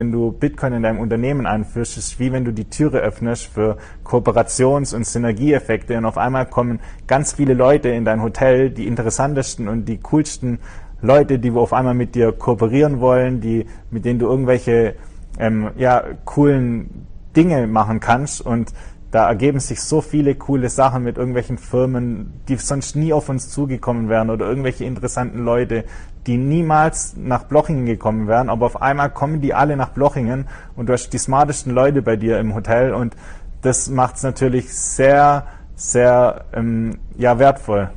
Wenn 0.00 0.12
du 0.12 0.30
Bitcoin 0.30 0.74
in 0.74 0.84
deinem 0.84 1.00
Unternehmen 1.00 1.44
einführst, 1.44 1.98
ist 1.98 2.20
wie 2.20 2.30
wenn 2.30 2.44
du 2.44 2.52
die 2.52 2.66
Türe 2.66 2.98
öffnest 3.00 3.46
für 3.46 3.78
Kooperations- 4.04 4.94
und 4.94 5.04
Synergieeffekte 5.04 5.98
und 5.98 6.04
auf 6.04 6.16
einmal 6.16 6.46
kommen 6.46 6.78
ganz 7.08 7.32
viele 7.32 7.52
Leute 7.52 7.88
in 7.88 8.04
dein 8.04 8.22
Hotel, 8.22 8.70
die 8.70 8.86
interessantesten 8.86 9.66
und 9.66 9.86
die 9.86 9.98
coolsten 9.98 10.60
Leute, 11.02 11.40
die 11.40 11.50
auf 11.50 11.72
einmal 11.72 11.94
mit 11.94 12.14
dir 12.14 12.30
kooperieren 12.30 13.00
wollen, 13.00 13.40
die, 13.40 13.66
mit 13.90 14.04
denen 14.04 14.20
du 14.20 14.28
irgendwelche 14.28 14.94
ähm, 15.40 15.70
ja, 15.76 16.04
coolen 16.24 17.08
Dinge 17.34 17.66
machen 17.66 17.98
kannst. 17.98 18.40
Und 18.40 18.72
da 19.10 19.26
ergeben 19.26 19.58
sich 19.58 19.80
so 19.80 20.00
viele 20.00 20.34
coole 20.34 20.68
Sachen 20.68 21.02
mit 21.02 21.16
irgendwelchen 21.16 21.56
Firmen, 21.56 22.40
die 22.48 22.56
sonst 22.56 22.94
nie 22.94 23.12
auf 23.12 23.28
uns 23.28 23.48
zugekommen 23.48 24.08
wären 24.08 24.28
oder 24.28 24.46
irgendwelche 24.46 24.84
interessanten 24.84 25.44
Leute, 25.44 25.84
die 26.26 26.36
niemals 26.36 27.16
nach 27.16 27.44
Blochingen 27.44 27.86
gekommen 27.86 28.28
wären, 28.28 28.50
aber 28.50 28.66
auf 28.66 28.82
einmal 28.82 29.10
kommen 29.10 29.40
die 29.40 29.54
alle 29.54 29.76
nach 29.76 29.90
Blochingen 29.90 30.46
und 30.76 30.88
du 30.88 30.92
hast 30.92 31.10
die 31.10 31.18
smartesten 31.18 31.72
Leute 31.72 32.02
bei 32.02 32.16
dir 32.16 32.38
im 32.38 32.54
Hotel 32.54 32.92
und 32.92 33.16
das 33.62 33.88
macht 33.88 34.16
es 34.16 34.22
natürlich 34.22 34.72
sehr, 34.72 35.46
sehr 35.74 36.44
ähm, 36.52 36.98
ja, 37.16 37.38
wertvoll. 37.38 37.90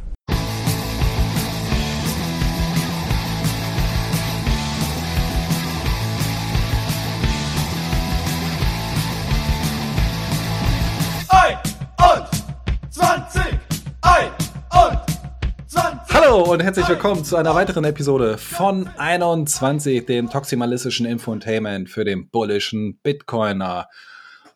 Hallo 16.31 16.49
und 16.49 16.63
herzlich 16.63 16.87
willkommen 16.87 17.25
zu 17.25 17.35
einer 17.35 17.53
weiteren 17.55 17.83
Episode 17.83 18.37
von 18.37 18.87
21, 18.87 20.05
dem 20.05 20.29
toximalistischen 20.29 21.05
Infotainment 21.05 21.89
für 21.89 22.05
den 22.05 22.29
bullischen 22.29 22.97
Bitcoiner. 22.99 23.89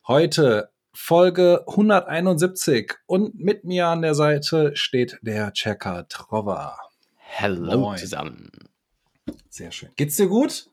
Heute 0.08 0.70
Folge 0.94 1.66
171 1.68 2.94
und 3.08 3.38
mit 3.38 3.66
mir 3.66 3.88
an 3.88 4.04
der 4.04 4.16
Seite 4.16 4.72
steht 4.76 5.20
der 5.22 5.52
Checker 5.52 6.08
Trova. 6.08 6.78
Hallo 7.38 7.78
Moin. 7.78 7.98
zusammen. 7.98 8.52
Sehr 9.50 9.74
schön. 9.74 9.90
Geht's 9.98 10.16
dir 10.16 10.28
gut? 10.28 10.70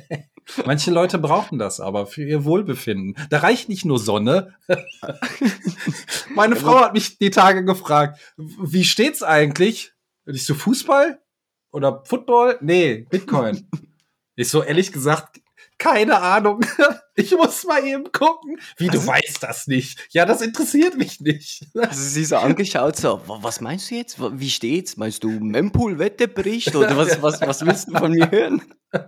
Manche 0.66 0.90
Leute 0.90 1.18
brauchen 1.18 1.58
das 1.58 1.80
aber 1.80 2.06
für 2.06 2.24
ihr 2.24 2.44
Wohlbefinden. 2.44 3.14
Da 3.28 3.38
reicht 3.38 3.68
nicht 3.68 3.84
nur 3.84 3.98
Sonne. 3.98 4.54
Meine 6.34 6.56
Frau 6.56 6.80
hat 6.80 6.94
mich 6.94 7.18
die 7.18 7.30
Tage 7.30 7.64
gefragt, 7.64 8.18
wie 8.36 8.84
steht's 8.84 9.22
eigentlich? 9.22 9.92
Ich 10.24 10.46
so 10.46 10.54
Fußball 10.54 11.20
oder 11.72 12.02
Football? 12.06 12.58
Nee, 12.62 13.06
Bitcoin. 13.10 13.68
Ich 14.34 14.48
so 14.48 14.62
ehrlich 14.62 14.92
gesagt 14.92 15.41
keine 15.82 16.20
Ahnung. 16.20 16.60
Ich 17.14 17.30
muss 17.32 17.64
mal 17.64 17.84
eben 17.84 18.10
gucken. 18.10 18.58
Wie, 18.78 18.86
du 18.86 18.92
also, 18.92 19.06
weißt 19.06 19.42
das 19.42 19.66
nicht? 19.66 19.98
Ja, 20.12 20.24
das 20.24 20.40
interessiert 20.40 20.96
mich 20.96 21.20
nicht. 21.20 21.66
Also 21.74 22.00
sie 22.00 22.24
so 22.24 22.36
angeschaut, 22.36 22.96
so, 22.96 23.20
was 23.26 23.60
meinst 23.60 23.90
du 23.90 23.96
jetzt? 23.96 24.16
Wie 24.18 24.48
steht's? 24.48 24.96
Meinst 24.96 25.22
du 25.22 25.28
Mempool-Wetterbericht 25.28 26.74
oder 26.74 26.96
was, 26.96 27.20
was, 27.20 27.42
was 27.42 27.66
willst 27.66 27.88
du 27.88 27.98
von 27.98 28.12
mir 28.12 28.30
hören? 28.30 28.62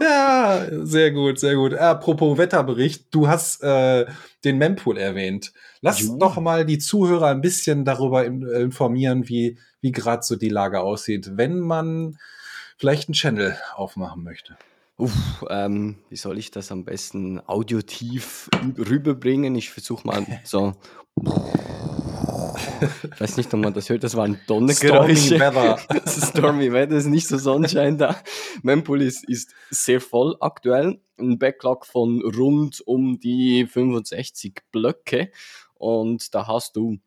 Ja, 0.00 0.66
sehr 0.70 1.10
gut, 1.10 1.38
sehr 1.38 1.56
gut. 1.56 1.74
Apropos 1.74 2.38
Wetterbericht, 2.38 3.14
du 3.14 3.28
hast 3.28 3.62
äh, 3.62 4.06
den 4.42 4.56
Mempool 4.56 4.96
erwähnt. 4.96 5.52
Lass 5.82 6.00
jo. 6.00 6.16
doch 6.16 6.40
mal 6.40 6.64
die 6.64 6.78
Zuhörer 6.78 7.26
ein 7.26 7.42
bisschen 7.42 7.84
darüber 7.84 8.24
informieren, 8.24 9.28
wie, 9.28 9.58
wie 9.82 9.92
gerade 9.92 10.22
so 10.22 10.36
die 10.36 10.48
Lage 10.48 10.80
aussieht, 10.80 11.32
wenn 11.36 11.60
man 11.60 12.16
vielleicht 12.78 13.10
einen 13.10 13.14
Channel 13.14 13.58
aufmachen 13.74 14.24
möchte. 14.24 14.56
Uff, 14.96 15.44
ähm, 15.50 15.96
wie 16.08 16.16
soll 16.16 16.38
ich 16.38 16.52
das 16.52 16.70
am 16.70 16.84
besten 16.84 17.40
audiotief 17.40 18.48
rüberbringen? 18.78 19.56
Ich 19.56 19.70
versuche 19.70 20.06
mal 20.06 20.24
so. 20.44 20.72
Ich 23.12 23.20
weiß 23.20 23.36
nicht, 23.36 23.52
ob 23.52 23.60
man 23.60 23.74
das 23.74 23.88
hört, 23.88 24.04
das 24.04 24.16
war 24.16 24.24
ein 24.24 24.40
Donnergeräusch. 24.46 25.26
Stormy 25.26 25.40
Weather. 25.40 25.78
Stormy 26.06 26.72
Weather, 26.72 26.96
ist 26.96 27.06
nicht 27.06 27.26
so 27.26 27.38
Sonnenschein 27.38 27.98
da. 27.98 28.16
Mempool 28.62 29.02
ist, 29.02 29.28
ist 29.28 29.52
sehr 29.70 30.00
voll 30.00 30.36
aktuell. 30.40 31.00
Ein 31.18 31.38
Backlog 31.38 31.86
von 31.86 32.22
rund 32.22 32.80
um 32.86 33.18
die 33.18 33.66
65 33.66 34.62
Blöcke. 34.70 35.30
Und 35.74 36.34
da 36.34 36.46
hast 36.46 36.76
du 36.76 36.98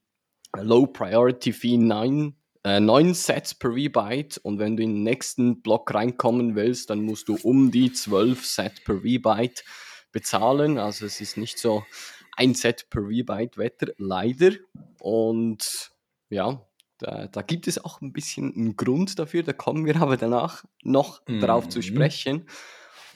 Low 0.56 0.88
Priority 0.88 1.54
Fee 1.54 1.78
9 1.78 2.36
äh, 2.68 2.80
9 2.82 3.14
Sets 3.14 3.56
per 3.56 3.72
V-Byte 3.72 4.40
und 4.40 4.60
wenn 4.60 4.76
du 4.76 4.84
in 4.84 4.96
den 4.96 5.04
nächsten 5.04 5.62
Block 5.62 5.94
reinkommen 5.94 6.56
willst, 6.56 6.90
dann 6.90 7.02
musst 7.02 7.30
du 7.30 7.38
um 7.42 7.72
die 7.72 7.94
12 7.94 8.46
Set 8.46 8.84
per 8.84 8.96
V-Byte 8.96 9.64
bezahlen. 10.12 10.78
Also 10.78 11.06
es 11.06 11.22
ist 11.22 11.38
nicht 11.38 11.60
so 11.60 11.84
ein 12.36 12.54
Set 12.56 12.90
per 12.90 13.04
V-Byte 13.04 13.58
Wetter, 13.58 13.88
leider. 13.98 14.52
Und 15.00 15.92
ja, 16.30 16.62
da, 16.98 17.28
da, 17.28 17.42
gibt 17.42 17.68
es 17.68 17.84
auch 17.84 18.02
ein 18.02 18.12
bisschen 18.12 18.54
einen 18.54 18.76
Grund 18.76 19.18
dafür, 19.18 19.44
da 19.44 19.54
kommen 19.54 19.86
wir 19.86 20.02
aber 20.02 20.18
danach 20.18 20.66
noch 20.84 21.22
mhm. 21.28 21.40
drauf 21.40 21.70
zu 21.70 21.82
sprechen. 21.82 22.48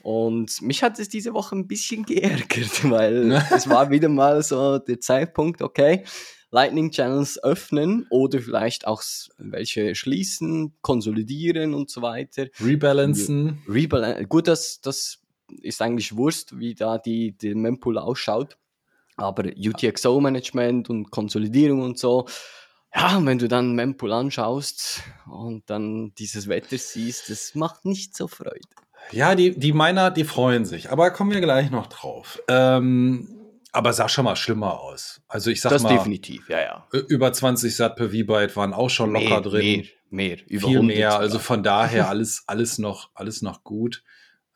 Und 0.02 0.62
mich 0.62 0.82
hat 0.82 0.98
es 0.98 1.08
diese 1.08 1.34
Woche 1.34 1.56
ein 1.56 1.68
bisschen 1.68 2.04
geärgert, 2.06 2.90
weil 2.90 3.32
es 3.54 3.68
war 3.68 3.90
wieder 3.90 4.08
mal 4.08 4.42
so 4.42 4.78
der 4.78 5.00
Zeitpunkt, 5.00 5.60
okay, 5.60 6.04
Lightning 6.52 6.90
Channels 6.90 7.42
öffnen 7.42 8.06
oder 8.10 8.40
vielleicht 8.40 8.86
auch 8.86 9.02
welche 9.38 9.94
schließen, 9.94 10.74
konsolidieren 10.82 11.72
und 11.72 11.90
so 11.90 12.02
weiter. 12.02 12.46
Rebalancen. 12.60 13.62
Rebal 13.66 14.24
Gut, 14.26 14.48
das, 14.48 14.80
das 14.82 15.18
ist 15.62 15.80
eigentlich 15.80 16.14
Wurst, 16.14 16.58
wie 16.58 16.74
da 16.74 16.98
die, 16.98 17.32
die 17.32 17.54
Mempool 17.54 17.98
ausschaut. 17.98 18.58
Aber 19.16 19.44
UTXO-Management 19.44 20.90
und 20.90 21.10
Konsolidierung 21.10 21.80
und 21.80 21.98
so, 21.98 22.26
ja, 22.94 23.18
wenn 23.24 23.38
du 23.38 23.48
dann 23.48 23.74
Mempool 23.74 24.12
anschaust 24.12 25.02
und 25.26 25.68
dann 25.70 26.12
dieses 26.18 26.48
Wetter 26.48 26.76
siehst, 26.76 27.30
das 27.30 27.54
macht 27.54 27.86
nicht 27.86 28.14
so 28.14 28.28
Freude. 28.28 28.60
Ja, 29.10 29.34
die, 29.34 29.58
die 29.58 29.72
Miner, 29.72 30.10
die 30.10 30.24
freuen 30.24 30.66
sich, 30.66 30.90
aber 30.90 31.10
kommen 31.10 31.32
wir 31.32 31.40
gleich 31.40 31.70
noch 31.70 31.86
drauf. 31.86 32.42
Ähm, 32.48 33.41
aber 33.72 33.92
sah 33.94 34.08
schon 34.08 34.26
mal 34.26 34.36
schlimmer 34.36 34.80
aus. 34.80 35.22
Also 35.28 35.50
ich 35.50 35.60
sag 35.60 35.70
das 35.70 35.82
mal. 35.82 35.88
Das 35.88 35.98
definitiv, 35.98 36.48
ja, 36.48 36.60
ja. 36.60 36.88
Über 37.08 37.32
20 37.32 37.74
Sat 37.74 37.96
per 37.96 38.10
V-Byte 38.10 38.54
waren 38.56 38.74
auch 38.74 38.90
schon 38.90 39.12
locker 39.12 39.28
mehr, 39.28 39.40
drin. 39.40 39.86
Mehr, 40.10 40.36
mehr. 40.36 40.38
Über 40.46 40.68
Viel 40.68 40.82
mehr. 40.82 41.18
Also 41.18 41.38
von 41.38 41.62
daher 41.62 42.08
alles, 42.10 42.44
alles 42.46 42.78
noch, 42.78 43.10
alles 43.14 43.40
noch 43.40 43.64
gut. 43.64 44.04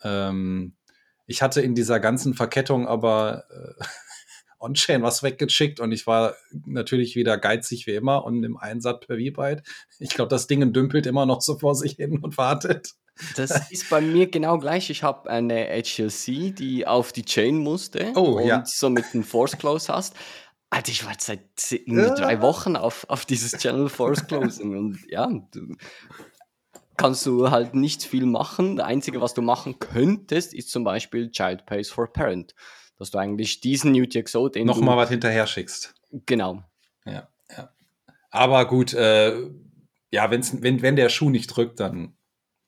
Ähm, 0.03 0.75
ich 1.27 1.43
hatte 1.43 1.63
in 1.63 1.75
dieser 1.75 1.99
ganzen 1.99 2.35
Verkettung 2.35 2.87
aber 2.87 3.45
äh, 3.51 3.85
On-Chain 4.59 5.03
was 5.03 5.23
weggeschickt 5.23 5.81
und 5.81 5.93
ich 5.93 6.07
war 6.07 6.35
natürlich 6.67 7.17
wieder 7.17 7.39
geizig 7.39 7.87
wie 7.87 7.95
immer 7.95 8.25
und 8.25 8.45
im 8.45 8.57
Einsatz 8.57 9.07
per 9.07 9.17
V-Byte. 9.17 9.63
Ich 9.99 10.11
glaube, 10.11 10.29
das 10.29 10.47
Ding 10.47 10.73
dümpelt 10.73 11.07
immer 11.07 11.25
noch 11.25 11.41
so 11.41 11.59
vor 11.59 11.75
sich 11.75 11.97
hin 11.97 12.19
und 12.19 12.37
wartet. 12.37 12.95
Das 13.37 13.71
ist 13.71 13.89
bei 13.91 14.01
mir 14.01 14.31
genau 14.31 14.59
gleich. 14.59 14.91
Ich 14.91 15.03
habe 15.03 15.31
eine 15.31 15.67
HLC, 15.67 16.55
die 16.55 16.87
auf 16.87 17.13
die 17.13 17.25
Chain 17.25 17.59
musste 17.59 18.13
oh, 18.15 18.39
und 18.39 18.47
ja. 18.47 18.63
somit 18.67 19.07
einen 19.15 19.25
Force 19.25 19.57
Close 19.57 19.93
hast. 19.93 20.15
Alter, 20.71 20.91
ich 20.91 21.07
warte 21.07 21.25
seit 21.25 21.81
ja. 21.87 22.15
drei 22.15 22.43
Wochen 22.43 22.77
auf, 22.77 23.07
auf 23.09 23.25
dieses 23.25 23.53
Channel 23.53 23.89
Force 23.89 24.27
Closing 24.27 24.77
und 24.77 24.99
ja, 25.09 25.29
du, 25.53 25.77
kannst 26.97 27.25
du 27.27 27.51
halt 27.51 27.75
nicht 27.75 28.03
viel 28.03 28.27
machen. 28.27 28.77
Das 28.77 28.87
Einzige, 28.87 29.21
was 29.21 29.35
du 29.35 29.43
machen 29.43 29.79
könntest, 29.79 30.55
ist 30.55 30.71
zum 30.71 30.85
Beispiel 30.85 31.31
Child 31.31 31.67
Pays 31.67 31.91
for 31.91 32.13
Parent. 32.13 32.55
Dass 32.99 33.11
du 33.11 33.19
eigentlich 33.19 33.61
diesen 33.61 33.95
UTXO, 33.95 34.49
den 34.49 34.67
Nochmal 34.67 34.97
was 34.97 35.11
hinterher 35.11 35.47
schickst. 35.47 35.95
Genau. 36.25 36.63
Ja, 37.05 37.29
ja. 37.57 37.71
Aber 38.31 38.67
gut, 38.67 38.95
äh, 38.95 39.37
ja, 40.11 40.31
wenn's, 40.31 40.63
wenn, 40.63 40.83
wenn 40.83 40.97
der 40.97 41.11
Schuh 41.11 41.31
nicht 41.31 41.49
drückt, 41.49 41.79
dann 41.81 42.17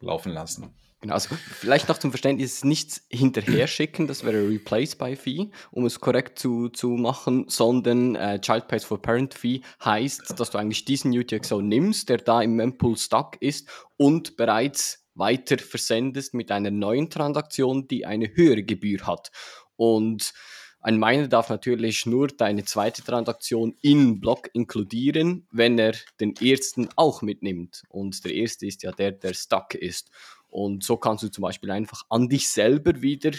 laufen 0.01 0.33
lassen. 0.33 0.75
Genau, 1.01 1.15
also 1.15 1.37
vielleicht 1.37 1.89
noch 1.89 1.99
zum 1.99 2.11
Verständnis, 2.11 2.65
nichts 2.65 3.03
hinterher 3.09 3.69
schicken, 3.69 4.09
das 4.09 4.25
wäre 4.25 4.49
Replace 4.49 4.97
by 4.97 5.15
Fee, 5.15 5.51
um 5.71 5.87
es 5.87 6.01
korrekt 6.01 6.41
zu, 6.41 6.71
zu 6.71 6.89
machen, 6.91 7.45
sondern 7.47 8.17
äh, 8.17 8.41
Child 8.41 8.67
Pays 8.67 8.85
for 8.85 9.01
Parent 9.01 9.33
Fee 9.33 9.61
heißt, 9.85 10.35
dass 10.41 10.51
du 10.51 10.59
eigentlich 10.59 10.85
diesen 10.85 11.17
UTXO 11.17 11.61
nimmst, 11.61 12.09
der 12.09 12.19
da 12.19 12.43
im 12.43 12.57
Mempool 12.57 12.97
stuck 12.97 13.41
ist 13.41 13.69
und 13.97 14.37
bereits 14.37 15.07
weiter 15.15 15.59
versendest 15.59 16.35
mit 16.35 16.51
einer 16.51 16.73
neuen 16.73 17.11
Transaktion, 17.11 17.87
die 17.87 18.05
eine 18.05 18.35
höhere 18.35 18.65
Gebühr 18.65 19.07
hat. 19.07 19.31
Und 19.77 20.33
ein 20.81 20.99
Miner 20.99 21.27
darf 21.27 21.49
natürlich 21.49 22.07
nur 22.07 22.29
deine 22.29 22.65
zweite 22.65 23.03
Transaktion 23.03 23.75
in 23.83 24.21
Block 24.21 24.49
inkludieren, 24.53 25.47
wenn 25.51 25.79
er 25.79 25.95
den 26.21 26.37
ersten 26.37 26.89
auch 26.97 27.21
mitnimmt. 27.21 27.83
Und 27.89 28.25
der 28.25 28.33
erste 28.35 28.67
ist 28.67 28.83
ja 28.83 28.93
der, 28.93 29.13
der 29.13 29.35
stuck 29.35 29.75
ist. 29.75 30.11
Und 30.49 30.85
so 30.85 30.97
kannst 30.97 31.25
du 31.25 31.29
zum 31.29 31.43
Beispiel 31.43 31.71
einfach 31.71 32.03
an 32.09 32.29
dich 32.29 32.49
selber 32.49 33.03
wieder 33.03 33.33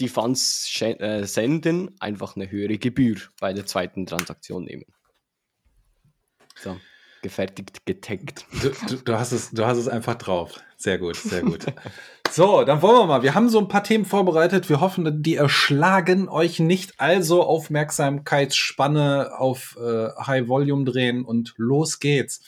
die 0.00 0.08
Funds 0.08 0.80
äh, 0.80 1.24
senden, 1.24 1.94
einfach 2.00 2.36
eine 2.36 2.50
höhere 2.50 2.78
Gebühr 2.78 3.16
bei 3.40 3.52
der 3.52 3.64
zweiten 3.66 4.06
Transaktion 4.06 4.64
nehmen. 4.64 4.86
So, 6.56 6.78
gefertigt, 7.22 7.86
getaggt. 7.86 8.46
Du, 8.60 8.70
du, 8.88 8.96
du, 8.96 9.18
hast 9.18 9.32
es, 9.32 9.50
du 9.50 9.64
hast 9.64 9.78
es 9.78 9.88
einfach 9.88 10.16
drauf. 10.16 10.60
Sehr 10.76 10.98
gut, 10.98 11.16
sehr 11.16 11.42
gut. 11.42 11.66
so, 12.34 12.64
dann 12.64 12.82
wollen 12.82 12.96
wir 12.96 13.06
mal. 13.06 13.22
Wir 13.22 13.36
haben 13.36 13.48
so 13.48 13.60
ein 13.60 13.68
paar 13.68 13.84
Themen 13.84 14.04
vorbereitet. 14.04 14.68
Wir 14.68 14.80
hoffen, 14.80 15.22
die 15.22 15.36
erschlagen 15.36 16.28
euch 16.28 16.58
nicht. 16.58 16.94
Also 16.98 17.44
Aufmerksamkeitsspanne 17.44 19.38
auf 19.38 19.78
äh, 19.80 20.08
High 20.20 20.48
Volume 20.48 20.84
drehen 20.84 21.24
und 21.24 21.54
los 21.58 22.00
geht's. 22.00 22.40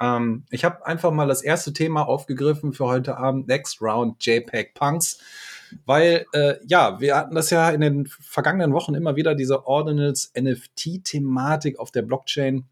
Ähm, 0.00 0.44
ich 0.50 0.64
habe 0.64 0.86
einfach 0.86 1.10
mal 1.10 1.26
das 1.26 1.42
erste 1.42 1.72
Thema 1.72 2.06
aufgegriffen 2.06 2.72
für 2.72 2.84
heute 2.84 3.16
Abend, 3.18 3.48
Next 3.48 3.82
Round 3.82 4.24
JPEG 4.24 4.72
Punks. 4.72 5.18
Weil, 5.84 6.26
äh, 6.32 6.54
ja, 6.68 7.00
wir 7.00 7.16
hatten 7.16 7.34
das 7.34 7.50
ja 7.50 7.70
in 7.70 7.80
den 7.80 8.06
vergangenen 8.06 8.72
Wochen 8.72 8.94
immer 8.94 9.16
wieder, 9.16 9.34
diese 9.34 9.66
Ordinals 9.66 10.30
NFT-Thematik 10.38 11.80
auf 11.80 11.90
der 11.90 12.02
Blockchain. 12.02 12.66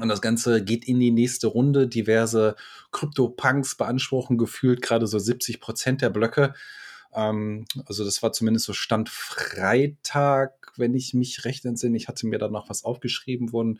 Und 0.00 0.08
das 0.08 0.20
Ganze 0.20 0.62
geht 0.64 0.86
in 0.86 0.98
die 0.98 1.10
nächste 1.10 1.46
Runde. 1.46 1.86
Diverse 1.86 2.56
Krypto-Punks 2.90 3.76
beanspruchen 3.76 4.38
gefühlt 4.38 4.82
gerade 4.82 5.06
so 5.06 5.18
70 5.18 5.60
Prozent 5.60 6.02
der 6.02 6.10
Blöcke. 6.10 6.54
Ähm, 7.14 7.66
also 7.86 8.04
das 8.04 8.22
war 8.22 8.32
zumindest 8.32 8.66
so 8.66 8.72
Stand 8.72 9.08
Freitag, 9.08 10.72
wenn 10.76 10.94
ich 10.94 11.14
mich 11.14 11.44
recht 11.44 11.64
entsinne. 11.64 11.96
Ich 11.96 12.08
hatte 12.08 12.26
mir 12.26 12.38
da 12.38 12.48
noch 12.48 12.68
was 12.68 12.84
aufgeschrieben, 12.84 13.52
wurden 13.52 13.78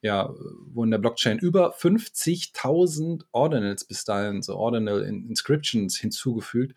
ja, 0.00 0.34
wurden 0.74 0.90
der 0.90 0.98
Blockchain 0.98 1.38
über 1.38 1.76
50.000 1.76 3.22
Ordinals 3.30 3.84
bis 3.84 4.04
dahin, 4.04 4.42
so 4.42 4.56
Ordinal 4.56 5.02
Inscriptions 5.02 5.96
hinzugefügt. 5.96 6.76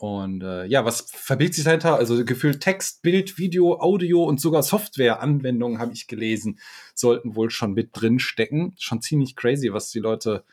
Und 0.00 0.42
äh, 0.42 0.64
ja, 0.64 0.86
was 0.86 1.02
verbirgt 1.10 1.52
sich 1.52 1.64
dahinter? 1.64 1.96
Also 1.96 2.24
gefühlt 2.24 2.62
Text, 2.62 3.02
Bild, 3.02 3.36
Video, 3.36 3.78
Audio 3.80 4.24
und 4.24 4.40
sogar 4.40 4.62
Software-Anwendungen 4.62 5.78
habe 5.78 5.92
ich 5.92 6.06
gelesen, 6.06 6.58
sollten 6.94 7.36
wohl 7.36 7.50
schon 7.50 7.74
mit 7.74 7.90
drin 7.92 8.18
stecken. 8.18 8.74
Schon 8.78 9.02
ziemlich 9.02 9.36
crazy, 9.36 9.74
was 9.74 9.90
die 9.90 9.98
Leute 9.98 10.46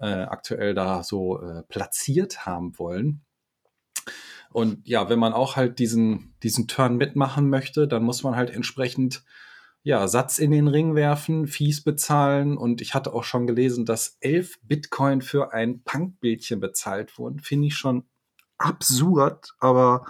äh, 0.00 0.06
aktuell 0.06 0.74
da 0.74 1.04
so 1.04 1.40
äh, 1.40 1.62
platziert 1.68 2.44
haben 2.44 2.76
wollen. 2.76 3.20
Und 4.50 4.88
ja, 4.88 5.08
wenn 5.08 5.20
man 5.20 5.32
auch 5.32 5.54
halt 5.54 5.78
diesen, 5.78 6.34
diesen 6.42 6.66
Turn 6.66 6.96
mitmachen 6.96 7.48
möchte, 7.48 7.86
dann 7.86 8.02
muss 8.02 8.24
man 8.24 8.34
halt 8.34 8.50
entsprechend 8.50 9.22
ja, 9.84 10.08
Satz 10.08 10.40
in 10.40 10.50
den 10.50 10.66
Ring 10.66 10.96
werfen, 10.96 11.46
Fees 11.46 11.84
bezahlen 11.84 12.56
und 12.56 12.80
ich 12.80 12.94
hatte 12.94 13.14
auch 13.14 13.22
schon 13.22 13.46
gelesen, 13.46 13.86
dass 13.86 14.16
elf 14.18 14.58
Bitcoin 14.62 15.22
für 15.22 15.52
ein 15.52 15.84
Punkbildchen 15.84 16.58
bezahlt 16.58 17.16
wurden. 17.16 17.38
Finde 17.38 17.68
ich 17.68 17.76
schon 17.76 18.02
absurd, 18.58 19.54
aber 19.60 20.06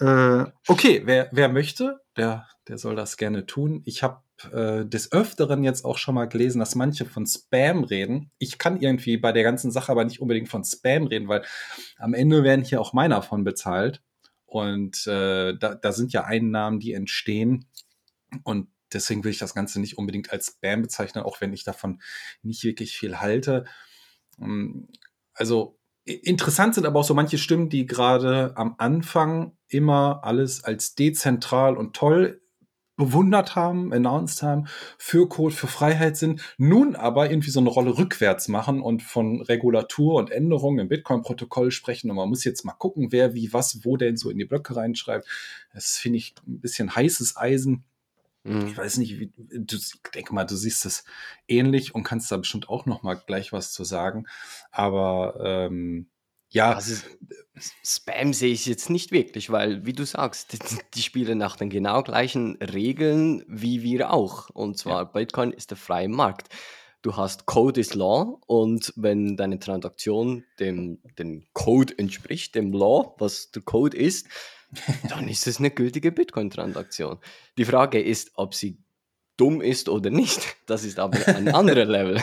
äh, 0.00 0.44
okay, 0.68 1.02
wer, 1.04 1.28
wer 1.32 1.48
möchte, 1.48 2.00
der, 2.16 2.46
der 2.68 2.78
soll 2.78 2.96
das 2.96 3.16
gerne 3.16 3.46
tun. 3.46 3.82
Ich 3.84 4.02
habe 4.02 4.22
äh, 4.52 4.84
des 4.84 5.12
Öfteren 5.12 5.64
jetzt 5.64 5.84
auch 5.84 5.98
schon 5.98 6.14
mal 6.14 6.28
gelesen, 6.28 6.58
dass 6.58 6.74
manche 6.74 7.06
von 7.06 7.26
Spam 7.26 7.84
reden. 7.84 8.30
Ich 8.38 8.58
kann 8.58 8.80
irgendwie 8.80 9.16
bei 9.16 9.32
der 9.32 9.42
ganzen 9.42 9.70
Sache 9.70 9.92
aber 9.92 10.04
nicht 10.04 10.20
unbedingt 10.20 10.48
von 10.48 10.64
Spam 10.64 11.06
reden, 11.06 11.28
weil 11.28 11.44
am 11.98 12.14
Ende 12.14 12.42
werden 12.42 12.64
hier 12.64 12.80
auch 12.80 12.92
meiner 12.92 13.22
von 13.22 13.44
bezahlt. 13.44 14.02
Und 14.44 15.06
äh, 15.06 15.56
da, 15.56 15.74
da 15.74 15.92
sind 15.92 16.12
ja 16.12 16.24
Einnahmen, 16.24 16.80
die 16.80 16.92
entstehen 16.92 17.66
und 18.42 18.68
deswegen 18.92 19.24
will 19.24 19.30
ich 19.30 19.38
das 19.38 19.54
Ganze 19.54 19.80
nicht 19.80 19.98
unbedingt 19.98 20.30
als 20.32 20.46
Spam 20.46 20.82
bezeichnen, 20.82 21.24
auch 21.24 21.40
wenn 21.40 21.52
ich 21.52 21.64
davon 21.64 22.00
nicht 22.42 22.62
wirklich 22.64 22.96
viel 22.96 23.20
halte. 23.20 23.64
Ähm, 24.38 24.88
also 25.34 25.75
interessant 26.06 26.74
sind 26.74 26.86
aber 26.86 27.00
auch 27.00 27.04
so 27.04 27.14
manche 27.14 27.38
Stimmen, 27.38 27.68
die 27.68 27.84
gerade 27.84 28.56
am 28.56 28.76
Anfang 28.78 29.52
immer 29.68 30.20
alles 30.22 30.62
als 30.64 30.94
dezentral 30.94 31.76
und 31.76 31.94
toll 31.94 32.40
bewundert 32.96 33.56
haben, 33.56 33.92
announced 33.92 34.42
haben, 34.42 34.68
für 34.96 35.28
Code, 35.28 35.54
für 35.54 35.66
Freiheit 35.66 36.16
sind, 36.16 36.40
nun 36.56 36.96
aber 36.96 37.30
irgendwie 37.30 37.50
so 37.50 37.60
eine 37.60 37.68
Rolle 37.68 37.98
rückwärts 37.98 38.48
machen 38.48 38.80
und 38.80 39.02
von 39.02 39.42
Regulatur 39.42 40.14
und 40.14 40.30
Änderungen 40.30 40.78
im 40.78 40.88
Bitcoin-Protokoll 40.88 41.70
sprechen. 41.70 42.08
Und 42.10 42.16
man 42.16 42.28
muss 42.28 42.44
jetzt 42.44 42.64
mal 42.64 42.72
gucken, 42.72 43.08
wer 43.10 43.34
wie 43.34 43.52
was 43.52 43.84
wo 43.84 43.98
denn 43.98 44.16
so 44.16 44.30
in 44.30 44.38
die 44.38 44.46
Blöcke 44.46 44.76
reinschreibt. 44.76 45.26
Das 45.74 45.98
finde 45.98 46.18
ich 46.18 46.34
ein 46.46 46.60
bisschen 46.60 46.94
heißes 46.94 47.36
Eisen. 47.36 47.84
Mhm. 48.46 48.68
Ich 48.68 48.76
weiß 48.76 48.98
nicht, 48.98 49.18
wie, 49.18 49.32
du, 49.36 49.76
ich 49.76 50.10
denke 50.14 50.34
mal, 50.34 50.44
du 50.44 50.56
siehst 50.56 50.84
es 50.86 51.04
ähnlich 51.48 51.94
und 51.94 52.04
kannst 52.04 52.30
da 52.30 52.36
bestimmt 52.36 52.68
auch 52.68 52.86
noch 52.86 53.02
mal 53.02 53.14
gleich 53.14 53.52
was 53.52 53.72
zu 53.72 53.84
sagen. 53.84 54.26
Aber 54.70 55.38
ähm, 55.42 56.08
ja. 56.50 56.72
Also, 56.72 57.02
Spam 57.82 58.32
sehe 58.32 58.52
ich 58.52 58.66
jetzt 58.66 58.90
nicht 58.90 59.12
wirklich, 59.12 59.50
weil, 59.50 59.84
wie 59.86 59.92
du 59.92 60.04
sagst, 60.04 60.52
die, 60.52 60.58
die, 60.94 61.02
spielen 61.02 61.38
nach 61.38 61.56
den 61.56 61.70
genau 61.70 62.02
gleichen 62.02 62.56
Regeln 62.56 63.44
wie 63.48 63.82
wir 63.82 64.12
auch. 64.12 64.50
Und 64.50 64.78
zwar, 64.78 65.02
ja. 65.02 65.04
Bitcoin 65.04 65.52
ist 65.52 65.70
der 65.70 65.78
freie 65.78 66.08
Markt. 66.08 66.48
Du 67.02 67.16
hast 67.16 67.46
Code 67.46 67.80
is 67.80 67.94
Law 67.94 68.40
und 68.46 68.92
wenn 68.96 69.36
deine 69.36 69.58
Transaktion 69.58 70.44
dem, 70.58 70.98
dem 71.18 71.46
Code 71.52 71.96
entspricht, 71.98 72.54
dem 72.54 72.72
Law, 72.72 73.14
was 73.18 73.50
der 73.52 73.62
Code 73.62 73.96
ist, 73.96 74.26
dann 75.08 75.28
ist 75.28 75.46
es 75.46 75.58
eine 75.58 75.70
gültige 75.70 76.12
Bitcoin-Transaktion. 76.12 77.18
Die 77.58 77.64
Frage 77.64 78.02
ist, 78.02 78.32
ob 78.34 78.54
sie 78.54 78.78
dumm 79.36 79.60
ist 79.60 79.88
oder 79.88 80.10
nicht. 80.10 80.56
Das 80.66 80.84
ist 80.84 80.98
aber 80.98 81.26
ein 81.28 81.48
anderer 81.48 81.84
Level. 81.84 82.22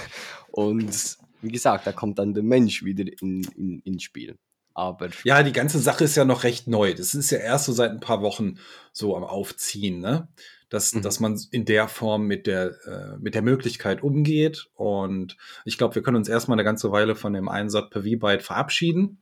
Und 0.52 1.18
wie 1.42 1.52
gesagt, 1.52 1.86
da 1.88 1.92
kommt 1.92 2.20
dann 2.20 2.34
der 2.34 2.44
Mensch 2.44 2.84
wieder 2.84 3.06
in, 3.22 3.44
in, 3.56 3.80
ins 3.80 4.04
Spiel. 4.04 4.38
Aber 4.74 5.10
ja, 5.24 5.44
die 5.44 5.52
ganze 5.52 5.80
Sache 5.80 6.06
ist 6.06 6.16
ja 6.16 6.26
noch 6.26 6.44
recht 6.44 6.68
neu. 6.68 6.94
Das 6.96 7.14
ist 7.14 7.30
ja 7.30 7.38
erst 7.38 7.66
so 7.66 7.74
seit 7.74 7.92
ein 7.92 8.00
paar 8.00 8.22
Wochen 8.22 8.58
so 8.92 9.16
am 9.16 9.24
Aufziehen, 9.24 10.00
ne? 10.00 10.28
Dass, 10.70 10.96
mhm. 10.96 11.04
dass 11.04 11.20
man 11.20 11.40
in 11.52 11.66
der 11.66 11.88
Form 11.88 12.26
mit 12.26 12.48
der, 12.48 12.72
äh, 12.88 13.18
mit 13.20 13.36
der 13.36 13.44
Möglichkeit 13.44 14.02
umgeht. 14.02 14.70
Und 14.74 15.38
ich 15.66 15.78
glaube, 15.78 15.94
wir 15.94 16.02
können 16.02 16.18
uns 16.18 16.28
erstmal 16.28 16.56
eine 16.56 16.64
ganze 16.64 16.92
Weile 16.92 17.16
von 17.16 17.34
dem 17.34 17.48
Einsatz 17.48 17.92
per 17.92 18.02
V-Byte 18.02 18.42
verabschieden. 18.42 19.22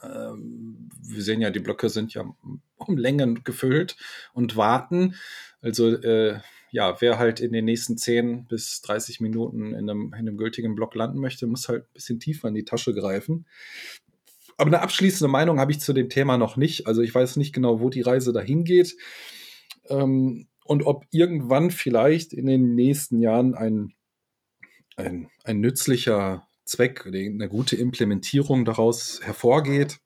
Ähm, 0.00 0.67
wir 1.08 1.22
sehen 1.22 1.40
ja, 1.40 1.50
die 1.50 1.60
Blöcke 1.60 1.88
sind 1.88 2.14
ja 2.14 2.24
um 2.76 2.96
Längen 2.96 3.42
gefüllt 3.44 3.96
und 4.32 4.56
warten. 4.56 5.14
Also 5.60 5.88
äh, 5.88 6.40
ja, 6.70 7.00
wer 7.00 7.18
halt 7.18 7.40
in 7.40 7.52
den 7.52 7.64
nächsten 7.64 7.96
10 7.96 8.46
bis 8.46 8.82
30 8.82 9.20
Minuten 9.20 9.74
in 9.74 9.88
einem, 9.88 10.06
in 10.08 10.14
einem 10.14 10.36
gültigen 10.36 10.74
Block 10.74 10.94
landen 10.94 11.18
möchte, 11.18 11.46
muss 11.46 11.68
halt 11.68 11.84
ein 11.84 11.92
bisschen 11.94 12.20
tiefer 12.20 12.48
in 12.48 12.54
die 12.54 12.64
Tasche 12.64 12.94
greifen. 12.94 13.46
Aber 14.56 14.68
eine 14.68 14.82
abschließende 14.82 15.30
Meinung 15.30 15.60
habe 15.60 15.72
ich 15.72 15.80
zu 15.80 15.92
dem 15.92 16.08
Thema 16.08 16.36
noch 16.36 16.56
nicht. 16.56 16.86
Also 16.86 17.00
ich 17.00 17.14
weiß 17.14 17.36
nicht 17.36 17.54
genau, 17.54 17.80
wo 17.80 17.90
die 17.90 18.02
Reise 18.02 18.32
dahin 18.32 18.64
geht. 18.64 18.96
Ähm, 19.88 20.48
und 20.64 20.84
ob 20.84 21.06
irgendwann 21.10 21.70
vielleicht 21.70 22.34
in 22.34 22.46
den 22.46 22.74
nächsten 22.74 23.20
Jahren 23.20 23.54
ein, 23.54 23.94
ein, 24.96 25.28
ein 25.44 25.60
nützlicher 25.60 26.46
Zweck, 26.64 27.06
eine 27.06 27.48
gute 27.48 27.76
Implementierung 27.76 28.66
daraus 28.66 29.20
hervorgeht. 29.22 30.00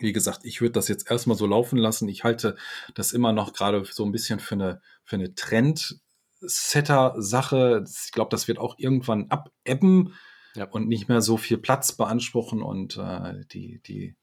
Wie 0.00 0.12
gesagt, 0.12 0.40
ich 0.42 0.60
würde 0.60 0.72
das 0.72 0.88
jetzt 0.88 1.08
erstmal 1.10 1.36
so 1.36 1.46
laufen 1.46 1.78
lassen. 1.78 2.08
Ich 2.08 2.24
halte 2.24 2.56
das 2.94 3.12
immer 3.12 3.32
noch 3.32 3.52
gerade 3.52 3.84
so 3.84 4.04
ein 4.04 4.10
bisschen 4.10 4.40
für 4.40 4.56
eine, 4.56 4.80
für 5.04 5.14
eine 5.16 5.34
Trendsetter-Sache. 5.34 7.84
Ich 7.86 8.10
glaube, 8.12 8.30
das 8.30 8.48
wird 8.48 8.58
auch 8.58 8.74
irgendwann 8.78 9.30
abebben 9.30 10.14
ja. 10.56 10.64
und 10.64 10.88
nicht 10.88 11.08
mehr 11.08 11.20
so 11.20 11.36
viel 11.36 11.58
Platz 11.58 11.92
beanspruchen 11.92 12.60
und 12.60 12.96
äh, 12.96 13.44
die, 13.52 13.80
die, 13.86 14.16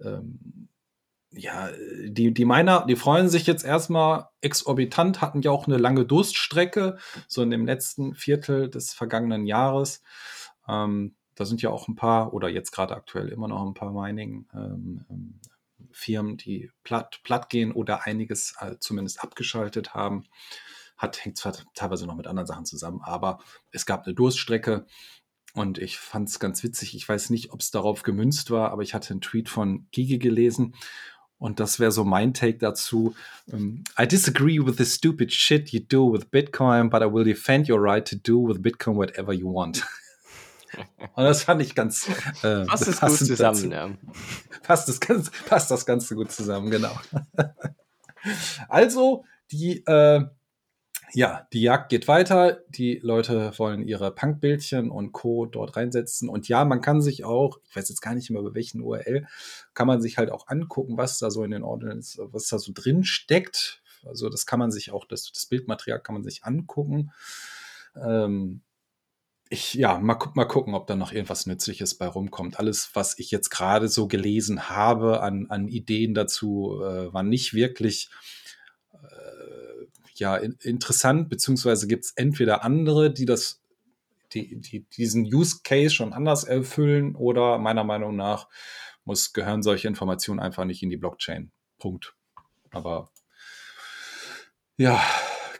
ähm, 0.00 0.68
ja, 1.30 1.70
die, 2.04 2.32
die 2.32 2.44
Miner, 2.44 2.86
die 2.86 2.96
freuen 2.96 3.28
sich 3.28 3.46
jetzt 3.46 3.64
erstmal 3.64 4.28
exorbitant, 4.40 5.20
hatten 5.20 5.42
ja 5.42 5.50
auch 5.50 5.66
eine 5.66 5.78
lange 5.78 6.04
Durststrecke, 6.04 6.98
so 7.26 7.42
in 7.42 7.50
dem 7.50 7.66
letzten 7.66 8.14
Viertel 8.14 8.70
des 8.70 8.92
vergangenen 8.92 9.46
Jahres. 9.46 10.02
Ähm, 10.68 11.16
da 11.34 11.44
sind 11.44 11.62
ja 11.62 11.70
auch 11.70 11.88
ein 11.88 11.94
paar 11.94 12.34
oder 12.34 12.48
jetzt 12.48 12.72
gerade 12.72 12.94
aktuell 12.94 13.28
immer 13.28 13.48
noch 13.48 13.66
ein 13.66 13.74
paar 13.74 13.92
Mining 13.92 14.46
ähm, 14.54 15.04
ähm, 15.10 15.40
die 16.38 16.70
platt, 16.84 17.20
platt 17.22 17.48
gehen 17.48 17.72
oder 17.72 18.06
einiges 18.06 18.54
äh, 18.60 18.76
zumindest 18.78 19.22
abgeschaltet 19.22 19.94
haben. 19.94 20.24
Hat, 20.96 21.24
hängt 21.24 21.36
zwar 21.36 21.54
teilweise 21.74 22.06
noch 22.06 22.14
mit 22.14 22.26
anderen 22.26 22.46
Sachen 22.46 22.64
zusammen, 22.64 23.00
aber 23.02 23.40
es 23.72 23.86
gab 23.86 24.04
eine 24.04 24.14
Durststrecke. 24.14 24.86
und 25.54 25.78
ich 25.78 25.98
fand 25.98 26.28
es 26.28 26.38
ganz 26.38 26.62
witzig. 26.62 26.94
Ich 26.94 27.08
weiß 27.08 27.30
nicht, 27.30 27.52
ob 27.52 27.60
es 27.60 27.70
darauf 27.70 28.02
gemünzt 28.04 28.50
war, 28.50 28.70
aber 28.70 28.82
ich 28.82 28.94
hatte 28.94 29.10
einen 29.10 29.20
Tweet 29.20 29.48
von 29.48 29.86
Gigi 29.90 30.18
gelesen. 30.18 30.74
Und 31.42 31.58
das 31.58 31.80
wäre 31.80 31.90
so 31.90 32.04
mein 32.04 32.34
Take 32.34 32.58
dazu. 32.58 33.16
Ähm, 33.52 33.82
I 33.98 34.06
disagree 34.06 34.60
with 34.64 34.76
the 34.78 34.84
stupid 34.84 35.32
shit 35.32 35.70
you 35.70 35.80
do 35.80 36.12
with 36.12 36.30
Bitcoin, 36.30 36.88
but 36.88 37.02
I 37.02 37.12
will 37.12 37.24
defend 37.24 37.68
your 37.68 37.82
right 37.82 38.06
to 38.08 38.14
do 38.14 38.46
with 38.46 38.62
Bitcoin 38.62 38.94
whatever 38.94 39.32
you 39.32 39.52
want. 39.52 39.84
Und 41.14 41.24
das 41.24 41.42
fand 41.42 41.62
ich 41.62 41.74
ganz 41.74 42.08
äh, 42.42 42.64
passt 42.64 42.88
das 42.88 43.00
gut 43.00 43.18
zusammen. 43.18 43.70
Ja. 43.70 43.90
Passt, 44.62 44.88
das, 44.88 45.00
passt 45.46 45.70
das 45.70 45.86
Ganze 45.86 46.14
gut 46.14 46.32
zusammen, 46.32 46.70
genau. 46.70 46.98
also, 48.68 49.24
die 49.50 49.84
äh, 49.86 50.24
ja, 51.14 51.46
die 51.52 51.62
Jagd 51.62 51.90
geht 51.90 52.08
weiter. 52.08 52.62
Die 52.70 52.98
Leute 53.02 53.52
wollen 53.58 53.82
ihre 53.82 54.14
Punkbildchen 54.14 54.90
und 54.90 55.12
Co. 55.12 55.46
dort 55.46 55.76
reinsetzen. 55.76 56.28
Und 56.28 56.48
ja, 56.48 56.64
man 56.64 56.80
kann 56.80 57.02
sich 57.02 57.24
auch, 57.24 57.58
ich 57.68 57.76
weiß 57.76 57.88
jetzt 57.88 58.00
gar 58.00 58.14
nicht 58.14 58.30
mehr 58.30 58.40
über 58.40 58.54
welchen 58.54 58.80
URL, 58.80 59.26
kann 59.74 59.86
man 59.86 60.00
sich 60.00 60.16
halt 60.16 60.30
auch 60.30 60.48
angucken, 60.48 60.96
was 60.96 61.18
da 61.18 61.30
so 61.30 61.44
in 61.44 61.50
den 61.50 61.64
Ordnungen, 61.64 62.02
was 62.16 62.48
da 62.48 62.58
so 62.58 62.72
drin 62.74 63.04
steckt. 63.04 63.82
Also 64.04 64.28
das 64.30 64.46
kann 64.46 64.58
man 64.58 64.72
sich 64.72 64.90
auch, 64.90 65.04
das, 65.04 65.30
das 65.32 65.46
Bildmaterial 65.46 66.00
kann 66.00 66.14
man 66.14 66.24
sich 66.24 66.44
angucken. 66.44 67.12
Ähm, 67.94 68.62
ich, 69.52 69.74
ja, 69.74 69.98
mal, 69.98 70.18
mal 70.34 70.46
gucken, 70.46 70.74
ob 70.74 70.86
da 70.86 70.96
noch 70.96 71.12
irgendwas 71.12 71.46
Nützliches 71.46 71.94
bei 71.94 72.06
rumkommt. 72.06 72.58
Alles, 72.58 72.90
was 72.94 73.18
ich 73.18 73.30
jetzt 73.30 73.50
gerade 73.50 73.88
so 73.88 74.08
gelesen 74.08 74.68
habe 74.68 75.20
an, 75.20 75.46
an 75.50 75.68
Ideen 75.68 76.14
dazu, 76.14 76.80
äh, 76.82 77.12
war 77.12 77.22
nicht 77.22 77.54
wirklich 77.54 78.10
ja 80.22 80.36
in, 80.36 80.56
interessant, 80.60 81.28
beziehungsweise 81.28 81.86
gibt 81.86 82.04
es 82.04 82.12
entweder 82.12 82.64
andere, 82.64 83.12
die 83.12 83.26
das, 83.26 83.62
die, 84.32 84.60
die 84.60 84.86
diesen 84.96 85.24
Use 85.24 85.60
Case 85.62 85.94
schon 85.94 86.12
anders 86.12 86.44
erfüllen, 86.44 87.14
oder 87.14 87.58
meiner 87.58 87.84
Meinung 87.84 88.16
nach 88.16 88.48
muss, 89.04 89.32
gehören 89.32 89.62
solche 89.62 89.88
Informationen 89.88 90.40
einfach 90.40 90.64
nicht 90.64 90.82
in 90.82 90.90
die 90.90 90.96
Blockchain. 90.96 91.50
Punkt. 91.78 92.14
Aber 92.70 93.10
ja, 94.76 95.02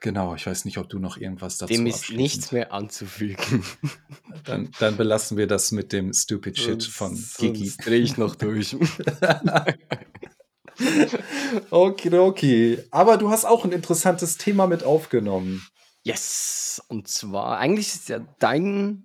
genau. 0.03 0.35
Ich 0.35 0.47
weiß 0.47 0.67
nicht, 0.67 0.79
ob 0.79 0.89
du 0.89 0.99
noch 0.99 1.17
irgendwas 1.17 1.57
dazu 1.57 1.73
Dem 1.73 1.87
ist 1.87 2.11
nichts 2.11 2.53
mehr 2.53 2.73
anzufügen. 2.73 3.65
Dann, 4.45 4.71
dann 4.81 4.97
belassen 4.97 5.37
wir 5.37 5.47
das 5.47 5.71
mit 5.71 5.93
dem 5.93 6.13
Stupid 6.13 6.59
Shit 6.59 6.83
von 6.83 7.17
Gigi. 7.39 7.73
Drehe 7.81 8.01
ich 8.01 8.17
noch 8.17 8.35
durch. 8.35 8.75
okay, 11.71 12.19
okay. 12.19 12.79
Aber 12.91 13.19
du 13.19 13.31
hast 13.31 13.45
auch 13.45 13.65
ein 13.65 13.71
interessantes 13.71 14.39
Thema 14.39 14.67
mit 14.67 14.83
aufgenommen. 14.83 15.65
Yes, 16.05 16.83
und 16.89 17.07
zwar 17.07 17.59
eigentlich 17.59 17.87
ist 17.87 18.03
es 18.03 18.09
ja 18.09 18.19
dein 18.41 19.05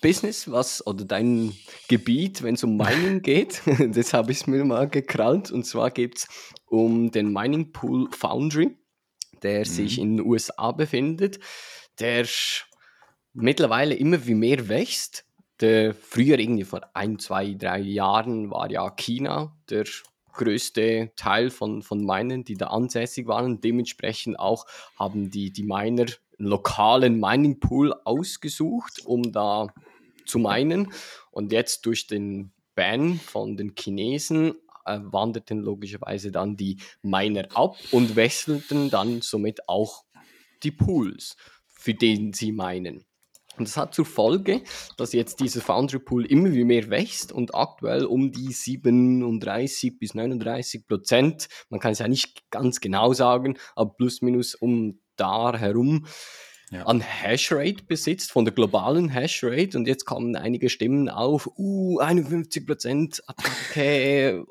Business, 0.00 0.48
was 0.48 0.86
oder 0.86 1.04
dein 1.04 1.52
Gebiet, 1.88 2.44
wenn 2.44 2.54
es 2.54 2.62
um 2.62 2.76
Mining 2.76 3.22
geht. 3.22 3.62
das 3.92 4.12
habe 4.12 4.30
ich 4.30 4.46
mir 4.46 4.64
mal 4.64 4.88
gekrallt. 4.88 5.50
Und 5.50 5.66
zwar 5.66 5.90
geht 5.90 6.18
es 6.18 6.28
um 6.66 7.10
den 7.10 7.32
Mining 7.32 7.72
Pool 7.72 8.08
Foundry, 8.12 8.76
der 9.42 9.60
mhm. 9.60 9.64
sich 9.64 9.98
in 9.98 10.16
den 10.16 10.26
USA 10.26 10.72
befindet, 10.72 11.38
der 11.98 12.26
mittlerweile 13.32 13.94
immer 13.94 14.26
wie 14.26 14.34
mehr 14.34 14.68
wächst. 14.68 15.24
Der 15.60 15.94
früher 15.94 16.38
irgendwie 16.38 16.64
vor 16.64 16.82
ein, 16.92 17.18
zwei, 17.18 17.54
drei 17.54 17.78
Jahren 17.78 18.50
war 18.50 18.70
ja 18.70 18.90
China 18.90 19.56
der 19.70 19.84
größte 20.34 21.12
Teil 21.16 21.50
von, 21.50 21.82
von 21.82 22.04
Minern, 22.04 22.44
die 22.44 22.56
da 22.56 22.66
ansässig 22.66 23.26
waren. 23.26 23.62
Dementsprechend 23.62 24.38
auch 24.38 24.66
haben 24.98 25.30
die, 25.30 25.50
die 25.50 25.62
Miner 25.62 26.06
einen 26.38 26.48
lokalen 26.48 27.18
Mining 27.18 27.58
Pool 27.58 27.94
ausgesucht, 28.04 29.00
um 29.04 29.32
da 29.32 29.68
zu 30.26 30.38
minen. 30.38 30.92
Und 31.30 31.52
jetzt 31.52 31.86
durch 31.86 32.06
den 32.06 32.52
Ban 32.74 33.18
von 33.18 33.56
den 33.56 33.74
Chinesen 33.74 34.54
äh, 34.86 35.00
wanderten 35.02 35.60
logischerweise 35.60 36.30
dann 36.30 36.56
die 36.56 36.78
Miner 37.02 37.48
ab 37.54 37.76
und 37.92 38.16
wechselten 38.16 38.90
dann 38.90 39.20
somit 39.22 39.68
auch 39.68 40.04
die 40.62 40.70
Pools, 40.70 41.36
für 41.66 41.94
den 41.94 42.32
sie 42.32 42.52
meinen. 42.52 43.04
Und 43.58 43.68
das 43.68 43.76
hat 43.76 43.94
zur 43.94 44.04
Folge, 44.04 44.62
dass 44.98 45.12
jetzt 45.12 45.40
dieser 45.40 45.62
Foundry 45.62 45.98
Pool 45.98 46.26
immer 46.26 46.50
mehr 46.50 46.90
wächst 46.90 47.32
und 47.32 47.54
aktuell 47.54 48.04
um 48.04 48.30
die 48.30 48.52
37 48.52 49.98
bis 49.98 50.14
39 50.14 50.86
Prozent, 50.86 51.48
man 51.70 51.80
kann 51.80 51.92
es 51.92 52.00
ja 52.00 52.08
nicht 52.08 52.50
ganz 52.50 52.80
genau 52.80 53.14
sagen, 53.14 53.56
aber 53.74 53.94
plus 53.94 54.20
minus 54.20 54.54
um 54.54 55.00
da 55.16 55.56
herum 55.56 56.06
ja. 56.70 56.84
an 56.84 57.00
Hashrate 57.00 57.84
besitzt, 57.84 58.32
von 58.32 58.44
der 58.44 58.54
globalen 58.54 59.08
Hashrate. 59.08 59.76
Und 59.76 59.86
jetzt 59.86 60.04
kommen 60.04 60.36
einige 60.36 60.68
Stimmen 60.68 61.08
auf, 61.08 61.48
uh, 61.56 61.98
51 61.98 62.66
Prozent 62.66 63.22
Attacke, 63.26 64.44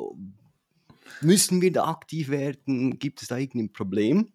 müssen 1.21 1.61
wir 1.61 1.71
da 1.71 1.85
aktiv 1.85 2.29
werden? 2.29 2.99
Gibt 2.99 3.21
es 3.21 3.27
da 3.27 3.37
irgendein 3.37 3.73
Problem? 3.73 4.31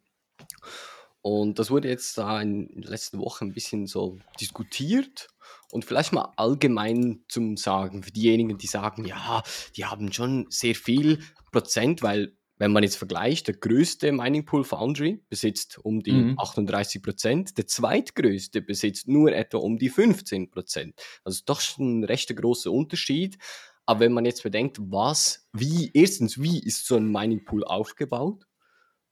Und 1.22 1.58
das 1.58 1.70
wurde 1.70 1.88
jetzt 1.88 2.16
da 2.16 2.40
in 2.40 2.68
den 2.68 2.82
letzten 2.82 3.18
Wochen 3.18 3.46
ein 3.46 3.52
bisschen 3.52 3.86
so 3.86 4.18
diskutiert. 4.40 5.28
Und 5.70 5.84
vielleicht 5.84 6.12
mal 6.12 6.32
allgemein 6.36 7.24
zum 7.28 7.56
Sagen, 7.56 8.02
für 8.02 8.10
diejenigen, 8.10 8.58
die 8.58 8.66
sagen, 8.66 9.04
ja, 9.04 9.42
die 9.76 9.84
haben 9.84 10.12
schon 10.12 10.46
sehr 10.48 10.74
viel 10.74 11.20
Prozent, 11.52 12.02
weil 12.02 12.36
wenn 12.60 12.72
man 12.72 12.82
jetzt 12.82 12.96
vergleicht, 12.96 13.48
der 13.48 13.54
größte 13.54 14.12
Mining 14.12 14.44
Pool 14.44 14.64
Foundry 14.64 15.24
besitzt 15.30 15.78
um 15.82 16.02
die 16.02 16.12
mhm. 16.12 16.38
38 16.38 17.02
Prozent, 17.02 17.56
der 17.56 17.66
zweitgrößte 17.66 18.60
besitzt 18.60 19.08
nur 19.08 19.32
etwa 19.32 19.58
um 19.58 19.78
die 19.78 19.88
15 19.88 20.50
Prozent. 20.50 21.00
Also 21.24 21.40
doch 21.46 21.62
schon 21.62 22.00
ein 22.00 22.04
recht 22.04 22.36
großer 22.36 22.70
Unterschied. 22.70 23.38
Aber 23.86 24.00
wenn 24.00 24.12
man 24.12 24.26
jetzt 24.26 24.42
bedenkt, 24.42 24.76
was, 24.78 25.48
wie, 25.54 25.90
erstens, 25.94 26.40
wie 26.42 26.62
ist 26.62 26.86
so 26.86 26.96
ein 26.96 27.10
Mining 27.10 27.46
Pool 27.46 27.64
aufgebaut? 27.64 28.46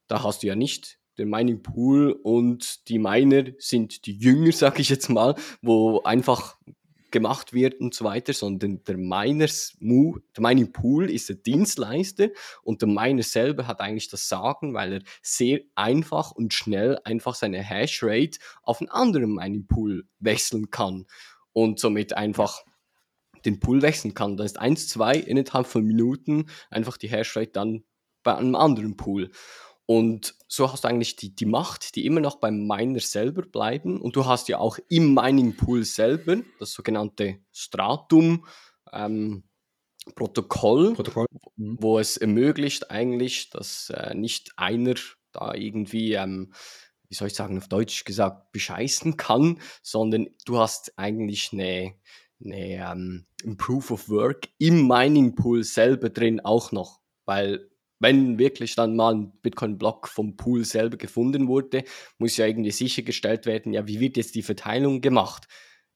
Da 0.07 0.21
hast 0.21 0.43
du 0.43 0.47
ja 0.47 0.55
nicht 0.55 0.99
den 1.17 1.31
Mining 1.31 1.63
Pool 1.63 2.11
und 2.11 2.87
die 2.87 2.99
Miner 2.99 3.45
sind 3.57 4.05
die 4.05 4.15
Jünger, 4.15 4.51
sag 4.53 4.79
ich 4.79 4.89
jetzt 4.89 5.09
mal, 5.09 5.33
wo 5.63 6.03
einfach 6.03 6.55
gemacht 7.11 7.53
wird 7.53 7.79
und 7.79 7.93
so 7.93 8.05
weiter, 8.05 8.33
sondern 8.33 8.83
der 8.83 8.97
Miners 8.97 9.75
der 9.79 10.41
Mining 10.41 10.71
Pool 10.71 11.09
ist 11.09 11.29
der 11.29 11.37
Dienstleister 11.37 12.29
und 12.63 12.81
der 12.81 12.89
Miner 12.89 13.23
selber 13.23 13.67
hat 13.67 13.81
eigentlich 13.81 14.09
das 14.09 14.27
Sagen, 14.29 14.73
weil 14.73 14.93
er 14.93 15.01
sehr 15.21 15.61
einfach 15.75 16.31
und 16.31 16.53
schnell 16.53 16.99
einfach 17.03 17.35
seine 17.35 17.61
Hashrate 17.61 18.39
auf 18.63 18.81
einen 18.81 18.89
anderen 18.89 19.33
Mining 19.33 19.67
Pool 19.67 20.05
wechseln 20.19 20.69
kann 20.69 21.05
und 21.53 21.79
somit 21.79 22.13
einfach 22.13 22.63
den 23.45 23.59
Pool 23.59 23.81
wechseln 23.81 24.13
kann. 24.13 24.37
Da 24.37 24.43
ist 24.43 24.59
eins, 24.59 24.87
zwei 24.87 25.15
innerhalb 25.15 25.67
von 25.67 25.83
Minuten 25.83 26.49
einfach 26.69 26.97
die 26.97 27.09
Hashrate 27.09 27.51
dann 27.51 27.83
bei 28.23 28.35
einem 28.35 28.55
anderen 28.55 28.97
Pool. 28.97 29.31
Und 29.89 30.35
so 30.47 30.71
hast 30.71 30.83
du 30.83 30.87
eigentlich 30.87 31.15
die, 31.15 31.35
die 31.35 31.47
Macht, 31.47 31.95
die 31.95 32.05
immer 32.05 32.19
noch 32.21 32.35
beim 32.35 32.67
Miner 32.67 32.99
selber 32.99 33.41
bleiben. 33.41 33.99
Und 33.99 34.15
du 34.15 34.27
hast 34.27 34.47
ja 34.47 34.59
auch 34.59 34.77
im 34.87 35.15
Mining 35.15 35.55
Pool 35.55 35.83
selber 35.83 36.37
das 36.59 36.73
sogenannte 36.73 37.39
Stratum 37.51 38.45
ähm, 38.93 39.45
Protokoll, 40.13 40.93
Protokoll. 40.93 41.25
Mhm. 41.55 41.77
wo 41.81 41.97
es 41.97 42.17
ermöglicht 42.17 42.91
eigentlich, 42.91 43.49
dass 43.49 43.89
äh, 43.89 44.13
nicht 44.13 44.51
einer 44.57 44.93
da 45.31 45.55
irgendwie, 45.55 46.13
ähm, 46.13 46.53
wie 47.07 47.15
soll 47.15 47.29
ich 47.29 47.33
sagen, 47.33 47.57
auf 47.57 47.67
Deutsch 47.67 48.05
gesagt, 48.05 48.51
bescheißen 48.51 49.17
kann, 49.17 49.59
sondern 49.81 50.27
du 50.45 50.59
hast 50.59 50.99
eigentlich 50.99 51.51
eine, 51.51 51.95
eine 52.45 52.91
ähm, 52.91 53.25
ein 53.43 53.57
Proof 53.57 53.89
of 53.89 54.07
Work 54.09 54.49
im 54.59 54.87
Mining 54.87 55.33
Pool 55.33 55.63
selber 55.63 56.11
drin 56.11 56.41
auch 56.41 56.71
noch. 56.71 56.99
Weil 57.25 57.68
wenn 57.99 58.39
wirklich 58.39 58.75
dann 58.75 58.95
mal 58.95 59.13
ein 59.13 59.31
Bitcoin-Block 59.41 60.07
vom 60.07 60.35
Pool 60.35 60.65
selber 60.65 60.97
gefunden 60.97 61.47
wurde, 61.47 61.83
muss 62.17 62.37
ja 62.37 62.45
irgendwie 62.45 62.71
sichergestellt 62.71 63.45
werden, 63.45 63.73
ja, 63.73 63.87
wie 63.87 63.99
wird 63.99 64.17
jetzt 64.17 64.35
die 64.35 64.43
Verteilung 64.43 65.01
gemacht? 65.01 65.47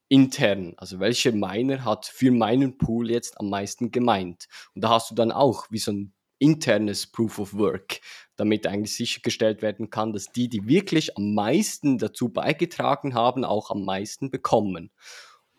Intern, 0.10 0.74
also 0.78 1.00
welche 1.00 1.32
Miner 1.32 1.86
hat 1.86 2.06
für 2.06 2.32
meinen 2.32 2.78
Pool 2.78 3.10
jetzt 3.10 3.40
am 3.40 3.50
meisten 3.50 3.92
gemeint? 3.92 4.48
Und 4.76 4.84
da 4.84 4.90
hast 4.90 5.10
du 5.10 5.16
dann 5.16 5.32
auch 5.32 5.66
wie 5.72 5.80
so 5.80 5.92
ein 5.92 6.14
internes 6.40 7.08
Proof 7.08 7.40
of 7.40 7.54
Work, 7.54 8.02
damit 8.36 8.68
eigentlich 8.68 8.96
sichergestellt 8.96 9.62
werden 9.62 9.90
kann, 9.90 10.12
dass 10.12 10.32
die, 10.32 10.50
die 10.50 10.68
wirklich 10.68 11.18
am 11.18 11.34
meisten 11.34 11.98
dazu 11.98 12.30
beigetragen 12.30 13.14
haben, 13.14 13.46
auch 13.46 13.72
am 13.72 13.86
meisten 13.86 14.30
bekommen. 14.30 14.92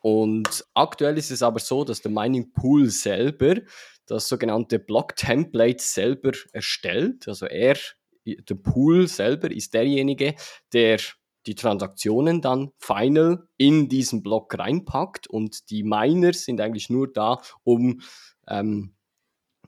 Und 0.02 0.66
aktuell 0.74 1.16
ist 1.16 1.30
es 1.30 1.42
aber 1.42 1.60
so, 1.60 1.82
dass 1.82 2.02
der 2.02 2.10
Mining 2.10 2.52
Pool 2.52 2.90
selber 2.90 3.56
das 4.06 4.28
sogenannte 4.28 4.78
Block-Template 4.78 5.82
selber 5.82 6.32
erstellt. 6.52 7.28
Also 7.28 7.46
er, 7.46 7.76
der 8.24 8.54
Pool 8.54 9.08
selber 9.08 9.50
ist 9.50 9.74
derjenige, 9.74 10.34
der 10.72 10.98
die 11.46 11.54
Transaktionen 11.54 12.40
dann 12.40 12.70
final 12.78 13.46
in 13.56 13.88
diesen 13.88 14.22
Block 14.22 14.58
reinpackt 14.58 15.26
und 15.26 15.70
die 15.70 15.82
Miners 15.82 16.44
sind 16.44 16.60
eigentlich 16.60 16.88
nur 16.88 17.12
da, 17.12 17.40
um 17.64 18.00
ähm, 18.48 18.94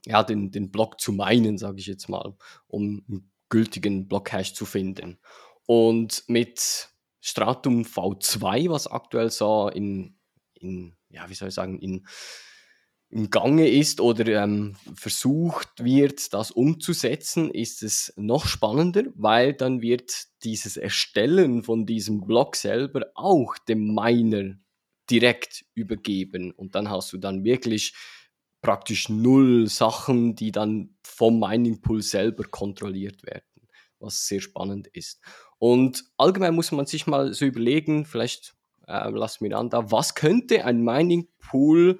ja, 0.05 0.23
den, 0.23 0.51
den 0.51 0.71
Block 0.71 0.99
zu 0.99 1.11
meinen, 1.11 1.57
sage 1.57 1.79
ich 1.79 1.87
jetzt 1.87 2.09
mal, 2.09 2.35
um 2.67 3.03
einen 3.07 3.31
gültigen 3.49 4.07
Blockhash 4.07 4.53
zu 4.53 4.65
finden. 4.65 5.19
Und 5.65 6.23
mit 6.27 6.89
Stratum 7.21 7.83
V2, 7.83 8.69
was 8.69 8.87
aktuell 8.87 9.29
so 9.29 9.69
in, 9.69 10.17
in 10.53 10.95
ja, 11.09 11.29
wie 11.29 11.33
soll 11.33 11.49
ich 11.49 11.53
sagen, 11.53 11.79
in, 11.79 12.07
im 13.09 13.29
Gange 13.29 13.69
ist 13.69 14.01
oder 14.01 14.43
ähm, 14.43 14.75
versucht 14.93 15.83
wird, 15.83 16.33
das 16.33 16.51
umzusetzen, 16.51 17.49
ist 17.49 17.81
es 17.81 18.13
noch 18.17 18.47
spannender, 18.47 19.03
weil 19.15 19.53
dann 19.53 19.81
wird 19.81 20.25
dieses 20.43 20.75
Erstellen 20.75 21.63
von 21.63 21.85
diesem 21.85 22.25
Block 22.25 22.57
selber 22.57 23.05
auch 23.15 23.57
dem 23.57 23.93
Miner 23.95 24.55
direkt 25.09 25.65
übergeben 25.73 26.51
und 26.51 26.75
dann 26.75 26.89
hast 26.89 27.13
du 27.13 27.17
dann 27.17 27.45
wirklich 27.45 27.93
praktisch 28.61 29.07
null 29.07 29.67
Sachen, 29.67 30.35
die 30.35 30.51
dann 30.51 30.97
vom 31.01 31.39
Mining 31.39 31.79
Pool 31.79 32.01
selber 32.01 32.43
kontrolliert 32.43 33.23
werden, 33.23 33.69
was 33.99 34.27
sehr 34.27 34.41
spannend 34.41 34.87
ist. 34.87 35.21
Und 35.59 36.03
allgemein 36.17 36.55
muss 36.55 36.73
man 36.73 36.85
sich 36.85 37.07
mal 37.07 37.33
so 37.33 37.45
überlegen, 37.45 38.05
vielleicht 38.05 38.55
äh, 38.87 39.09
lass 39.09 39.39
mir 39.39 39.57
an 39.57 39.69
da, 39.69 39.91
was 39.91 40.15
könnte 40.15 40.65
ein 40.65 40.83
Mining 40.83 41.29
Pool 41.39 41.99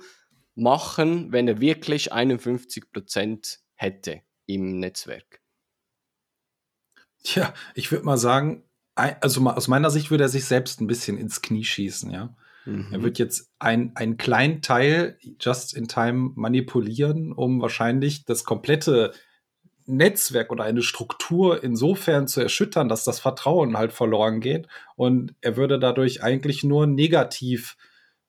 machen, 0.58 1.32
wenn 1.32 1.48
er 1.48 1.62
wirklich 1.62 2.14
51% 2.14 3.60
hätte 3.76 4.22
im 4.46 4.80
Netzwerk? 4.80 5.42
Tja, 7.24 7.54
ich 7.76 7.92
würde 7.92 8.06
mal 8.06 8.18
sagen, 8.18 8.64
also 8.96 9.42
aus 9.48 9.68
meiner 9.68 9.92
Sicht 9.92 10.12
würde 10.12 10.26
er 10.26 10.30
sich 10.30 10.46
selbst 10.46 10.82
ein 10.82 10.88
bisschen 10.88 11.18
ins 11.18 11.42
Knie 11.42 11.64
schießen, 11.64 12.12
ja. 12.12 12.36
Mhm. 12.66 12.88
Er 12.92 13.04
wird 13.04 13.20
jetzt 13.20 13.52
ein, 13.60 13.96
einen 13.96 14.18
kleinen 14.18 14.62
Teil 14.62 15.18
just 15.40 15.74
in 15.74 15.88
time 15.88 16.32
manipulieren, 16.36 17.32
um 17.32 17.62
wahrscheinlich 17.62 18.26
das 18.26 18.44
komplette 18.44 19.14
Netzwerk 19.86 20.52
oder 20.52 20.66
eine 20.66 20.82
Struktur 20.82 21.64
insofern 21.64 22.28
zu 22.28 22.42
erschüttern, 22.42 22.90
dass 22.90 23.06
das 23.06 23.22
Vertrauen 23.22 23.78
halt 23.78 23.94
verloren 23.94 24.42
geht. 24.42 24.68
Und 24.96 25.34
er 25.40 25.56
würde 25.56 25.80
dadurch 25.80 26.24
eigentlich 26.24 26.64
nur 26.64 26.88
negativ, 26.88 27.78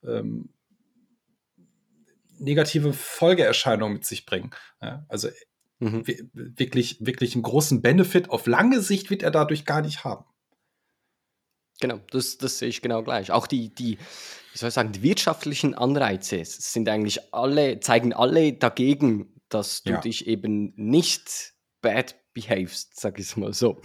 ähm, 0.03 0.49
negative 2.39 2.93
Folgeerscheinungen 2.93 3.95
mit 3.95 4.05
sich 4.05 4.25
bringen. 4.25 4.51
Ja, 4.81 5.05
also 5.07 5.29
mhm. 5.79 6.05
wirklich, 6.33 6.97
wirklich 7.05 7.35
einen 7.35 7.43
großen 7.43 7.81
Benefit 7.81 8.29
auf 8.29 8.47
lange 8.47 8.81
Sicht 8.81 9.09
wird 9.09 9.23
er 9.23 9.31
dadurch 9.31 9.65
gar 9.65 9.81
nicht 9.81 10.03
haben. 10.03 10.25
Genau, 11.81 11.99
das, 12.11 12.37
das 12.37 12.59
sehe 12.59 12.69
ich 12.69 12.81
genau 12.81 13.03
gleich. 13.03 13.31
Auch 13.31 13.47
die, 13.47 13.73
die, 13.73 13.97
wie 13.97 14.57
soll 14.57 14.69
ich 14.69 14.73
sagen, 14.73 14.91
die 14.91 15.01
wirtschaftlichen 15.01 15.73
Anreize 15.73 16.41
sind 16.43 16.89
eigentlich 16.89 17.33
alle, 17.33 17.79
zeigen 17.79 18.13
alle 18.13 18.53
dagegen, 18.53 19.33
dass 19.47 19.83
du 19.83 19.91
ja. 19.91 20.01
dich 20.01 20.27
eben 20.27 20.73
nicht 20.75 21.53
bad 21.81 22.15
behavest, 22.33 22.99
sag 22.99 23.19
ich 23.19 23.35
mal 23.37 23.53
so. 23.53 23.81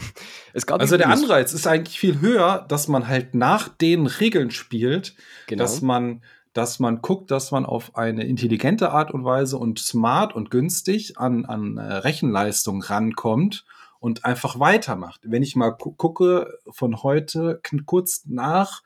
also 0.69 0.97
der 0.97 1.09
Anreiz 1.09 1.53
ist 1.53 1.67
eigentlich 1.67 1.99
viel 1.99 2.21
höher, 2.21 2.67
dass 2.69 2.89
man 2.89 3.09
halt 3.09 3.35
nach 3.35 3.69
den 3.69 4.07
Regeln 4.07 4.51
spielt, 4.51 5.15
genau. 5.47 5.63
dass 5.63 5.81
man 5.81 6.23
dass 6.55 6.79
man 6.79 7.03
guckt, 7.03 7.31
dass 7.31 7.51
man 7.51 7.67
auf 7.67 7.97
eine 7.97 8.25
intelligente 8.25 8.91
Art 8.91 9.11
und 9.11 9.25
Weise 9.25 9.59
und 9.59 9.79
smart 9.79 10.35
und 10.35 10.51
günstig 10.51 11.19
an, 11.19 11.45
an 11.45 11.77
äh, 11.77 11.83
Rechenleistung 11.83 12.81
rankommt 12.81 13.67
und 13.99 14.25
einfach 14.25 14.61
weitermacht. 14.61 15.21
Wenn 15.25 15.43
ich 15.43 15.57
mal 15.57 15.71
gu 15.71 15.93
gucke, 15.93 16.59
von 16.71 17.03
heute 17.03 17.61
kurz 17.85 18.25
nach 18.27 18.83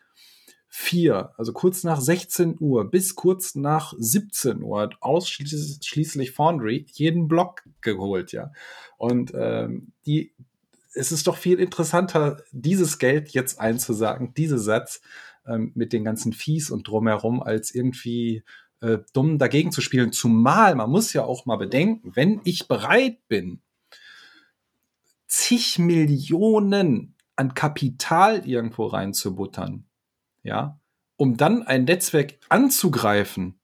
vier, 0.66 1.34
also 1.36 1.52
kurz 1.52 1.84
nach 1.84 2.00
16 2.00 2.56
Uhr 2.58 2.90
bis 2.90 3.14
kurz 3.14 3.54
nach 3.54 3.92
17 3.98 4.62
Uhr, 4.62 4.90
ausschließlich 5.00 6.32
Foundry, 6.32 6.86
jeden 6.92 7.28
Block 7.28 7.64
geholt, 7.82 8.32
ja. 8.32 8.50
Und 8.96 9.32
ähm, 9.34 9.92
die, 10.06 10.32
es 10.94 11.12
ist 11.12 11.26
doch 11.26 11.36
viel 11.36 11.58
interessanter, 11.58 12.42
dieses 12.52 12.98
Geld 12.98 13.30
jetzt 13.30 13.60
einzusagen, 13.60 14.32
diese 14.34 14.58
Satz 14.58 15.00
ähm, 15.48 15.72
mit 15.74 15.92
den 15.92 16.04
ganzen 16.04 16.32
Fees 16.32 16.70
und 16.70 16.86
drumherum, 16.86 17.42
als 17.42 17.74
irgendwie 17.74 18.42
äh, 18.80 18.98
dumm 19.12 19.38
dagegen 19.38 19.72
zu 19.72 19.80
spielen. 19.80 20.12
Zumal, 20.12 20.74
man 20.74 20.90
muss 20.90 21.12
ja 21.12 21.24
auch 21.24 21.46
mal 21.46 21.56
bedenken, 21.56 22.12
wenn 22.14 22.40
ich 22.44 22.68
bereit 22.68 23.26
bin, 23.28 23.60
zig 25.26 25.78
Millionen 25.78 27.14
an 27.36 27.54
Kapital 27.54 28.48
irgendwo 28.48 28.86
reinzubuttern, 28.86 29.86
ja, 30.42 30.80
um 31.16 31.36
dann 31.36 31.62
ein 31.62 31.84
Netzwerk 31.84 32.38
anzugreifen, 32.48 33.57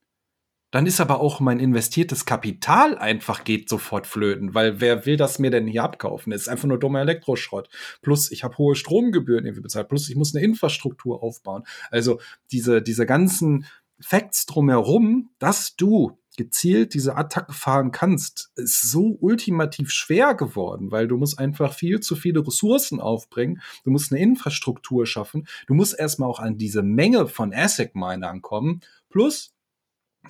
dann 0.75 0.87
ist 0.87 0.99
aber 0.99 1.21
auch 1.21 1.39
mein 1.39 1.61
investiertes 1.61 2.25
Kapital 2.25 2.97
einfach 2.97 3.45
geht 3.45 3.69
sofort 3.69 4.05
flöten, 4.05 4.53
weil 4.53 4.81
wer 4.81 5.05
will 5.05 5.15
das 5.15 5.39
mir 5.39 5.49
denn 5.49 5.67
hier 5.67 5.85
abkaufen? 5.85 6.31
Das 6.31 6.41
ist 6.41 6.47
einfach 6.49 6.67
nur 6.67 6.77
dummer 6.77 6.99
Elektroschrott. 6.99 7.69
Plus 8.01 8.29
ich 8.29 8.43
habe 8.43 8.57
hohe 8.57 8.75
Stromgebühren 8.75 9.45
irgendwie 9.45 9.61
bezahlt, 9.61 9.87
plus 9.87 10.09
ich 10.09 10.17
muss 10.17 10.35
eine 10.35 10.43
Infrastruktur 10.43 11.23
aufbauen. 11.23 11.63
Also 11.91 12.19
diese, 12.51 12.81
diese 12.81 13.05
ganzen 13.05 13.65
Facts 14.01 14.47
drumherum, 14.47 15.29
dass 15.39 15.77
du 15.77 16.17
gezielt 16.35 16.93
diese 16.93 17.15
Attacke 17.15 17.53
fahren 17.53 17.91
kannst, 17.91 18.51
ist 18.57 18.91
so 18.91 19.17
ultimativ 19.21 19.91
schwer 19.91 20.35
geworden, 20.35 20.91
weil 20.91 21.07
du 21.07 21.15
musst 21.15 21.39
einfach 21.39 21.73
viel 21.73 22.01
zu 22.01 22.17
viele 22.17 22.45
Ressourcen 22.45 22.99
aufbringen, 22.99 23.61
du 23.85 23.91
musst 23.91 24.11
eine 24.11 24.19
Infrastruktur 24.21 25.05
schaffen, 25.05 25.47
du 25.67 25.73
musst 25.73 25.97
erstmal 25.97 26.29
auch 26.29 26.39
an 26.39 26.57
diese 26.57 26.83
Menge 26.83 27.27
von 27.27 27.53
ASIC-Minern 27.53 28.41
kommen, 28.41 28.81
plus 29.09 29.54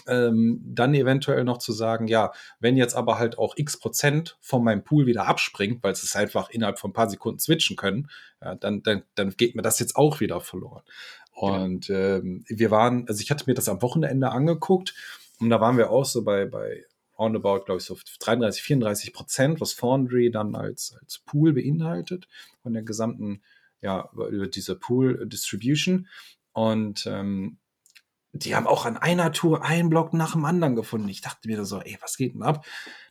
ähm, 0.08 0.62
dann 0.66 0.94
eventuell 0.94 1.44
noch 1.44 1.58
zu 1.58 1.72
sagen, 1.72 2.08
ja, 2.08 2.32
wenn 2.60 2.78
jetzt 2.78 2.96
aber 2.96 3.18
halt 3.20 3.38
auch 3.38 3.56
x 3.58 3.80
Prozent 3.80 4.38
von 4.42 4.64
meinem 4.64 4.84
Pool 4.84 5.06
wieder 5.06 5.28
abspringt, 5.28 5.84
weil 5.84 5.94
es 5.94 6.16
einfach 6.16 6.50
innerhalb 6.50 6.80
von 6.80 6.92
ein 6.92 6.94
paar 6.94 7.10
Sekunden 7.10 7.40
switchen 7.40 7.76
können, 7.76 8.10
ja, 8.42 8.56
dann, 8.56 8.84
dann, 8.84 9.04
dann 9.16 9.32
geht 9.32 9.56
mir 9.56 9.62
das 9.62 9.80
jetzt 9.80 9.96
auch 9.96 10.20
wieder 10.20 10.42
verloren. 10.42 10.84
Und 11.32 11.90
ähm, 11.90 12.46
wir 12.48 12.72
waren, 12.72 13.08
also 13.08 13.22
ich 13.22 13.30
hatte 13.30 13.46
mir 13.48 13.56
das 13.56 13.68
am 13.68 13.82
Wochenende 13.82 14.32
angeguckt 14.32 14.94
und 15.40 15.50
da 15.50 15.60
waren 15.60 15.78
wir 15.78 15.90
auch 15.90 16.06
so 16.06 16.24
bei, 16.24 16.46
bei 16.46 16.86
roundabout, 17.18 17.66
glaube 17.66 17.80
ich, 17.80 17.86
so 17.86 17.98
33, 18.20 18.64
34 18.64 19.14
Prozent, 19.14 19.62
was 19.62 19.74
Foundry 19.74 20.32
dann 20.32 20.56
als, 20.56 20.96
als 21.02 21.20
Pool 21.20 21.54
beinhaltet 21.54 22.28
von 22.62 22.74
der 22.74 22.84
gesamten, 22.84 23.42
ja, 23.82 24.10
über 24.14 24.48
diese 24.48 24.76
Pool 24.76 25.28
Distribution. 25.28 26.08
Und 26.54 27.06
ähm, 27.06 27.58
die 28.36 28.54
haben 28.54 28.68
auch 28.68 28.86
an 28.86 28.98
einer 28.98 29.32
Tour 29.32 29.64
einen 29.64 29.90
Block 29.90 30.14
nach 30.14 30.34
dem 30.34 30.44
anderen 30.44 30.76
gefunden. 30.76 31.08
Ich 31.08 31.22
dachte 31.22 31.48
mir 31.48 31.64
so, 31.64 31.80
ey, 31.80 31.98
was 32.02 32.18
geht 32.18 32.36
denn 32.36 32.44
ab? 32.44 32.66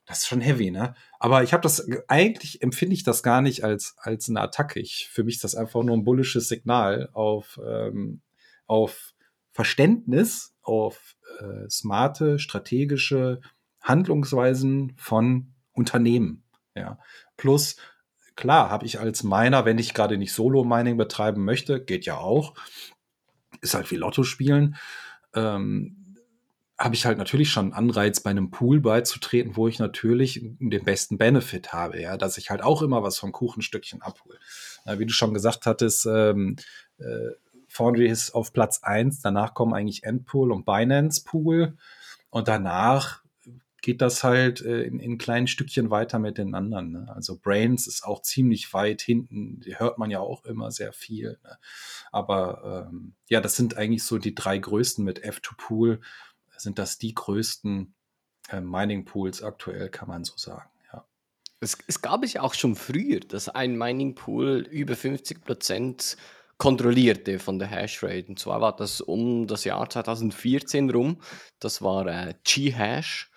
Das 0.05 0.19
ist 0.19 0.27
schon 0.27 0.43
heavy, 0.43 0.71
ne? 0.71 0.95
Aber 1.19 1.43
ich 1.43 1.55
habe 1.55 1.63
das, 1.63 1.89
eigentlich 2.09 2.61
empfinde 2.63 2.95
ich 2.95 3.05
das 3.05 3.23
gar 3.23 3.41
nicht 3.41 3.65
als, 3.65 3.95
als 3.97 4.29
eine 4.29 4.43
Attacke. 4.43 4.81
Ich, 4.81 5.09
für 5.11 5.25
mich 5.25 5.37
ist 5.37 5.45
das 5.45 5.55
einfach 5.55 5.83
nur 5.83 5.97
ein 5.97 6.05
bullisches 6.05 6.49
Signal 6.49 7.09
auf, 7.15 7.59
ähm, 7.67 8.21
auf 8.67 9.15
Verständnis, 9.51 10.55
auf 10.61 11.17
äh, 11.41 11.71
smarte, 11.71 12.39
strategische 12.39 13.41
Handlungsweisen 13.81 14.93
von 14.99 15.55
Unternehmen. 15.73 16.45
Ja. 16.75 16.99
Plus, 17.39 17.77
klar, 18.37 18.69
habe 18.69 18.85
ich 18.85 19.01
als 19.01 19.23
Miner, 19.23 19.65
wenn 19.65 19.79
ich 19.79 19.95
gerade 19.95 20.19
nicht 20.19 20.35
Solo-Mining 20.35 20.99
betreiben 20.99 21.45
möchte, 21.45 21.83
geht 21.83 22.05
ja 22.05 22.19
auch, 22.19 22.55
ist 23.63 23.75
halt 23.75 23.91
wie 23.91 23.97
Lotto 23.97 24.23
spielen, 24.23 24.77
ähm, 25.35 26.17
habe 26.79 26.95
ich 26.95 27.07
halt 27.07 27.19
natürlich 27.19 27.51
schon 27.51 27.73
Anreiz, 27.73 28.21
bei 28.21 28.31
einem 28.31 28.51
Pool 28.51 28.81
beizutreten, 28.81 29.57
wo 29.57 29.69
ich 29.69 29.79
natürlich 29.79 30.41
den 30.59 30.85
besten 30.85 31.19
Benefit 31.19 31.73
habe, 31.73 32.01
ja, 32.01 32.17
dass 32.17 32.37
ich 32.37 32.51
halt 32.51 32.63
auch 32.63 32.83
immer 32.83 33.03
was 33.03 33.19
vom 33.19 33.33
Kuchenstückchen 33.33 34.03
abhole. 34.03 34.39
Äh, 34.85 34.99
wie 34.99 35.07
du 35.07 35.13
schon 35.13 35.35
gesagt 35.35 35.67
hattest, 35.67 36.07
ähm, 36.07 36.57
äh, 36.99 37.31
Foundry 37.69 38.07
ist 38.07 38.35
auf 38.35 38.53
Platz 38.53 38.83
eins. 38.83 39.21
danach 39.21 39.55
kommen 39.55 39.75
eigentlich 39.75 40.05
Endpool 40.05 40.53
und 40.53 40.65
Binance 40.65 41.25
Pool 41.25 41.77
und 42.31 42.47
danach 42.49 43.24
geht 43.85 44.01
das 44.01 44.25
halt 44.25 44.63
äh, 44.63 44.83
in, 44.83 44.99
in 44.99 45.19
kleinen 45.19 45.47
Stückchen 45.47 45.91
weiter 45.91 46.19
mit 46.19 46.39
den 46.39 46.55
anderen. 46.55 46.91
Ne? 46.91 47.13
Also 47.15 47.39
Brains 47.39 47.87
ist 47.87 48.05
auch 48.05 48.23
ziemlich 48.23 48.73
weit 48.73 49.03
hinten, 49.03 49.61
die 49.61 49.79
hört 49.79 49.99
man 49.99 50.11
ja 50.11 50.21
auch 50.21 50.45
immer 50.45 50.71
sehr 50.71 50.93
viel. 50.93 51.39
Ne? 51.45 51.59
Aber 52.11 52.89
ähm, 52.91 53.15
ja, 53.29 53.41
das 53.41 53.57
sind 53.57 53.77
eigentlich 53.77 54.03
so 54.03 54.19
die 54.19 54.35
drei 54.35 54.59
größten 54.59 55.05
mit 55.05 55.25
F2Pool, 55.25 56.01
sind 56.57 56.79
das 56.79 56.99
die 56.99 57.15
größten 57.15 57.95
äh, 58.49 58.61
Mining 58.61 59.05
Pools 59.05 59.43
aktuell, 59.43 59.91
kann 59.91 60.09
man 60.09 60.25
so 60.25 60.35
sagen. 60.37 60.71
Es, 61.61 61.79
es 61.87 62.03
gab 62.03 62.23
es 62.25 62.35
ja 62.35 62.43
auch 62.43 62.53
schon 62.53 62.77
früher, 62.77 63.21
dass 63.21 63.49
ein 63.49 63.79
Mining 63.79 64.15
Pool 64.15 64.67
über 64.71 64.97
50 64.97 65.43
Prozent 65.45 66.19
kontrollierte 66.59 67.39
von 67.39 67.59
der 67.59 67.69
Hashrate. 67.69 68.27
Und 68.29 68.39
zwar 68.39 68.61
war 68.61 68.77
das 68.77 69.01
um 69.01 69.47
das 69.47 69.65
Jahr 69.65 69.89
2014 69.89 70.91
rum. 70.91 71.23
Das 71.61 71.81
war 71.81 72.07
äh, 72.07 72.35
ghash.io, 72.45 73.34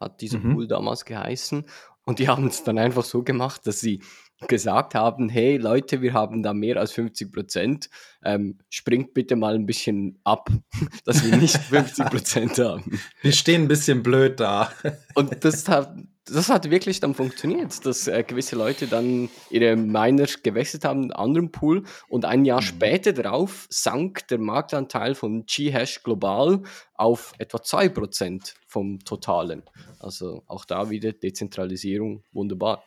hat 0.00 0.20
dieser 0.20 0.38
mhm. 0.38 0.54
Pool 0.54 0.66
damals 0.66 1.04
geheißen. 1.04 1.64
Und 2.04 2.18
die 2.18 2.28
haben 2.28 2.46
es 2.48 2.64
dann 2.64 2.78
einfach 2.78 3.04
so 3.04 3.22
gemacht, 3.22 3.66
dass 3.66 3.80
sie 3.80 4.02
gesagt 4.48 4.94
haben, 4.94 5.28
hey 5.28 5.56
Leute, 5.56 6.02
wir 6.02 6.12
haben 6.12 6.42
da 6.42 6.52
mehr 6.52 6.76
als 6.76 6.92
50 6.92 7.32
Prozent, 7.32 7.90
ähm, 8.24 8.58
springt 8.70 9.14
bitte 9.14 9.36
mal 9.36 9.54
ein 9.54 9.66
bisschen 9.66 10.18
ab, 10.24 10.50
dass 11.04 11.24
wir 11.24 11.36
nicht 11.36 11.56
50 11.56 12.06
Prozent 12.06 12.58
haben. 12.58 13.00
Wir 13.20 13.32
stehen 13.32 13.62
ein 13.62 13.68
bisschen 13.68 14.02
blöd 14.02 14.40
da. 14.40 14.72
Und 15.14 15.44
das 15.44 15.68
hat, 15.68 15.94
das 16.24 16.48
hat 16.48 16.70
wirklich 16.70 17.00
dann 17.00 17.14
funktioniert, 17.14 17.84
dass 17.84 18.06
äh, 18.06 18.22
gewisse 18.22 18.56
Leute 18.56 18.86
dann 18.86 19.28
ihre 19.50 19.76
Miner 19.76 20.26
gewechselt 20.42 20.84
haben 20.84 21.04
in 21.04 21.12
einen 21.12 21.12
anderen 21.12 21.50
Pool 21.50 21.82
und 22.08 22.24
ein 22.24 22.44
Jahr 22.44 22.60
mhm. 22.60 22.66
später 22.66 23.12
darauf 23.12 23.66
sank 23.70 24.28
der 24.28 24.38
Marktanteil 24.38 25.14
von 25.14 25.44
G-Hash 25.46 26.02
global 26.02 26.62
auf 26.94 27.32
etwa 27.38 27.58
2% 27.58 28.54
vom 28.66 29.00
Totalen. 29.00 29.64
Also 29.98 30.44
auch 30.46 30.64
da 30.64 30.90
wieder 30.90 31.12
Dezentralisierung, 31.12 32.22
wunderbar. 32.32 32.84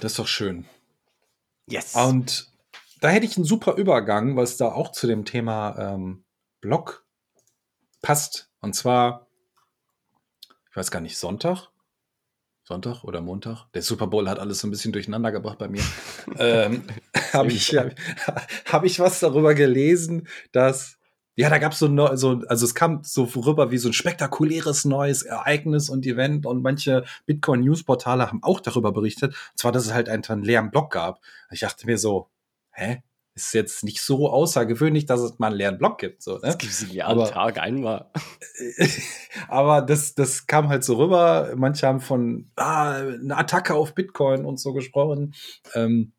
Das 0.00 0.12
ist 0.12 0.18
doch 0.18 0.26
schön. 0.26 0.66
Yes. 1.66 1.94
Und 1.94 2.52
da 3.00 3.08
hätte 3.08 3.26
ich 3.26 3.36
einen 3.36 3.44
super 3.44 3.74
Übergang, 3.76 4.36
was 4.36 4.56
da 4.56 4.72
auch 4.72 4.92
zu 4.92 5.06
dem 5.06 5.24
Thema 5.24 5.76
ähm, 5.78 6.24
Blog 6.60 7.04
passt. 8.02 8.50
Und 8.60 8.74
zwar, 8.74 9.26
ich 10.70 10.76
weiß 10.76 10.90
gar 10.90 11.00
nicht, 11.00 11.18
Sonntag? 11.18 11.68
Sonntag 12.64 13.04
oder 13.04 13.20
Montag. 13.20 13.66
Der 13.74 13.82
Super 13.82 14.08
Bowl 14.08 14.28
hat 14.28 14.40
alles 14.40 14.58
so 14.58 14.66
ein 14.66 14.72
bisschen 14.72 14.92
durcheinander 14.92 15.30
gebracht 15.30 15.58
bei 15.58 15.68
mir. 15.68 15.84
ähm, 16.38 16.84
habe 17.32 17.52
ich, 17.52 17.76
hab, 17.76 17.94
hab 18.66 18.84
ich 18.84 18.98
was 18.98 19.20
darüber 19.20 19.54
gelesen, 19.54 20.26
dass 20.52 20.98
ja, 21.36 21.50
da 21.50 21.58
gab 21.58 21.72
es 21.72 21.78
so, 21.78 22.16
so, 22.16 22.42
also 22.48 22.64
es 22.64 22.74
kam 22.74 23.00
so 23.04 23.24
rüber 23.24 23.70
wie 23.70 23.78
so 23.78 23.88
ein 23.88 23.92
spektakuläres 23.92 24.86
neues 24.86 25.22
Ereignis 25.22 25.90
und 25.90 26.06
Event 26.06 26.46
und 26.46 26.62
manche 26.62 27.04
Bitcoin-News-Portale 27.26 28.26
haben 28.26 28.42
auch 28.42 28.60
darüber 28.60 28.92
berichtet. 28.92 29.32
Und 29.32 29.58
zwar, 29.58 29.72
dass 29.72 29.84
es 29.86 29.92
halt 29.92 30.08
einen 30.08 30.42
leeren 30.42 30.70
Blog 30.70 30.90
gab. 30.90 31.20
Ich 31.50 31.60
dachte 31.60 31.86
mir 31.86 31.98
so, 31.98 32.28
hä? 32.72 33.02
ist 33.36 33.52
jetzt 33.52 33.84
nicht 33.84 34.00
so 34.00 34.30
außergewöhnlich, 34.30 35.04
dass 35.04 35.20
es 35.20 35.38
mal 35.38 35.48
einen 35.48 35.56
leeren 35.56 35.78
Block 35.78 35.98
gibt. 35.98 36.22
So, 36.22 36.36
ne? 36.36 36.40
Das 36.42 36.58
gibt 36.58 36.72
es 36.72 36.80
ja 36.90 37.12
jeden 37.12 37.26
Tag 37.26 37.58
einmal. 37.58 38.10
aber 39.48 39.82
das, 39.82 40.14
das 40.14 40.46
kam 40.46 40.70
halt 40.70 40.84
so 40.84 40.96
rüber. 40.96 41.52
Manche 41.54 41.86
haben 41.86 42.00
von 42.00 42.50
ah, 42.56 42.94
eine 42.94 43.36
Attacke 43.36 43.74
auf 43.74 43.94
Bitcoin 43.94 44.46
und 44.46 44.58
so 44.58 44.72
gesprochen. 44.72 45.34
Ähm, 45.74 46.12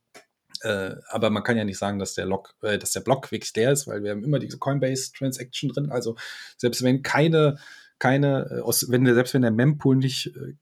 äh, 0.63 0.95
aber 1.09 1.29
man 1.29 1.43
kann 1.43 1.57
ja 1.57 1.63
nicht 1.63 1.77
sagen, 1.77 1.99
dass 1.99 2.13
der, 2.13 2.25
Log, 2.25 2.55
äh, 2.61 2.77
dass 2.77 2.91
der 2.91 3.01
Block 3.01 3.31
wirklich 3.31 3.53
leer 3.55 3.71
ist, 3.71 3.87
weil 3.87 4.03
wir 4.03 4.11
haben 4.11 4.23
immer 4.23 4.39
diese 4.39 4.57
Coinbase-Transaction 4.57 5.69
drin. 5.69 5.91
Also 5.91 6.15
selbst 6.57 6.83
wenn 6.83 7.01
keine, 7.01 7.57
keine, 7.99 8.49
äh, 8.51 8.59
aus, 8.61 8.89
wenn 8.89 9.05
der, 9.05 9.15
selbst 9.15 9.33
wenn 9.33 9.41
der 9.41 9.51
Mempool 9.51 9.95
nicht 9.95 10.27
äh, 10.35 10.53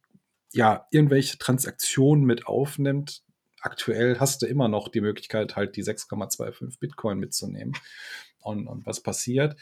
ja, 0.51 0.87
irgendwelche 0.91 1.37
Transaktionen 1.37 2.25
mit 2.25 2.47
aufnimmt, 2.47 3.23
aktuell 3.59 4.19
hast 4.19 4.41
du 4.41 4.45
immer 4.45 4.67
noch 4.67 4.87
die 4.87 5.01
Möglichkeit, 5.01 5.55
halt 5.55 5.75
die 5.75 5.83
6,25 5.83 6.79
Bitcoin 6.79 7.19
mitzunehmen. 7.19 7.73
Und, 8.39 8.67
und 8.67 8.85
was 8.85 9.01
passiert? 9.01 9.55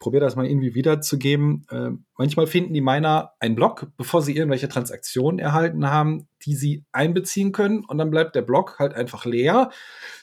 Probiere 0.00 0.24
das 0.24 0.34
mal 0.34 0.46
irgendwie 0.46 0.74
wiederzugeben. 0.74 1.64
Äh, 1.70 1.90
manchmal 2.18 2.48
finden 2.48 2.74
die 2.74 2.80
Miner 2.80 3.34
einen 3.38 3.54
Block, 3.54 3.92
bevor 3.96 4.22
sie 4.22 4.36
irgendwelche 4.36 4.68
Transaktionen 4.68 5.38
erhalten 5.38 5.86
haben, 5.86 6.26
die 6.42 6.56
sie 6.56 6.84
einbeziehen 6.90 7.52
können. 7.52 7.84
Und 7.84 7.98
dann 7.98 8.10
bleibt 8.10 8.34
der 8.34 8.42
Block 8.42 8.80
halt 8.80 8.94
einfach 8.94 9.24
leer. 9.24 9.70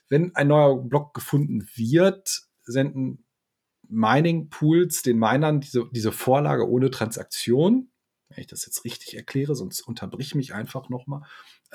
Wenn 0.09 0.35
ein 0.35 0.49
neuer 0.49 0.83
Block 0.83 1.13
gefunden 1.13 1.65
wird, 1.75 2.41
senden 2.63 3.23
Mining 3.87 4.49
Pools 4.49 5.01
den 5.01 5.17
Minern 5.17 5.61
diese, 5.61 5.85
diese 5.93 6.11
Vorlage 6.11 6.69
ohne 6.69 6.91
Transaktion. 6.91 7.89
Wenn 8.27 8.41
ich 8.41 8.47
das 8.47 8.65
jetzt 8.65 8.83
richtig 8.83 9.15
erkläre, 9.15 9.55
sonst 9.55 9.79
unterbrich 9.81 10.35
mich 10.35 10.53
einfach 10.53 10.89
nochmal 10.89 11.21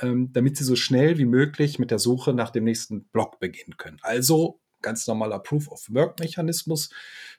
ähm, 0.01 0.33
damit 0.33 0.57
sie 0.57 0.65
so 0.65 0.77
schnell 0.77 1.19
wie 1.19 1.27
möglich 1.27 1.79
mit 1.79 1.91
der 1.91 1.99
Suche 1.99 2.33
nach 2.33 2.51
dem 2.51 2.65
nächsten 2.65 3.05
Block 3.05 3.41
beginnen 3.41 3.77
können. 3.77 3.99
Also 4.03 4.61
ganz 4.83 5.07
normaler 5.07 5.38
Proof-of-Work-Mechanismus 5.38 6.90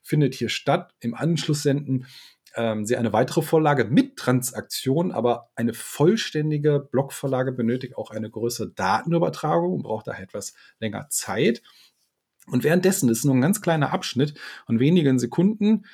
findet 0.02 0.36
hier 0.36 0.50
statt. 0.50 0.94
Im 1.00 1.14
Anschluss 1.14 1.64
senden 1.64 2.08
ähm, 2.56 2.86
sie 2.86 2.98
eine 2.98 3.14
weitere 3.14 3.42
Vorlage 3.42 3.86
mit 3.86 4.18
Transaktion, 4.18 5.12
aber 5.12 5.50
eine 5.56 5.74
vollständige 5.74 6.80
Blockvorlage 6.80 7.52
benötigt 7.52 7.98
auch 7.98 8.12
eine 8.12 8.30
größere 8.30 8.70
Datenübertragung 8.70 9.74
und 9.74 9.84
braucht 9.84 10.08
daher 10.08 10.24
etwas 10.24 10.54
länger 10.80 11.08
Zeit. 11.10 11.62
Und 12.48 12.64
währenddessen 12.64 13.10
ist 13.10 13.26
nur 13.26 13.36
ein 13.36 13.42
ganz 13.42 13.62
kleiner 13.62 13.94
Abschnitt 13.94 14.38
von 14.66 14.80
wenigen 14.80 15.18
Sekunden, 15.18 15.86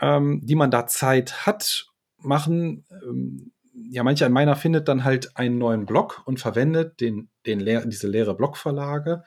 ähm, 0.00 0.40
die 0.42 0.54
man 0.54 0.70
da 0.70 0.86
Zeit 0.86 1.46
hat, 1.46 1.86
machen 2.18 2.84
ähm, 2.90 3.52
ja, 3.74 4.02
mancher 4.02 4.28
meiner 4.28 4.56
findet 4.56 4.88
dann 4.88 5.04
halt 5.04 5.36
einen 5.36 5.58
neuen 5.58 5.86
Block 5.86 6.22
und 6.26 6.40
verwendet 6.40 7.00
den, 7.00 7.28
den 7.46 7.60
leer, 7.60 7.84
diese 7.86 8.08
leere 8.08 8.34
Blockverlage. 8.34 9.22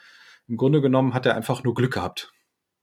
Im 0.47 0.57
Grunde 0.57 0.81
genommen 0.81 1.13
hat 1.13 1.25
er 1.25 1.35
einfach 1.35 1.63
nur 1.63 1.73
Glück 1.73 1.93
gehabt. 1.93 2.31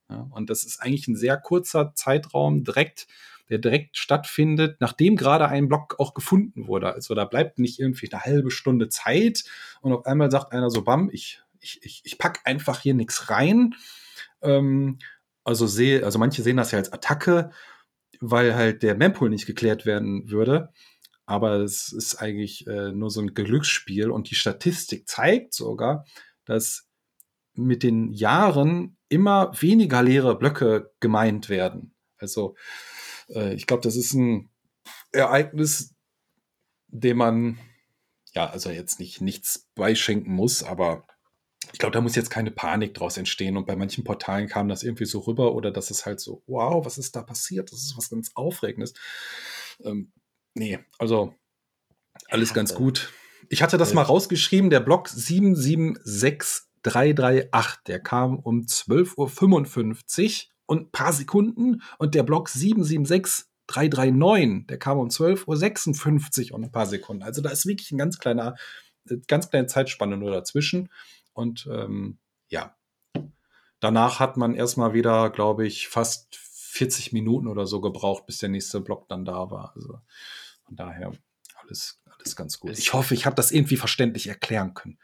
Ja, 0.09 0.29
und 0.31 0.51
das 0.51 0.64
ist 0.64 0.81
eigentlich 0.81 1.09
ein 1.09 1.16
sehr 1.16 1.37
kurzer 1.37 1.94
Zeitraum 1.94 2.64
direkt, 2.64 3.07
der 3.48 3.59
direkt 3.59 3.96
stattfindet, 3.96 4.77
nachdem 4.81 5.16
gerade 5.16 5.48
ein 5.48 5.68
Block 5.68 5.96
auch 5.98 6.14
gefunden 6.14 6.66
wurde. 6.66 6.92
Also 6.92 7.14
da 7.14 7.25
bleibt 7.25 7.59
nicht 7.59 7.79
irgendwie 7.79 8.11
eine 8.11 8.22
halbe 8.22 8.51
Stunde 8.51 8.88
Zeit 8.88 9.44
und 9.81 9.92
auf 9.92 10.07
einmal 10.07 10.31
sagt 10.31 10.53
einer 10.53 10.70
so, 10.70 10.83
bam, 10.83 11.11
ich, 11.12 11.40
ich, 11.61 11.81
ich, 11.83 12.03
ich 12.05 12.18
pack 12.18 12.40
einfach 12.44 12.81
hier 12.81 12.94
nichts 12.94 13.31
rein. 13.31 13.75
Ähm, 14.42 14.98
also 15.44 15.66
sehe, 15.66 16.05
also 16.05 16.18
manche 16.18 16.42
sehen 16.42 16.57
das 16.57 16.72
ja 16.72 16.79
als 16.79 16.92
Attacke, 16.92 17.51
weil 18.20 18.55
halt 18.55 18.83
der 18.83 18.96
Mempool 18.96 19.31
nicht 19.31 19.46
geklärt 19.46 19.87
werden 19.87 20.31
würde 20.31 20.70
aber 21.27 21.61
es 21.61 21.92
ist 21.92 22.16
eigentlich 22.16 22.66
äh, 22.66 22.92
nur 22.92 23.11
so 23.11 23.20
ein 23.20 23.35
Glücksspiel 23.35 24.11
und 24.11 24.31
die 24.31 24.35
Statistik 24.35 25.09
zeigt 25.09 25.55
sogar, 25.55 26.05
dass 26.44 26.88
mit 27.55 27.83
den 27.83 28.12
Jahren 28.12 28.97
immer 29.09 29.53
weniger 29.61 30.03
leere 30.03 30.38
Blöcke 30.38 30.93
gemeint 31.01 31.49
werden. 31.49 31.95
Also 32.19 32.57
äh, 33.29 33.55
ich 33.55 33.67
glaube, 33.67 33.83
das 33.83 33.97
ist 33.97 34.15
ein 34.15 34.51
Ereignis, 35.12 35.95
dem 36.88 37.19
man 37.19 37.59
ja 38.35 38.49
also 38.49 38.71
jetzt 38.71 38.99
nicht 38.99 39.21
nichts 39.21 39.69
beischenken 39.75 40.33
muss, 40.33 40.62
aber 40.62 41.07
ich 41.73 41.79
glaube, 41.79 41.93
da 41.93 42.01
muss 42.01 42.17
jetzt 42.17 42.31
keine 42.31 42.51
Panik 42.51 42.95
draus 42.95 43.17
entstehen. 43.17 43.57
Und 43.57 43.67
bei 43.67 43.77
manchen 43.77 44.05
Portalen 44.05 44.49
kam 44.49 44.69
das 44.69 44.83
irgendwie 44.83 45.05
so 45.05 45.21
rüber 45.21 45.55
oder 45.55 45.71
dass 45.71 45.91
es 45.91 46.07
halt 46.07 46.21
so, 46.21 46.43
wow, 46.47 46.85
was 46.85 46.99
ist 46.99 47.15
da 47.15 47.23
passiert? 47.23 47.71
Das 47.71 47.81
ist 47.81 47.97
was 47.97 48.11
ganz 48.11 48.33
Aufregendes. 48.35 48.95
Ähm, 49.85 50.12
Nee, 50.55 50.79
also 50.99 51.35
alles 52.29 52.55
ganz 52.55 52.75
gut. 52.75 53.12
Ich 53.49 53.62
hatte 53.62 53.79
das 53.79 53.95
mal 53.95 54.03
rausgeschrieben, 54.03 54.71
der 54.71 54.81
Block 54.81 55.09
776338, 56.85 57.79
der 57.87 58.01
kam 58.01 58.38
um 58.38 58.62
12.55 58.62 60.47
Uhr 60.47 60.53
und 60.66 60.83
ein 60.83 60.90
paar 60.90 61.12
Sekunden 61.12 61.83
und 61.99 62.14
der 62.14 62.23
Block 62.23 62.49
776339, 62.49 64.66
der 64.66 64.79
kam 64.79 64.99
um 64.99 65.09
12.56 65.09 66.51
Uhr 66.51 66.57
und 66.57 66.64
ein 66.64 66.73
paar 66.73 66.87
Sekunden. 66.87 67.23
Also 67.23 67.42
da 67.42 67.51
ist 67.51 67.66
wirklich 67.66 67.92
ein 67.92 67.99
ganz 67.99 68.18
kleiner, 68.18 68.57
äh, 69.09 69.18
ganz 69.29 69.51
kleine 69.51 69.66
Zeitspanne 69.66 70.16
nur 70.16 70.31
dazwischen. 70.31 70.88
Und 71.33 71.68
ähm, 71.71 72.18
ja, 72.49 72.77
danach 73.81 74.21
hat 74.21 74.37
man 74.37 74.55
erstmal 74.55 74.95
wieder, 74.95 75.31
glaube 75.31 75.66
ich, 75.66 75.88
fast 75.88 76.37
40 76.37 77.12
Minuten 77.12 77.49
oder 77.49 77.66
so 77.66 77.81
gebraucht, 77.81 78.27
bis 78.27 78.38
der 78.38 78.49
nächste 78.49 78.81
Block 78.81 79.09
dann 79.09 79.25
da 79.25 79.51
war. 79.51 79.73
Also 79.75 79.99
von 80.64 80.77
daher 80.77 81.12
alles, 81.57 82.01
alles 82.07 82.37
ganz 82.37 82.61
gut. 82.61 82.79
Ich 82.79 82.92
hoffe, 82.92 83.14
ich 83.14 83.27
habe 83.27 83.37
das 83.37 83.53
irgendwie 83.53 83.77
verständlich 83.77 84.27
erklären 84.27 84.75
können. 84.75 84.99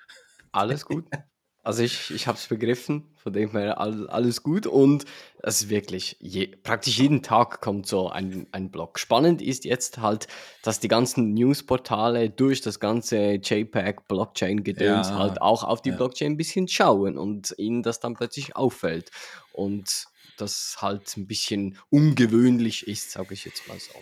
Alles 0.53 0.85
gut. 0.85 1.07
Also 1.62 1.83
ich, 1.83 2.11
ich 2.11 2.27
habe 2.27 2.38
es 2.38 2.47
begriffen, 2.47 3.05
von 3.16 3.33
dem 3.33 3.51
her 3.51 3.79
alles 3.79 4.42
gut 4.42 4.66
und 4.66 5.05
es 5.42 5.62
ist 5.62 5.68
wirklich, 5.68 6.16
je, 6.21 6.47
praktisch 6.47 6.99
jeden 6.99 7.23
Tag 7.23 7.61
kommt 7.61 7.87
so 7.87 8.09
ein, 8.09 8.47
ein 8.53 8.71
Blog. 8.71 8.99
Spannend 8.99 9.42
ist 9.42 9.64
jetzt 9.64 9.99
halt, 9.99 10.29
dass 10.62 10.81
die 10.81 10.88
ganzen 10.88 11.35
Newsportale 11.35 12.31
durch 12.31 12.62
das 12.62 12.81
ganze 12.81 13.35
JPEG-Blockchain-Gedöns 13.35 15.09
ja, 15.09 15.18
halt 15.18 15.42
auch 15.42 15.62
auf 15.62 15.83
die 15.83 15.90
ja. 15.90 15.97
Blockchain 15.97 16.33
ein 16.33 16.37
bisschen 16.38 16.68
schauen 16.68 17.18
und 17.18 17.55
ihnen 17.59 17.83
das 17.83 18.01
dann 18.01 18.14
plötzlich 18.14 18.57
auffällt 18.57 19.11
und 19.53 20.07
das 20.38 20.79
halt 20.81 21.16
ein 21.16 21.27
bisschen 21.27 21.77
ungewöhnlich 21.90 22.87
ist, 22.87 23.11
sage 23.11 23.35
ich 23.35 23.44
jetzt 23.44 23.66
mal 23.68 23.79
so 23.79 23.92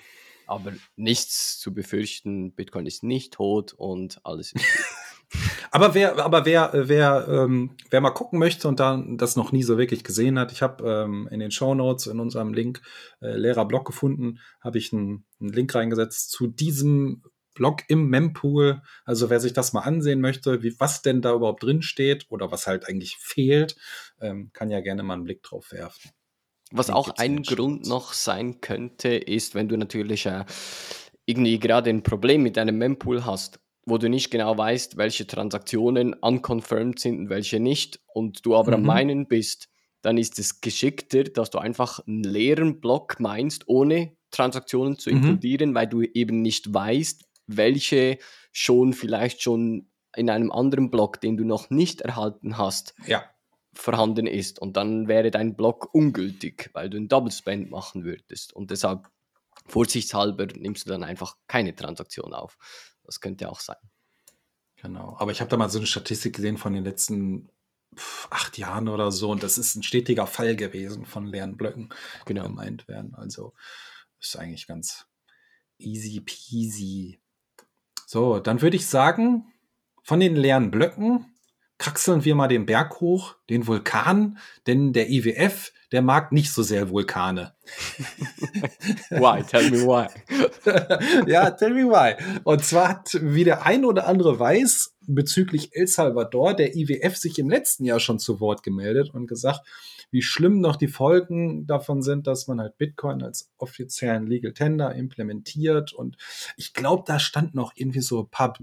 aber 0.46 0.72
nichts 0.94 1.58
zu 1.58 1.74
befürchten. 1.74 2.52
Bitcoin 2.52 2.86
ist 2.86 3.02
nicht 3.02 3.34
tot 3.34 3.72
und 3.72 4.24
alles 4.24 4.52
ist 4.52 4.64
gut. 4.64 4.84
aber 5.70 5.94
wer, 5.94 6.18
aber 6.24 6.44
wer, 6.44 6.70
wer, 6.72 7.26
ähm, 7.28 7.76
wer 7.90 8.00
mal 8.00 8.10
gucken 8.10 8.38
möchte 8.38 8.68
und 8.68 8.80
dann 8.80 9.18
das 9.18 9.36
noch 9.36 9.52
nie 9.52 9.62
so 9.62 9.78
wirklich 9.78 10.04
gesehen 10.04 10.38
hat, 10.38 10.52
ich 10.52 10.62
habe 10.62 10.88
ähm, 10.88 11.28
in 11.30 11.40
den 11.40 11.50
Show 11.50 11.74
Notes 11.74 12.06
in 12.06 12.20
unserem 12.20 12.54
Link 12.54 12.80
äh, 13.20 13.36
leerer 13.36 13.66
Blog 13.66 13.84
gefunden, 13.86 14.38
habe 14.60 14.78
ich 14.78 14.92
einen, 14.92 15.26
einen 15.40 15.52
Link 15.52 15.74
reingesetzt 15.74 16.30
zu 16.30 16.46
diesem 16.46 17.22
Blog 17.54 17.82
im 17.88 18.08
Mempool. 18.08 18.82
Also 19.04 19.30
wer 19.30 19.40
sich 19.40 19.52
das 19.52 19.72
mal 19.72 19.80
ansehen 19.80 20.20
möchte, 20.20 20.62
wie 20.62 20.78
was 20.78 21.02
denn 21.02 21.22
da 21.22 21.34
überhaupt 21.34 21.64
drin 21.64 21.82
steht 21.82 22.26
oder 22.28 22.52
was 22.52 22.68
halt 22.68 22.88
eigentlich 22.88 23.16
fehlt, 23.16 23.76
ähm, 24.20 24.50
kann 24.52 24.70
ja 24.70 24.80
gerne 24.80 25.02
mal 25.02 25.14
einen 25.14 25.24
Blick 25.24 25.42
drauf 25.42 25.72
werfen. 25.72 26.12
Was 26.70 26.90
auch 26.90 27.10
ein 27.16 27.42
Grund 27.42 27.86
noch 27.86 28.12
sein 28.12 28.60
könnte, 28.60 29.08
ist, 29.08 29.54
wenn 29.54 29.68
du 29.68 29.76
natürlich 29.76 30.26
äh, 30.26 30.44
irgendwie 31.24 31.58
gerade 31.58 31.90
ein 31.90 32.02
Problem 32.02 32.42
mit 32.42 32.56
deinem 32.56 32.78
Mempool 32.78 33.24
hast, 33.24 33.60
wo 33.86 33.98
du 33.98 34.10
nicht 34.10 34.30
genau 34.30 34.58
weißt, 34.58 34.96
welche 34.96 35.26
Transaktionen 35.26 36.12
unconfirmed 36.12 36.98
sind 36.98 37.18
und 37.18 37.28
welche 37.30 37.60
nicht, 37.60 38.00
und 38.12 38.44
du 38.44 38.56
aber 38.56 38.72
mhm. 38.72 38.74
am 38.74 38.82
meinen 38.82 39.28
bist, 39.28 39.68
dann 40.02 40.18
ist 40.18 40.38
es 40.38 40.60
geschickter, 40.60 41.24
dass 41.24 41.50
du 41.50 41.58
einfach 41.58 42.00
einen 42.06 42.22
leeren 42.22 42.80
Block 42.80 43.18
meinst, 43.20 43.68
ohne 43.68 44.16
Transaktionen 44.30 44.98
zu 44.98 45.10
mhm. 45.10 45.16
inkludieren, 45.16 45.74
weil 45.74 45.86
du 45.86 46.02
eben 46.02 46.42
nicht 46.42 46.72
weißt, 46.72 47.24
welche 47.46 48.18
schon 48.52 48.92
vielleicht 48.92 49.40
schon 49.40 49.88
in 50.16 50.30
einem 50.30 50.50
anderen 50.50 50.90
Block, 50.90 51.20
den 51.20 51.36
du 51.36 51.44
noch 51.44 51.70
nicht 51.70 52.00
erhalten 52.00 52.58
hast, 52.58 52.94
ja. 53.06 53.24
vorhanden 53.74 54.26
ist. 54.26 54.58
Und 54.58 54.76
dann 54.76 55.08
wäre 55.08 55.30
dein 55.30 55.54
Block 55.54 55.94
ungültig, 55.94 56.70
weil 56.72 56.90
du 56.90 56.96
einen 56.96 57.08
Double 57.08 57.30
Spend 57.30 57.70
machen 57.70 58.04
würdest. 58.04 58.52
Und 58.52 58.70
deshalb, 58.70 59.08
vorsichtshalber, 59.66 60.46
nimmst 60.56 60.86
du 60.86 60.90
dann 60.90 61.04
einfach 61.04 61.36
keine 61.46 61.74
Transaktion 61.74 62.32
auf. 62.32 62.56
Das 63.06 63.20
könnte 63.20 63.48
auch 63.48 63.60
sein. 63.60 63.76
Genau. 64.76 65.16
Aber 65.18 65.32
ich 65.32 65.40
habe 65.40 65.48
da 65.48 65.56
mal 65.56 65.70
so 65.70 65.78
eine 65.78 65.86
Statistik 65.86 66.36
gesehen 66.36 66.58
von 66.58 66.72
den 66.72 66.84
letzten 66.84 67.48
acht 68.30 68.58
Jahren 68.58 68.88
oder 68.88 69.10
so. 69.10 69.30
Und 69.30 69.42
das 69.42 69.58
ist 69.58 69.74
ein 69.74 69.82
stetiger 69.82 70.26
Fall 70.26 70.56
gewesen 70.56 71.06
von 71.06 71.26
leeren 71.26 71.56
Blöcken, 71.56 71.88
genau. 72.24 72.42
die 72.42 72.48
gemeint 72.48 72.88
werden. 72.88 73.14
Also 73.14 73.54
ist 74.20 74.36
eigentlich 74.36 74.66
ganz 74.66 75.06
easy 75.78 76.20
peasy. 76.20 77.20
So, 78.06 78.38
dann 78.38 78.62
würde 78.62 78.76
ich 78.76 78.86
sagen, 78.86 79.52
von 80.02 80.20
den 80.20 80.36
leeren 80.36 80.70
Blöcken 80.70 81.35
kraxeln 81.78 82.24
wir 82.24 82.34
mal 82.34 82.48
den 82.48 82.66
Berg 82.66 83.00
hoch, 83.00 83.36
den 83.50 83.66
Vulkan, 83.66 84.38
denn 84.66 84.92
der 84.92 85.10
IWF, 85.10 85.72
der 85.92 86.02
mag 86.02 86.32
nicht 86.32 86.52
so 86.52 86.62
sehr 86.62 86.90
Vulkane. 86.90 87.54
why? 89.10 89.42
Tell 89.42 89.70
me 89.70 89.82
why. 89.82 90.08
ja, 91.30 91.50
tell 91.50 91.74
me 91.74 91.84
why. 91.84 92.14
Und 92.44 92.64
zwar 92.64 92.88
hat, 92.88 93.18
wie 93.20 93.44
der 93.44 93.66
ein 93.66 93.84
oder 93.84 94.06
andere 94.06 94.38
weiß, 94.38 94.94
bezüglich 95.06 95.70
El 95.72 95.86
Salvador, 95.86 96.54
der 96.54 96.74
IWF 96.74 97.16
sich 97.16 97.38
im 97.38 97.48
letzten 97.48 97.84
Jahr 97.84 98.00
schon 98.00 98.18
zu 98.18 98.40
Wort 98.40 98.62
gemeldet 98.62 99.10
und 99.12 99.26
gesagt, 99.26 99.60
wie 100.10 100.22
schlimm 100.22 100.60
noch 100.60 100.76
die 100.76 100.88
Folgen 100.88 101.66
davon 101.66 102.02
sind, 102.02 102.26
dass 102.26 102.46
man 102.46 102.60
halt 102.60 102.78
Bitcoin 102.78 103.22
als 103.22 103.50
offiziellen 103.58 104.26
Legal 104.26 104.52
Tender 104.52 104.94
implementiert. 104.94 105.92
Und 105.92 106.16
ich 106.56 106.74
glaube, 106.74 107.04
da 107.06 107.18
stand 107.18 107.54
noch 107.54 107.72
irgendwie 107.74 108.00
so 108.00 108.20
ein 108.22 108.28
paar 108.28 108.54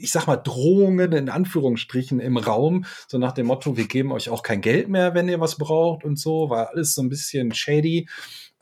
ich 0.00 0.12
sag 0.12 0.26
mal, 0.26 0.36
Drohungen 0.36 1.12
in 1.12 1.28
Anführungsstrichen 1.28 2.20
im 2.20 2.36
Raum, 2.36 2.84
so 3.08 3.18
nach 3.18 3.32
dem 3.32 3.46
Motto, 3.46 3.76
wir 3.76 3.86
geben 3.86 4.12
euch 4.12 4.30
auch 4.30 4.42
kein 4.42 4.60
Geld 4.60 4.88
mehr, 4.88 5.14
wenn 5.14 5.28
ihr 5.28 5.40
was 5.40 5.56
braucht 5.56 6.04
und 6.04 6.18
so, 6.18 6.50
war 6.50 6.70
alles 6.70 6.94
so 6.94 7.02
ein 7.02 7.08
bisschen 7.08 7.52
shady. 7.52 8.08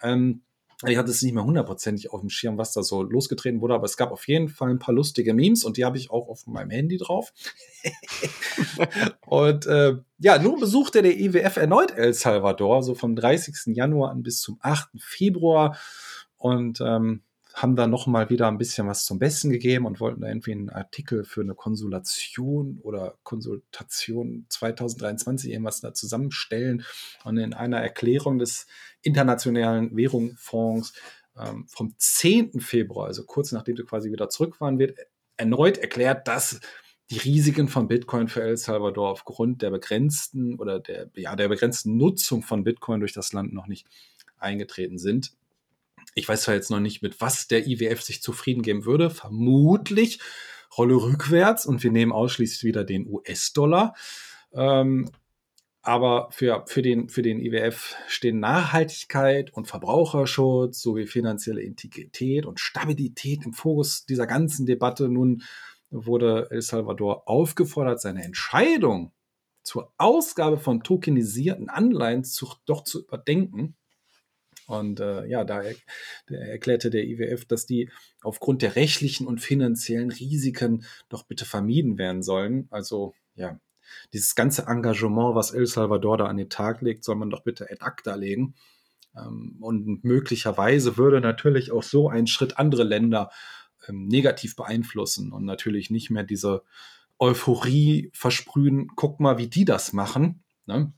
Ähm, 0.02 0.42
ich 0.86 0.96
hatte 0.96 1.10
es 1.10 1.22
nicht 1.22 1.34
mehr 1.34 1.44
hundertprozentig 1.44 2.12
auf 2.12 2.20
dem 2.20 2.30
Schirm, 2.30 2.56
was 2.56 2.72
da 2.72 2.84
so 2.84 3.02
losgetreten 3.02 3.60
wurde, 3.60 3.74
aber 3.74 3.84
es 3.84 3.96
gab 3.96 4.12
auf 4.12 4.28
jeden 4.28 4.48
Fall 4.48 4.70
ein 4.70 4.78
paar 4.78 4.94
lustige 4.94 5.34
Memes 5.34 5.64
und 5.64 5.76
die 5.76 5.84
habe 5.84 5.96
ich 5.96 6.10
auch 6.10 6.28
auf 6.28 6.46
meinem 6.46 6.70
Handy 6.70 6.98
drauf. 6.98 7.32
und 9.26 9.66
äh, 9.66 9.96
ja, 10.18 10.38
nun 10.38 10.60
besuchte 10.60 11.02
der 11.02 11.18
IWF 11.18 11.56
erneut 11.56 11.90
El 11.96 12.14
Salvador, 12.14 12.84
so 12.84 12.94
vom 12.94 13.16
30. 13.16 13.74
Januar 13.74 14.12
an 14.12 14.22
bis 14.22 14.40
zum 14.40 14.58
8. 14.60 14.90
Februar. 15.00 15.76
Und 16.36 16.80
ähm, 16.80 17.22
haben 17.62 17.76
da 17.76 17.86
noch 17.86 18.06
mal 18.06 18.30
wieder 18.30 18.48
ein 18.48 18.58
bisschen 18.58 18.86
was 18.86 19.04
zum 19.04 19.18
Besten 19.18 19.50
gegeben 19.50 19.86
und 19.86 20.00
wollten 20.00 20.20
da 20.20 20.28
irgendwie 20.28 20.52
einen 20.52 20.70
Artikel 20.70 21.24
für 21.24 21.40
eine 21.40 21.54
Konsulation 21.54 22.78
oder 22.82 23.18
Konsultation 23.22 24.46
2023 24.48 25.50
irgendwas 25.50 25.80
da 25.80 25.92
zusammenstellen. 25.92 26.84
Und 27.24 27.36
in 27.38 27.54
einer 27.54 27.80
Erklärung 27.80 28.38
des 28.38 28.66
Internationalen 29.02 29.96
Währungsfonds 29.96 30.92
ähm, 31.38 31.66
vom 31.68 31.94
10. 31.96 32.60
Februar, 32.60 33.06
also 33.06 33.24
kurz 33.24 33.52
nachdem 33.52 33.76
du 33.76 33.84
quasi 33.84 34.12
wieder 34.12 34.28
zurückfahren 34.28 34.78
wird, 34.78 34.98
erneut 35.36 35.78
erklärt, 35.78 36.28
dass 36.28 36.60
die 37.10 37.18
Risiken 37.18 37.68
von 37.68 37.88
Bitcoin 37.88 38.28
für 38.28 38.42
El 38.42 38.56
Salvador 38.56 39.10
aufgrund 39.10 39.62
der 39.62 39.70
begrenzten 39.70 40.56
oder 40.58 40.78
der, 40.78 41.08
ja, 41.14 41.36
der 41.36 41.48
begrenzten 41.48 41.96
Nutzung 41.96 42.42
von 42.42 42.64
Bitcoin 42.64 43.00
durch 43.00 43.14
das 43.14 43.32
Land 43.32 43.52
noch 43.52 43.66
nicht 43.66 43.86
eingetreten 44.38 44.98
sind. 44.98 45.32
Ich 46.14 46.28
weiß 46.28 46.42
zwar 46.42 46.54
jetzt 46.54 46.70
noch 46.70 46.80
nicht, 46.80 47.02
mit 47.02 47.20
was 47.20 47.48
der 47.48 47.66
IWF 47.66 48.02
sich 48.02 48.22
zufrieden 48.22 48.62
geben 48.62 48.84
würde. 48.84 49.10
Vermutlich 49.10 50.20
Rolle 50.76 50.96
rückwärts 50.96 51.64
und 51.64 51.82
wir 51.82 51.90
nehmen 51.90 52.12
ausschließlich 52.12 52.64
wieder 52.64 52.84
den 52.84 53.06
US-Dollar. 53.08 53.94
Ähm, 54.52 55.10
aber 55.82 56.28
für, 56.32 56.64
für, 56.66 56.82
den, 56.82 57.08
für 57.08 57.22
den 57.22 57.40
IWF 57.40 57.94
stehen 58.08 58.40
Nachhaltigkeit 58.40 59.52
und 59.54 59.68
Verbraucherschutz 59.68 60.82
sowie 60.82 61.06
finanzielle 61.06 61.62
Integrität 61.62 62.44
und 62.44 62.60
Stabilität 62.60 63.46
im 63.46 63.54
Fokus 63.54 64.04
dieser 64.04 64.26
ganzen 64.26 64.66
Debatte. 64.66 65.08
Nun 65.08 65.42
wurde 65.90 66.48
El 66.50 66.60
Salvador 66.60 67.26
aufgefordert, 67.26 68.02
seine 68.02 68.22
Entscheidung 68.22 69.12
zur 69.62 69.92
Ausgabe 69.96 70.58
von 70.58 70.82
tokenisierten 70.82 71.70
Anleihen 71.70 72.22
zu, 72.22 72.48
doch 72.66 72.84
zu 72.84 73.04
überdenken 73.04 73.77
und 74.68 75.00
äh, 75.00 75.26
ja, 75.26 75.44
da 75.44 75.62
er, 75.62 75.74
erklärte 76.28 76.90
der 76.90 77.04
IWF, 77.04 77.46
dass 77.46 77.64
die 77.64 77.90
aufgrund 78.20 78.60
der 78.60 78.76
rechtlichen 78.76 79.26
und 79.26 79.40
finanziellen 79.40 80.10
Risiken 80.10 80.84
doch 81.08 81.22
bitte 81.22 81.46
vermieden 81.46 81.96
werden 81.96 82.22
sollen. 82.22 82.68
Also 82.70 83.14
ja, 83.34 83.58
dieses 84.12 84.34
ganze 84.34 84.66
Engagement, 84.66 85.34
was 85.34 85.52
El 85.52 85.66
Salvador 85.66 86.18
da 86.18 86.26
an 86.26 86.36
den 86.36 86.50
Tag 86.50 86.82
legt, 86.82 87.02
soll 87.02 87.16
man 87.16 87.30
doch 87.30 87.44
bitte 87.44 87.64
ad 87.70 87.80
acta 87.80 88.14
legen. 88.14 88.56
Ähm, 89.16 89.56
und 89.60 90.04
möglicherweise 90.04 90.98
würde 90.98 91.22
natürlich 91.22 91.72
auch 91.72 91.82
so 91.82 92.10
ein 92.10 92.26
Schritt 92.26 92.58
andere 92.58 92.84
Länder 92.84 93.30
ähm, 93.88 94.06
negativ 94.06 94.54
beeinflussen 94.54 95.32
und 95.32 95.46
natürlich 95.46 95.88
nicht 95.88 96.10
mehr 96.10 96.24
diese 96.24 96.62
Euphorie 97.18 98.10
versprühen. 98.12 98.88
Guck 98.96 99.18
mal, 99.18 99.38
wie 99.38 99.48
die 99.48 99.64
das 99.64 99.94
machen. 99.94 100.44
Ne? 100.66 100.92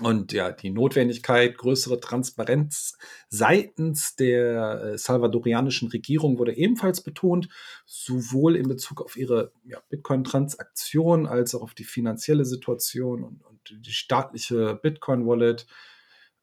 Und 0.00 0.32
ja, 0.32 0.50
die 0.50 0.70
Notwendigkeit, 0.70 1.56
größere 1.56 2.00
Transparenz 2.00 2.96
seitens 3.28 4.16
der 4.16 4.82
äh, 4.82 4.98
salvadorianischen 4.98 5.88
Regierung 5.88 6.38
wurde 6.38 6.56
ebenfalls 6.56 7.02
betont, 7.02 7.48
sowohl 7.84 8.56
in 8.56 8.68
Bezug 8.68 9.02
auf 9.02 9.16
ihre 9.16 9.52
ja, 9.64 9.78
Bitcoin-Transaktion 9.88 11.26
als 11.26 11.54
auch 11.54 11.62
auf 11.62 11.74
die 11.74 11.84
finanzielle 11.84 12.44
Situation 12.44 13.22
und, 13.24 13.44
und 13.44 13.86
die 13.86 13.92
staatliche 13.92 14.78
Bitcoin-Wallet. 14.82 15.66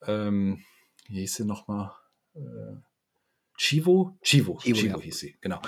Ähm, 0.05 0.63
wie 1.07 1.21
hieß 1.21 1.35
sie 1.35 1.45
nochmal? 1.45 1.91
Äh, 2.35 2.39
Chivo? 3.57 4.17
Chivo, 4.21 4.59
Chivo, 4.61 4.77
Chivo 4.79 4.97
ja. 4.97 5.03
hieß 5.03 5.19
sie, 5.19 5.35
genau. 5.41 5.59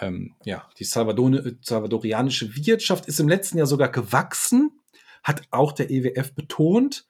Ähm, 0.00 0.34
ja, 0.44 0.68
die 0.78 0.84
salvadorianische 0.84 2.56
Wirtschaft 2.56 3.06
ist 3.06 3.20
im 3.20 3.28
letzten 3.28 3.58
Jahr 3.58 3.66
sogar 3.66 3.90
gewachsen, 3.90 4.80
hat 5.22 5.42
auch 5.50 5.72
der 5.72 5.90
EWF 5.90 6.34
betont. 6.34 7.06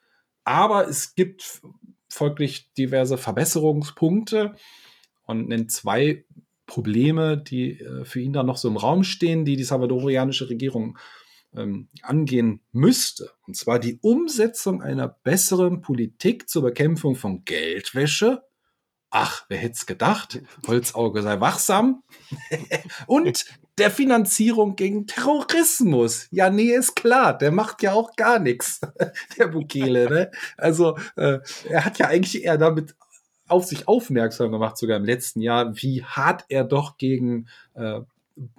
Aber 0.47 0.89
es 0.89 1.17
gibt 1.17 1.61
folglich 2.09 2.73
diverse 2.75 3.19
Verbesserungspunkte 3.19 4.55
und 5.25 5.49
nennt 5.49 5.73
zwei 5.73 6.25
Probleme, 6.67 7.37
die 7.37 7.81
äh, 7.81 8.05
für 8.05 8.21
ihn 8.21 8.33
da 8.33 8.45
noch 8.45 8.57
so 8.57 8.69
im 8.69 8.77
Raum 8.77 9.03
stehen, 9.03 9.45
die 9.45 9.57
die 9.57 9.65
salvadorianische 9.65 10.49
Regierung 10.49 10.99
ähm, 11.53 11.89
angehen 12.01 12.61
müsste. 12.71 13.33
Und 13.49 13.57
zwar 13.57 13.81
die 13.81 13.99
Umsetzung 14.03 14.83
einer 14.83 15.09
besseren 15.09 15.81
Politik 15.81 16.49
zur 16.49 16.63
Bekämpfung 16.63 17.17
von 17.17 17.45
Geldwäsche. 17.45 18.45
Ach, 19.18 19.46
wer 19.48 19.57
hätte 19.57 19.72
es 19.72 19.87
gedacht? 19.87 20.42
Holzauge 20.66 21.22
sei 21.22 21.40
wachsam. 21.40 22.02
und 23.07 23.46
der 23.79 23.90
Finanzierung 23.90 24.76
gegen 24.76 25.07
Terrorismus. 25.07 26.29
Ja, 26.31 26.50
nee, 26.50 26.74
ist 26.74 26.96
klar, 26.96 27.37
der 27.37 27.50
macht 27.50 27.83
ja 27.83 27.94
auch 27.94 28.14
gar 28.16 28.38
nichts, 28.38 28.83
der 29.38 29.46
Bukele. 29.46 30.11
Ne? 30.11 30.31
Also 30.59 30.98
äh, 31.16 31.38
er 31.66 31.87
hat 31.87 31.98
ja 31.98 32.09
eigentlich 32.09 32.44
eher 32.44 32.59
damit 32.59 32.94
auf 33.48 33.64
sich 33.64 33.88
aufmerksam 33.88 34.52
gemacht, 34.52 34.76
sogar 34.76 34.98
im 34.98 35.07
letzten 35.07 35.40
Jahr, 35.40 35.74
wie 35.76 36.05
hart 36.05 36.44
er 36.50 36.64
doch 36.64 36.98
gegen 36.98 37.48
äh, 37.72 38.00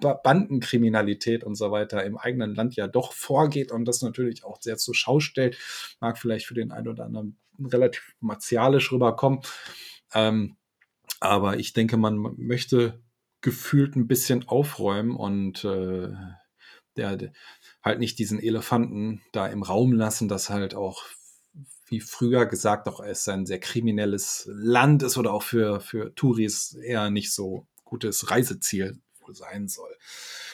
Bandenkriminalität 0.00 1.44
und 1.44 1.54
so 1.54 1.70
weiter 1.70 2.02
im 2.02 2.18
eigenen 2.18 2.56
Land 2.56 2.74
ja 2.74 2.88
doch 2.88 3.12
vorgeht 3.12 3.70
und 3.70 3.84
das 3.84 4.02
natürlich 4.02 4.42
auch 4.42 4.60
sehr 4.60 4.76
zur 4.76 4.96
Schau 4.96 5.20
stellt. 5.20 5.56
Mag 6.00 6.18
vielleicht 6.18 6.46
für 6.46 6.54
den 6.54 6.72
einen 6.72 6.88
oder 6.88 7.04
anderen 7.04 7.38
relativ 7.60 8.16
martialisch 8.18 8.90
rüberkommen. 8.90 9.40
Ähm, 10.14 10.56
aber 11.20 11.58
ich 11.58 11.72
denke, 11.72 11.96
man 11.96 12.34
möchte 12.36 13.02
gefühlt 13.40 13.96
ein 13.96 14.08
bisschen 14.08 14.48
aufräumen 14.48 15.16
und 15.16 15.64
äh, 15.64 16.12
der, 16.96 17.32
halt 17.82 17.98
nicht 18.00 18.18
diesen 18.18 18.40
Elefanten 18.40 19.22
da 19.32 19.46
im 19.46 19.62
Raum 19.62 19.92
lassen, 19.92 20.28
dass 20.28 20.50
halt 20.50 20.74
auch 20.74 21.04
wie 21.90 22.00
früher 22.00 22.46
gesagt, 22.46 22.86
auch 22.88 23.00
es 23.00 23.28
ein 23.28 23.46
sehr 23.46 23.60
kriminelles 23.60 24.48
Land 24.52 25.02
ist 25.02 25.16
oder 25.16 25.32
auch 25.32 25.42
für, 25.42 25.80
für 25.80 26.14
Touris 26.14 26.74
eher 26.74 27.10
nicht 27.10 27.32
so 27.32 27.66
gutes 27.84 28.30
Reiseziel 28.30 29.00
wohl 29.20 29.34
sein 29.34 29.68
soll. 29.68 29.96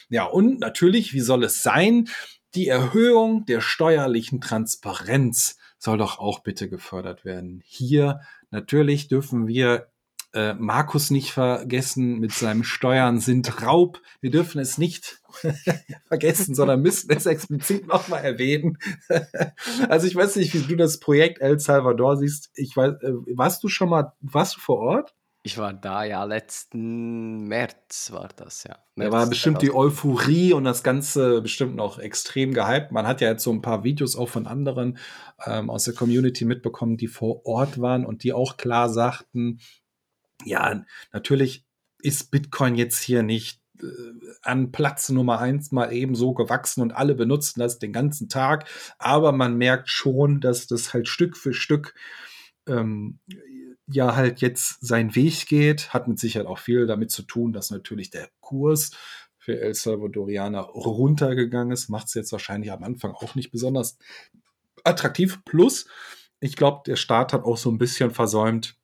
Ja, 0.09 0.25
und 0.25 0.59
natürlich, 0.59 1.13
wie 1.13 1.21
soll 1.21 1.43
es 1.43 1.61
sein? 1.61 2.07
Die 2.53 2.67
Erhöhung 2.67 3.45
der 3.45 3.59
steuerlichen 3.59 4.39
Transparenz 4.39 5.57
soll 5.77 5.97
doch 5.97 6.19
auch 6.19 6.39
bitte 6.39 6.69
gefördert 6.69 7.25
werden. 7.25 7.61
Hier 7.65 8.21
natürlich 8.55 9.07
dürfen 9.07 9.47
wir 9.47 9.87
äh, 10.33 10.53
Markus 10.53 11.11
nicht 11.11 11.31
vergessen 11.31 12.19
mit 12.19 12.31
seinem 12.31 12.63
Steuern 12.63 13.19
sind 13.19 13.61
Raub. 13.61 14.01
Wir 14.21 14.31
dürfen 14.31 14.59
es 14.59 14.77
nicht 14.77 15.21
vergessen, 16.07 16.55
sondern 16.55 16.81
müssen 16.81 17.11
es 17.11 17.25
explizit 17.25 17.87
nochmal 17.87 18.23
erwähnen. 18.23 18.77
also 19.89 20.07
ich 20.07 20.15
weiß 20.15 20.37
nicht, 20.37 20.53
wie 20.53 20.67
du 20.67 20.75
das 20.75 20.99
Projekt 20.99 21.39
El 21.39 21.59
Salvador 21.59 22.17
siehst. 22.17 22.49
Ich 22.55 22.75
weiß, 22.75 22.93
äh, 23.01 23.13
warst 23.35 23.63
du 23.63 23.69
schon 23.69 23.89
mal, 23.89 24.13
warst 24.21 24.57
du 24.57 24.59
vor 24.59 24.79
Ort? 24.79 25.15
Ich 25.45 25.59
war 25.59 25.73
da 25.73 26.03
ja 26.03 26.23
letzten 26.23 27.43
März 27.43 28.11
war 28.11 28.29
das, 28.35 28.63
ja. 28.63 28.79
März 28.95 29.11
da 29.11 29.15
war 29.15 29.29
bestimmt 29.29 29.61
die 29.61 29.71
Euphorie 29.71 30.53
und 30.53 30.63
das 30.63 30.81
Ganze 30.81 31.39
bestimmt 31.43 31.75
noch 31.75 31.99
extrem 31.99 32.51
gehypt. 32.51 32.91
Man 32.91 33.05
hat 33.05 33.21
ja 33.21 33.29
jetzt 33.29 33.43
so 33.43 33.51
ein 33.51 33.61
paar 33.61 33.83
Videos 33.83 34.15
auch 34.15 34.27
von 34.27 34.47
anderen 34.47 34.97
ähm, 35.45 35.69
aus 35.69 35.83
der 35.83 35.93
Community 35.93 36.45
mitbekommen, 36.45 36.97
die 36.97 37.05
vor 37.05 37.45
Ort 37.45 37.79
waren 37.79 38.07
und 38.07 38.23
die 38.23 38.33
auch 38.33 38.57
klar 38.57 38.89
sagten, 38.89 39.59
ja, 40.45 40.83
natürlich 41.13 41.63
ist 42.01 42.31
Bitcoin 42.31 42.73
jetzt 42.73 43.03
hier 43.03 43.21
nicht 43.21 43.61
äh, 43.83 43.85
an 44.41 44.71
Platz 44.71 45.09
Nummer 45.09 45.37
eins 45.37 45.71
mal 45.71 45.93
eben 45.93 46.15
so 46.15 46.33
gewachsen 46.33 46.81
und 46.81 46.91
alle 46.91 47.13
benutzen 47.13 47.59
das 47.59 47.77
den 47.77 47.93
ganzen 47.93 48.29
Tag. 48.29 48.67
Aber 48.97 49.31
man 49.31 49.57
merkt 49.57 49.89
schon, 49.89 50.41
dass 50.41 50.65
das 50.65 50.95
halt 50.95 51.07
Stück 51.07 51.37
für 51.37 51.53
Stück 51.53 51.93
ähm, 52.67 53.19
ja 53.87 54.15
halt 54.15 54.41
jetzt 54.41 54.85
seinen 54.85 55.15
Weg 55.15 55.45
geht, 55.47 55.93
hat 55.93 56.07
mit 56.07 56.19
Sicherheit 56.19 56.47
auch 56.47 56.59
viel 56.59 56.87
damit 56.87 57.11
zu 57.11 57.23
tun, 57.23 57.53
dass 57.53 57.71
natürlich 57.71 58.09
der 58.09 58.29
Kurs 58.39 58.91
für 59.37 59.59
El 59.59 59.75
Salvadorianer 59.75 60.61
runtergegangen 60.61 61.71
ist. 61.71 61.89
Macht 61.89 62.07
es 62.07 62.15
jetzt 62.15 62.31
wahrscheinlich 62.31 62.71
am 62.71 62.83
Anfang 62.83 63.11
auch 63.11 63.35
nicht 63.35 63.51
besonders 63.51 63.97
attraktiv. 64.83 65.43
Plus, 65.45 65.87
ich 66.39 66.55
glaube, 66.55 66.81
der 66.85 66.95
Staat 66.95 67.33
hat 67.33 67.43
auch 67.43 67.57
so 67.57 67.69
ein 67.69 67.77
bisschen 67.77 68.11
versäumt, 68.11 68.75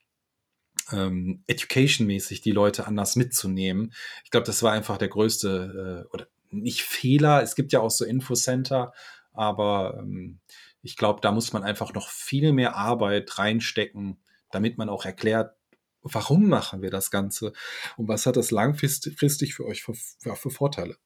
ähm, 0.91 1.43
education-mäßig 1.47 2.41
die 2.41 2.51
Leute 2.51 2.85
anders 2.85 3.15
mitzunehmen. 3.15 3.93
Ich 4.23 4.31
glaube, 4.31 4.45
das 4.45 4.61
war 4.61 4.71
einfach 4.71 4.97
der 4.97 5.07
größte, 5.07 6.05
äh, 6.07 6.13
oder 6.13 6.27
nicht 6.49 6.83
Fehler. 6.83 7.41
Es 7.41 7.55
gibt 7.55 7.71
ja 7.71 7.79
auch 7.79 7.91
so 7.91 8.05
Infocenter, 8.05 8.93
aber 9.33 9.97
ähm, 9.99 10.39
ich 10.81 10.97
glaube, 10.97 11.21
da 11.21 11.31
muss 11.31 11.53
man 11.53 11.63
einfach 11.63 11.93
noch 11.93 12.09
viel 12.09 12.53
mehr 12.53 12.75
Arbeit 12.75 13.37
reinstecken, 13.37 14.17
damit 14.51 14.77
man 14.77 14.89
auch 14.89 15.05
erklärt, 15.05 15.55
warum 16.01 16.49
machen 16.49 16.81
wir 16.81 16.89
das 16.89 17.11
Ganze 17.11 17.53
und 17.97 18.07
was 18.07 18.25
hat 18.25 18.37
das 18.37 18.51
langfristig 18.51 19.53
für 19.53 19.65
euch 19.65 19.83
für, 19.83 19.93
für, 19.93 20.35
für 20.35 20.49
Vorteile. 20.49 20.97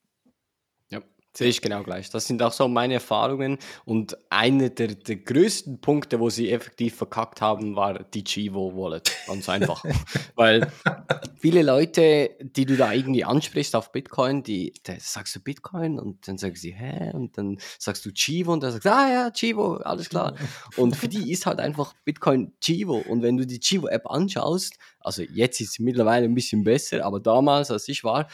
Sehe 1.38 1.50
ich 1.50 1.62
genau 1.62 1.84
gleich. 1.84 2.10
Das 2.10 2.28
sind 2.28 2.41
auch 2.41 2.54
so 2.54 2.69
meine 2.69 2.93
Erfahrungen. 2.93 3.58
Und 3.84 4.17
einer 4.30 4.69
der, 4.69 4.95
der 4.95 5.17
größten 5.17 5.82
Punkte, 5.82 6.21
wo 6.21 6.30
sie 6.30 6.50
effektiv 6.50 6.95
verkackt 6.95 7.41
haben, 7.41 7.76
war 7.76 8.06
die 8.06 8.24
Chivo 8.24 8.71
Wallet. 8.74 9.12
Ganz 9.28 9.50
einfach. 9.50 9.84
Weil 10.36 10.71
viele 11.36 11.62
Leute, 11.62 12.30
die 12.39 12.65
du 12.65 12.78
da 12.78 12.93
irgendwie 12.93 13.26
ansprichst 13.26 13.76
auf 13.76 13.91
Bitcoin, 13.91 14.43
die, 14.43 14.74
da 14.84 14.93
sagst 14.98 15.36
du 15.36 15.41
Bitcoin 15.41 16.00
und 16.00 16.26
dann 16.26 16.38
sagen 16.38 16.56
sie, 16.56 16.74
hä? 16.74 17.12
Und 17.12 17.38
dann 17.38 17.58
sagst 17.80 18.06
du 18.06 18.13
Chivo 18.13 18.54
und 18.54 18.63
dann 18.63 18.71
sagst 18.71 18.86
du, 18.86 18.93
ah 18.93 19.10
ja, 19.10 19.32
Chivo, 19.32 19.76
alles 19.76 20.08
klar. 20.08 20.36
Und 20.78 20.95
für 20.95 21.10
die 21.10 21.34
ist 21.34 21.45
halt 21.45 21.60
einfach 21.60 21.95
Bitcoin 22.06 22.54
Chivo. 22.62 23.04
Und 23.10 23.24
wenn 23.24 23.36
du 23.36 23.45
die 23.45 23.60
Chivo 23.60 23.88
App 23.88 24.10
anschaust, 24.10 24.78
also 25.02 25.21
jetzt 25.21 25.60
ist 25.60 25.74
sie 25.74 25.84
mittlerweile 25.84 26.26
ein 26.26 26.34
bisschen 26.34 26.63
besser, 26.63 27.06
aber 27.06 27.19
damals, 27.19 27.71
als 27.71 27.89
ich 27.89 28.06
war, 28.06 28.30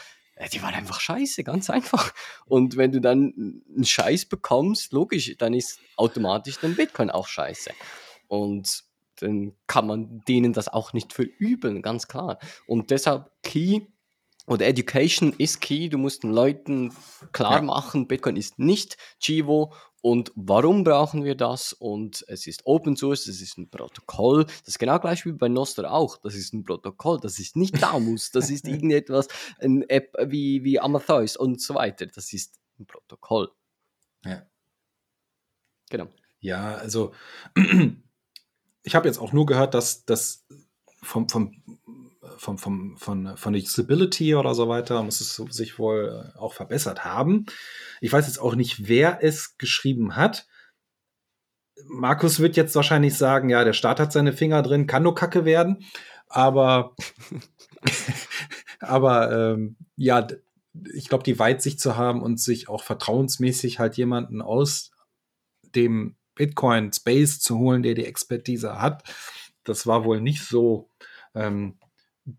die 0.48 0.62
waren 0.62 0.74
einfach 0.74 1.00
scheiße, 1.00 1.44
ganz 1.44 1.70
einfach. 1.70 2.12
Und 2.46 2.76
wenn 2.76 2.92
du 2.92 3.00
dann 3.00 3.62
einen 3.74 3.84
Scheiß 3.84 4.26
bekommst, 4.26 4.92
logisch, 4.92 5.34
dann 5.38 5.54
ist 5.54 5.78
automatisch 5.96 6.58
dein 6.60 6.76
Bitcoin 6.76 7.10
auch 7.10 7.26
scheiße. 7.26 7.70
Und 8.28 8.84
dann 9.16 9.54
kann 9.66 9.86
man 9.86 10.20
denen 10.26 10.52
das 10.52 10.68
auch 10.68 10.92
nicht 10.92 11.12
verübeln, 11.12 11.82
ganz 11.82 12.08
klar. 12.08 12.38
Und 12.66 12.90
deshalb 12.90 13.30
Key 13.42 13.82
oder 14.46 14.66
Education 14.66 15.32
ist 15.38 15.60
Key. 15.60 15.88
Du 15.88 15.98
musst 15.98 16.22
den 16.22 16.32
Leuten 16.32 16.92
klar 17.32 17.56
ja. 17.56 17.62
machen, 17.62 18.08
Bitcoin 18.08 18.36
ist 18.36 18.58
nicht 18.58 18.96
Chivo 19.20 19.72
und 20.02 20.32
warum 20.34 20.82
brauchen 20.82 21.24
wir 21.24 21.36
das? 21.36 21.72
Und 21.72 22.24
es 22.26 22.48
ist 22.48 22.66
Open 22.66 22.96
Source, 22.96 23.28
es 23.28 23.40
ist 23.40 23.56
ein 23.56 23.70
Protokoll. 23.70 24.44
Das 24.44 24.68
ist 24.68 24.78
genau 24.80 24.98
gleich 24.98 25.24
wie 25.24 25.32
bei 25.32 25.48
Nostr 25.48 25.90
auch. 25.90 26.16
Das 26.16 26.34
ist 26.34 26.52
ein 26.52 26.64
Protokoll, 26.64 27.20
das 27.20 27.38
ist 27.38 27.54
nicht 27.54 27.80
Damus, 27.80 28.32
das 28.32 28.50
ist 28.50 28.66
irgendetwas, 28.68 29.28
eine 29.60 29.88
App 29.88 30.12
wie, 30.26 30.64
wie 30.64 30.80
Amadeus 30.80 31.36
und 31.36 31.60
so 31.60 31.76
weiter. 31.76 32.06
Das 32.06 32.32
ist 32.32 32.58
ein 32.80 32.86
Protokoll. 32.86 33.52
Ja. 34.24 34.44
Genau. 35.88 36.08
Ja, 36.40 36.74
also 36.74 37.12
ich 38.82 38.94
habe 38.96 39.06
jetzt 39.06 39.18
auch 39.18 39.32
nur 39.32 39.46
gehört, 39.46 39.74
dass 39.74 40.04
das 40.04 40.44
vom, 41.00 41.28
vom 41.28 41.52
vom, 42.38 42.58
vom, 42.58 42.96
von, 42.96 43.36
von 43.36 43.52
der 43.52 43.62
Usability 43.62 44.34
oder 44.34 44.54
so 44.54 44.68
weiter 44.68 45.02
muss 45.02 45.20
es 45.20 45.36
sich 45.36 45.78
wohl 45.78 46.32
äh, 46.34 46.38
auch 46.38 46.54
verbessert 46.54 47.04
haben. 47.04 47.46
Ich 48.00 48.12
weiß 48.12 48.26
jetzt 48.26 48.38
auch 48.38 48.54
nicht, 48.54 48.88
wer 48.88 49.22
es 49.22 49.56
geschrieben 49.58 50.16
hat. 50.16 50.46
Markus 51.86 52.40
wird 52.40 52.56
jetzt 52.56 52.74
wahrscheinlich 52.76 53.16
sagen, 53.16 53.48
ja, 53.48 53.64
der 53.64 53.72
Staat 53.72 54.00
hat 54.00 54.12
seine 54.12 54.32
Finger 54.32 54.62
drin, 54.62 54.86
kann 54.86 55.02
nur 55.02 55.14
Kacke 55.14 55.44
werden. 55.44 55.84
Aber, 56.28 56.94
aber 58.80 59.52
ähm, 59.52 59.76
ja, 59.96 60.26
ich 60.94 61.08
glaube, 61.08 61.24
die 61.24 61.38
Weitsicht 61.38 61.80
zu 61.80 61.96
haben 61.96 62.22
und 62.22 62.40
sich 62.40 62.68
auch 62.68 62.82
vertrauensmäßig 62.82 63.78
halt 63.78 63.96
jemanden 63.96 64.40
aus 64.40 64.92
dem 65.74 66.16
Bitcoin-Space 66.34 67.40
zu 67.40 67.58
holen, 67.58 67.82
der 67.82 67.94
die 67.94 68.06
Expertise 68.06 68.80
hat, 68.80 69.04
das 69.64 69.86
war 69.86 70.04
wohl 70.04 70.20
nicht 70.20 70.42
so 70.42 70.88
ähm, 71.34 71.78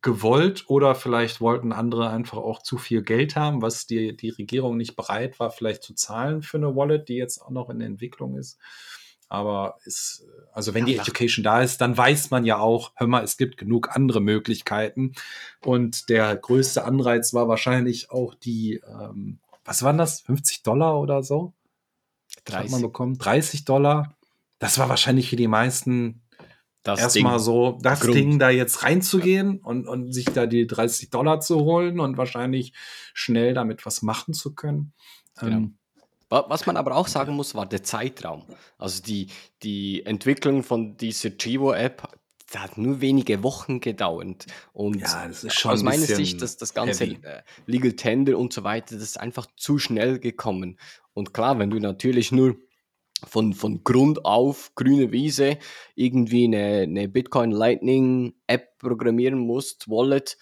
gewollt 0.01 0.65
oder 0.67 0.95
vielleicht 0.95 1.41
wollten 1.41 1.73
andere 1.73 2.09
einfach 2.09 2.37
auch 2.37 2.61
zu 2.61 2.77
viel 2.77 3.03
Geld 3.03 3.35
haben, 3.35 3.61
was 3.61 3.85
die, 3.85 4.15
die 4.15 4.29
Regierung 4.29 4.77
nicht 4.77 4.95
bereit 4.95 5.39
war, 5.39 5.51
vielleicht 5.51 5.83
zu 5.83 5.93
zahlen 5.93 6.41
für 6.41 6.57
eine 6.57 6.75
Wallet, 6.75 7.09
die 7.09 7.15
jetzt 7.15 7.41
auch 7.41 7.49
noch 7.49 7.69
in 7.69 7.79
der 7.79 7.89
Entwicklung 7.89 8.37
ist. 8.37 8.57
Aber 9.27 9.77
ist, 9.83 10.25
also 10.53 10.73
wenn 10.73 10.85
ja, 10.85 10.93
die 10.93 10.99
Education 10.99 11.43
da 11.43 11.61
ist, 11.61 11.81
dann 11.81 11.97
weiß 11.97 12.29
man 12.29 12.45
ja 12.45 12.59
auch, 12.59 12.91
hör 12.95 13.07
mal, 13.07 13.23
es 13.23 13.35
gibt 13.35 13.57
genug 13.57 13.89
andere 13.93 14.21
Möglichkeiten. 14.21 15.13
Und 15.65 16.09
der 16.09 16.35
größte 16.35 16.85
Anreiz 16.85 17.33
war 17.33 17.47
wahrscheinlich 17.47 18.11
auch 18.11 18.35
die, 18.35 18.81
ähm, 18.87 19.39
was 19.65 19.81
waren 19.83 19.97
das? 19.97 20.21
50 20.21 20.63
Dollar 20.63 20.99
oder 20.99 21.23
so? 21.23 21.53
30. 22.45 22.63
Hat 22.63 22.71
man 22.71 22.81
bekommen? 22.83 23.17
30 23.17 23.65
Dollar. 23.65 24.15
Das 24.59 24.77
war 24.77 24.87
wahrscheinlich 24.87 25.29
für 25.29 25.35
die 25.35 25.47
meisten 25.47 26.22
erstmal 26.85 27.39
so 27.39 27.79
das 27.81 28.01
Grund. 28.01 28.15
Ding 28.15 28.39
da 28.39 28.49
jetzt 28.49 28.83
reinzugehen 28.83 29.59
und, 29.59 29.87
und 29.87 30.11
sich 30.11 30.25
da 30.25 30.45
die 30.45 30.67
30 30.67 31.09
Dollar 31.09 31.39
zu 31.39 31.59
holen 31.61 31.99
und 31.99 32.17
wahrscheinlich 32.17 32.73
schnell 33.13 33.53
damit 33.53 33.85
was 33.85 34.01
machen 34.01 34.33
zu 34.33 34.53
können. 34.53 34.93
Genau. 35.39 35.57
Ähm, 35.57 35.77
was 36.29 36.65
man 36.65 36.77
aber 36.77 36.95
auch 36.95 37.07
sagen 37.07 37.35
muss, 37.35 37.53
war 37.53 37.67
der 37.67 37.83
Zeitraum. 37.83 38.43
Also 38.79 39.03
die, 39.03 39.27
die 39.61 40.03
Entwicklung 40.03 40.63
von 40.63 40.97
dieser 40.97 41.29
Chivo-App, 41.37 42.07
hat 42.55 42.77
nur 42.77 43.01
wenige 43.01 43.43
Wochen 43.43 43.79
gedauert. 43.79 44.45
Und 44.73 45.01
ja, 45.01 45.29
aus 45.65 45.83
meiner 45.83 46.05
Sicht, 46.05 46.41
dass 46.41 46.57
das 46.57 46.73
ganze 46.73 47.05
heavy. 47.05 47.19
Äh, 47.23 47.41
Legal 47.65 47.93
Tender 47.93 48.37
und 48.37 48.53
so 48.53 48.63
weiter, 48.63 48.95
das 48.95 49.03
ist 49.03 49.19
einfach 49.19 49.47
zu 49.55 49.79
schnell 49.79 50.19
gekommen. 50.19 50.77
Und 51.13 51.33
klar, 51.33 51.59
wenn 51.59 51.69
du 51.69 51.79
natürlich 51.79 52.31
nur 52.31 52.57
von, 53.25 53.53
von 53.53 53.83
Grund 53.83 54.25
auf 54.25 54.73
grüne 54.75 55.11
Wiese 55.11 55.57
irgendwie 55.95 56.45
eine, 56.45 56.81
eine 56.81 57.07
Bitcoin 57.07 57.51
Lightning 57.51 58.33
App 58.47 58.77
programmieren 58.79 59.39
musst, 59.39 59.89
Wallet, 59.89 60.37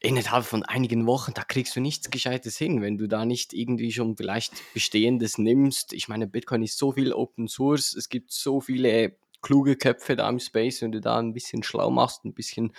innerhalb 0.00 0.44
von 0.44 0.62
einigen 0.62 1.06
Wochen, 1.06 1.32
da 1.34 1.44
kriegst 1.44 1.76
du 1.76 1.80
nichts 1.80 2.10
Gescheites 2.10 2.56
hin, 2.56 2.80
wenn 2.80 2.96
du 2.96 3.06
da 3.06 3.26
nicht 3.26 3.52
irgendwie 3.52 3.92
schon 3.92 4.16
vielleicht 4.16 4.52
Bestehendes 4.72 5.36
nimmst. 5.36 5.92
Ich 5.92 6.08
meine, 6.08 6.26
Bitcoin 6.26 6.62
ist 6.62 6.78
so 6.78 6.92
viel 6.92 7.12
Open 7.12 7.48
Source, 7.48 7.94
es 7.94 8.08
gibt 8.08 8.32
so 8.32 8.60
viele 8.60 9.16
kluge 9.42 9.76
Köpfe 9.76 10.16
da 10.16 10.28
im 10.28 10.38
Space, 10.38 10.80
wenn 10.82 10.92
du 10.92 11.00
da 11.00 11.18
ein 11.18 11.34
bisschen 11.34 11.62
schlau 11.62 11.90
machst, 11.90 12.24
ein 12.24 12.34
bisschen 12.34 12.72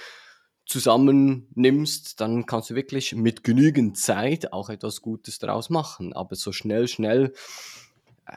zusammennimmst, 0.66 2.22
dann 2.22 2.46
kannst 2.46 2.70
du 2.70 2.76
wirklich 2.76 3.14
mit 3.14 3.44
genügend 3.44 3.98
Zeit 3.98 4.54
auch 4.54 4.70
etwas 4.70 5.02
Gutes 5.02 5.38
daraus 5.38 5.70
machen. 5.70 6.14
Aber 6.14 6.36
so 6.36 6.52
schnell, 6.52 6.88
schnell 6.88 7.34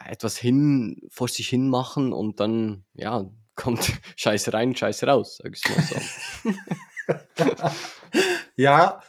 etwas 0.07 0.37
hin, 0.37 1.01
vor 1.09 1.27
sich 1.27 1.47
hin 1.47 1.69
machen 1.69 2.13
und 2.13 2.39
dann, 2.39 2.85
ja, 2.93 3.29
kommt 3.55 3.93
Scheiße 4.17 4.53
rein, 4.53 4.75
Scheiße 4.75 5.07
raus, 5.07 5.39
sag 5.41 5.55
ich 5.55 5.63
mal 5.69 5.83
so. 5.83 7.65
ja, 8.57 9.01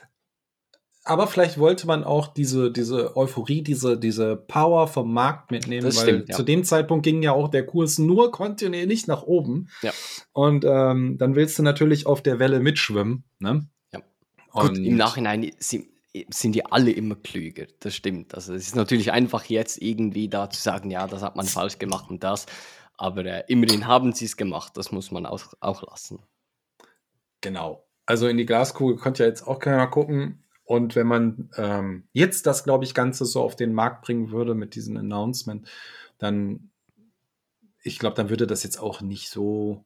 aber 1.06 1.28
vielleicht 1.28 1.58
wollte 1.58 1.86
man 1.86 2.02
auch 2.02 2.34
diese, 2.34 2.72
diese 2.72 3.16
Euphorie, 3.16 3.62
diese, 3.62 3.96
diese 3.96 4.36
Power 4.36 4.88
vom 4.88 5.12
Markt 5.12 5.52
mitnehmen, 5.52 5.84
das 5.84 5.98
weil 5.98 6.02
stimmt, 6.02 6.28
ja. 6.30 6.36
zu 6.36 6.42
dem 6.42 6.64
Zeitpunkt 6.64 7.04
ging 7.04 7.22
ja 7.22 7.30
auch 7.30 7.48
der 7.48 7.64
Kurs 7.64 7.98
nur 7.98 8.32
kontinuierlich 8.32 9.06
nach 9.06 9.22
oben. 9.22 9.68
Ja. 9.82 9.92
Und 10.32 10.64
ähm, 10.64 11.16
dann 11.16 11.36
willst 11.36 11.58
du 11.60 11.62
natürlich 11.62 12.06
auf 12.06 12.22
der 12.22 12.40
Welle 12.40 12.58
mitschwimmen. 12.58 13.22
Ne? 13.38 13.68
Ja. 13.92 14.00
Gut, 14.50 14.76
im 14.78 14.96
Nachhinein 14.96 15.52
sind, 15.60 15.86
sind 16.30 16.54
die 16.54 16.64
alle 16.66 16.90
immer 16.90 17.16
klüger. 17.16 17.66
Das 17.80 17.94
stimmt. 17.94 18.34
Also 18.34 18.54
es 18.54 18.66
ist 18.68 18.76
natürlich 18.76 19.12
einfach 19.12 19.44
jetzt 19.44 19.80
irgendwie 19.82 20.28
da 20.28 20.48
zu 20.50 20.60
sagen, 20.60 20.90
ja, 20.90 21.06
das 21.06 21.22
hat 21.22 21.36
man 21.36 21.46
falsch 21.46 21.78
gemacht 21.78 22.10
und 22.10 22.24
das. 22.24 22.46
Aber 22.96 23.24
äh, 23.24 23.44
immerhin 23.48 23.86
haben 23.86 24.12
sie 24.12 24.24
es 24.24 24.36
gemacht. 24.36 24.76
Das 24.76 24.92
muss 24.92 25.10
man 25.10 25.26
auch, 25.26 25.52
auch 25.60 25.82
lassen. 25.82 26.22
Genau. 27.40 27.86
Also 28.06 28.28
in 28.28 28.36
die 28.36 28.46
Glaskugel 28.46 28.96
konnte 28.96 29.24
ja 29.24 29.28
jetzt 29.28 29.46
auch 29.46 29.58
keiner 29.58 29.86
gucken. 29.88 30.44
Und 30.64 30.96
wenn 30.96 31.06
man 31.06 31.50
ähm, 31.56 32.08
jetzt 32.12 32.46
das, 32.46 32.64
glaube 32.64 32.84
ich, 32.84 32.94
Ganze 32.94 33.24
so 33.24 33.42
auf 33.42 33.54
den 33.54 33.72
Markt 33.72 34.04
bringen 34.04 34.30
würde 34.30 34.54
mit 34.54 34.74
diesem 34.74 34.96
Announcement, 34.96 35.68
dann, 36.18 36.70
ich 37.82 37.98
glaube, 37.98 38.16
dann 38.16 38.30
würde 38.30 38.46
das 38.46 38.62
jetzt 38.64 38.78
auch 38.78 39.00
nicht 39.00 39.28
so 39.28 39.84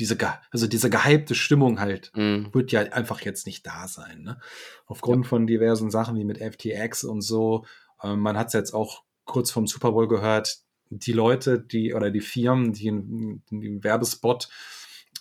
diese, 0.00 0.16
also 0.50 0.66
diese 0.66 0.90
gehypte 0.90 1.34
Stimmung 1.34 1.78
halt, 1.78 2.10
mm. 2.14 2.46
wird 2.52 2.72
ja 2.72 2.80
einfach 2.80 3.20
jetzt 3.20 3.46
nicht 3.46 3.66
da 3.66 3.86
sein. 3.86 4.22
Ne? 4.22 4.40
Aufgrund 4.86 5.26
ja. 5.26 5.28
von 5.28 5.46
diversen 5.46 5.90
Sachen 5.90 6.16
wie 6.16 6.24
mit 6.24 6.38
FTX 6.38 7.04
und 7.04 7.20
so. 7.20 7.64
Ähm, 8.02 8.20
man 8.20 8.36
hat 8.36 8.48
es 8.48 8.54
jetzt 8.54 8.72
auch 8.72 9.04
kurz 9.24 9.50
vom 9.50 9.66
Super 9.66 9.92
Bowl 9.92 10.08
gehört, 10.08 10.58
die 10.88 11.12
Leute, 11.12 11.60
die 11.60 11.94
oder 11.94 12.10
die 12.10 12.20
Firmen, 12.20 12.72
die 12.72 12.88
einen 12.88 13.84
Werbespot 13.84 14.48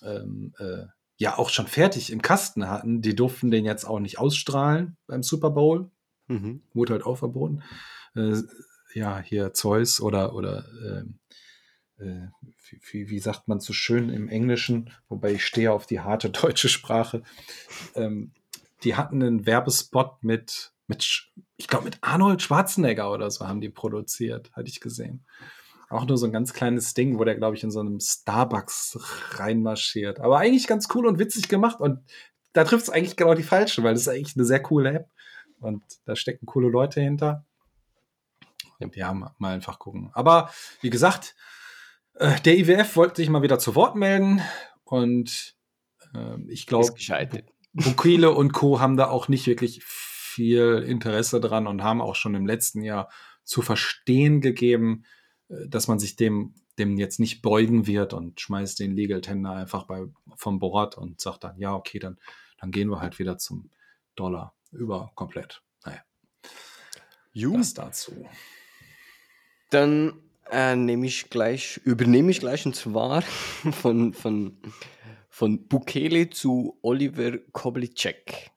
ähm, 0.02 0.54
äh, 0.58 0.86
ja 1.18 1.38
auch 1.38 1.50
schon 1.50 1.68
fertig 1.68 2.12
im 2.12 2.22
Kasten 2.22 2.68
hatten, 2.70 3.02
die 3.02 3.16
durften 3.16 3.52
den 3.52 3.66
jetzt 3.66 3.86
auch 3.86 4.00
nicht 4.00 4.18
ausstrahlen 4.18 4.98
beim 5.06 5.22
Super 5.22 5.52
Bowl. 5.52 5.92
Mhm. 6.28 6.64
Wurde 6.74 6.94
halt 6.94 7.04
auch 7.04 7.18
verboten. 7.18 7.62
Äh, 8.16 8.38
ja, 8.94 9.20
hier 9.20 9.54
Zeus 9.54 10.02
oder, 10.02 10.34
oder 10.34 10.66
äh, 10.82 11.04
wie, 12.00 13.10
wie, 13.10 13.20
sagt 13.20 13.48
man 13.48 13.60
so 13.60 13.74
schön 13.74 14.10
im 14.10 14.30
Englischen, 14.30 14.92
wobei 15.10 15.34
ich 15.34 15.46
stehe 15.46 15.72
auf 15.72 15.86
die 15.86 16.00
harte 16.00 16.30
deutsche 16.30 16.70
Sprache. 16.70 17.24
Ähm, 17.96 18.32
die 18.84 18.96
hatten 18.96 19.22
einen 19.22 19.46
Werbespot 19.46 20.24
mit, 20.24 20.74
mit 20.88 21.30
ich 21.58 21.68
glaube, 21.68 21.86
mit 21.86 21.98
Arnold 22.02 22.42
Schwarzenegger 22.42 23.12
oder 23.12 23.30
so 23.30 23.48
haben 23.48 23.62
die 23.62 23.70
produziert, 23.70 24.52
hatte 24.54 24.70
ich 24.70 24.80
gesehen. 24.80 25.26
Auch 25.90 26.06
nur 26.06 26.18
so 26.18 26.28
ein 26.28 26.32
ganz 26.32 26.54
kleines 26.54 26.94
Ding, 26.94 27.18
wo 27.18 27.24
der, 27.24 27.36
glaube 27.36 27.58
ich, 27.58 27.64
in 27.64 27.72
so 27.72 27.80
einem 27.80 28.00
Starbucks 28.00 29.00
reinmarschiert. 29.32 30.20
Aber 30.20 30.38
eigentlich 30.38 30.68
ganz 30.68 30.88
cool 30.94 31.08
und 31.08 31.18
witzig 31.18 31.50
gemacht. 31.50 31.82
Und 31.82 32.00
da 32.54 32.64
trifft 32.64 32.84
es 32.84 32.90
eigentlich 32.90 33.16
genau 33.16 33.34
die 33.34 33.44
falsche, 33.44 33.84
weil 33.84 33.94
das 33.94 34.04
ist 34.04 34.08
eigentlich 34.08 34.36
eine 34.36 34.46
sehr 34.46 34.62
coole 34.62 34.92
App. 34.92 35.10
Und 35.60 35.84
da 36.06 36.16
stecken 36.16 36.46
coole 36.46 36.70
Leute 36.70 37.02
hinter. 37.02 37.44
Ja, 38.94 39.14
mal 39.14 39.34
einfach 39.42 39.80
gucken. 39.80 40.12
Aber 40.14 40.52
wie 40.82 40.92
gesagt, 40.92 41.36
äh, 41.36 41.59
der 42.16 42.58
IWF 42.58 42.96
wollte 42.96 43.18
sich 43.18 43.30
mal 43.30 43.42
wieder 43.42 43.60
zu 43.60 43.76
Wort 43.76 43.96
melden. 43.96 44.42
Und 44.84 45.56
äh, 46.14 46.38
ich 46.48 46.66
glaube, 46.66 46.94
Bukile 47.74 48.32
und 48.32 48.52
Co. 48.52 48.80
haben 48.80 48.98
da 48.98 49.10
auch 49.10 49.28
nicht 49.28 49.48
wirklich 49.48 49.84
viel 49.84 50.84
Interesse 50.88 51.40
dran 51.40 51.68
und 51.68 51.84
haben 51.84 52.02
auch 52.02 52.16
schon 52.16 52.36
im 52.36 52.48
letzten 52.48 52.82
Jahr 52.82 53.10
zu 53.44 53.62
verstehen 53.62 54.42
gegeben, 54.42 55.06
äh, 55.50 55.68
dass 55.68 55.88
man 55.88 56.00
sich 56.00 56.16
dem, 56.16 56.56
dem 56.78 56.98
jetzt 56.98 57.20
nicht 57.20 57.42
beugen 57.42 57.88
wird 57.88 58.14
und 58.14 58.40
schmeißt 58.40 58.80
den 58.80 58.96
Legal 58.96 59.22
Tender 59.22 59.52
einfach 59.52 59.84
bei, 59.86 60.06
vom 60.36 60.60
Board 60.60 60.98
und 60.98 61.20
sagt 61.20 61.44
dann, 61.44 61.60
ja, 61.60 61.76
okay, 61.76 62.00
dann, 62.00 62.20
dann 62.60 62.72
gehen 62.72 62.90
wir 62.90 63.02
halt 63.02 63.20
wieder 63.20 63.38
zum 63.38 63.70
Dollar 64.16 64.56
über 64.72 65.12
komplett. 65.16 65.62
Naja. 65.86 66.02
Das 67.34 67.74
dazu. 67.74 68.28
Dann 69.70 70.29
äh, 70.52 70.76
nehme 70.76 71.06
ich 71.06 71.30
gleich, 71.30 71.80
übernehme 71.84 72.32
ich 72.32 72.40
gleich 72.40 72.66
und 72.66 72.76
zwar 72.76 73.22
von, 73.72 74.14
von, 74.14 74.58
von 75.30 75.68
Bukele 75.68 76.30
zu 76.30 76.78
Oliver 76.82 77.38
Koblicek. 77.52 78.52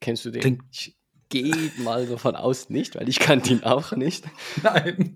Kennst 0.00 0.24
du 0.24 0.30
den? 0.30 0.42
Den, 0.42 0.62
ich 0.70 0.96
gehe 1.28 1.72
mal 1.78 2.06
davon 2.06 2.36
aus 2.36 2.70
nicht, 2.70 2.96
weil 2.96 3.08
ich 3.08 3.18
kannte 3.18 3.52
ihn 3.52 3.62
auch 3.62 3.92
nicht. 3.92 4.24
Nein. 4.62 5.14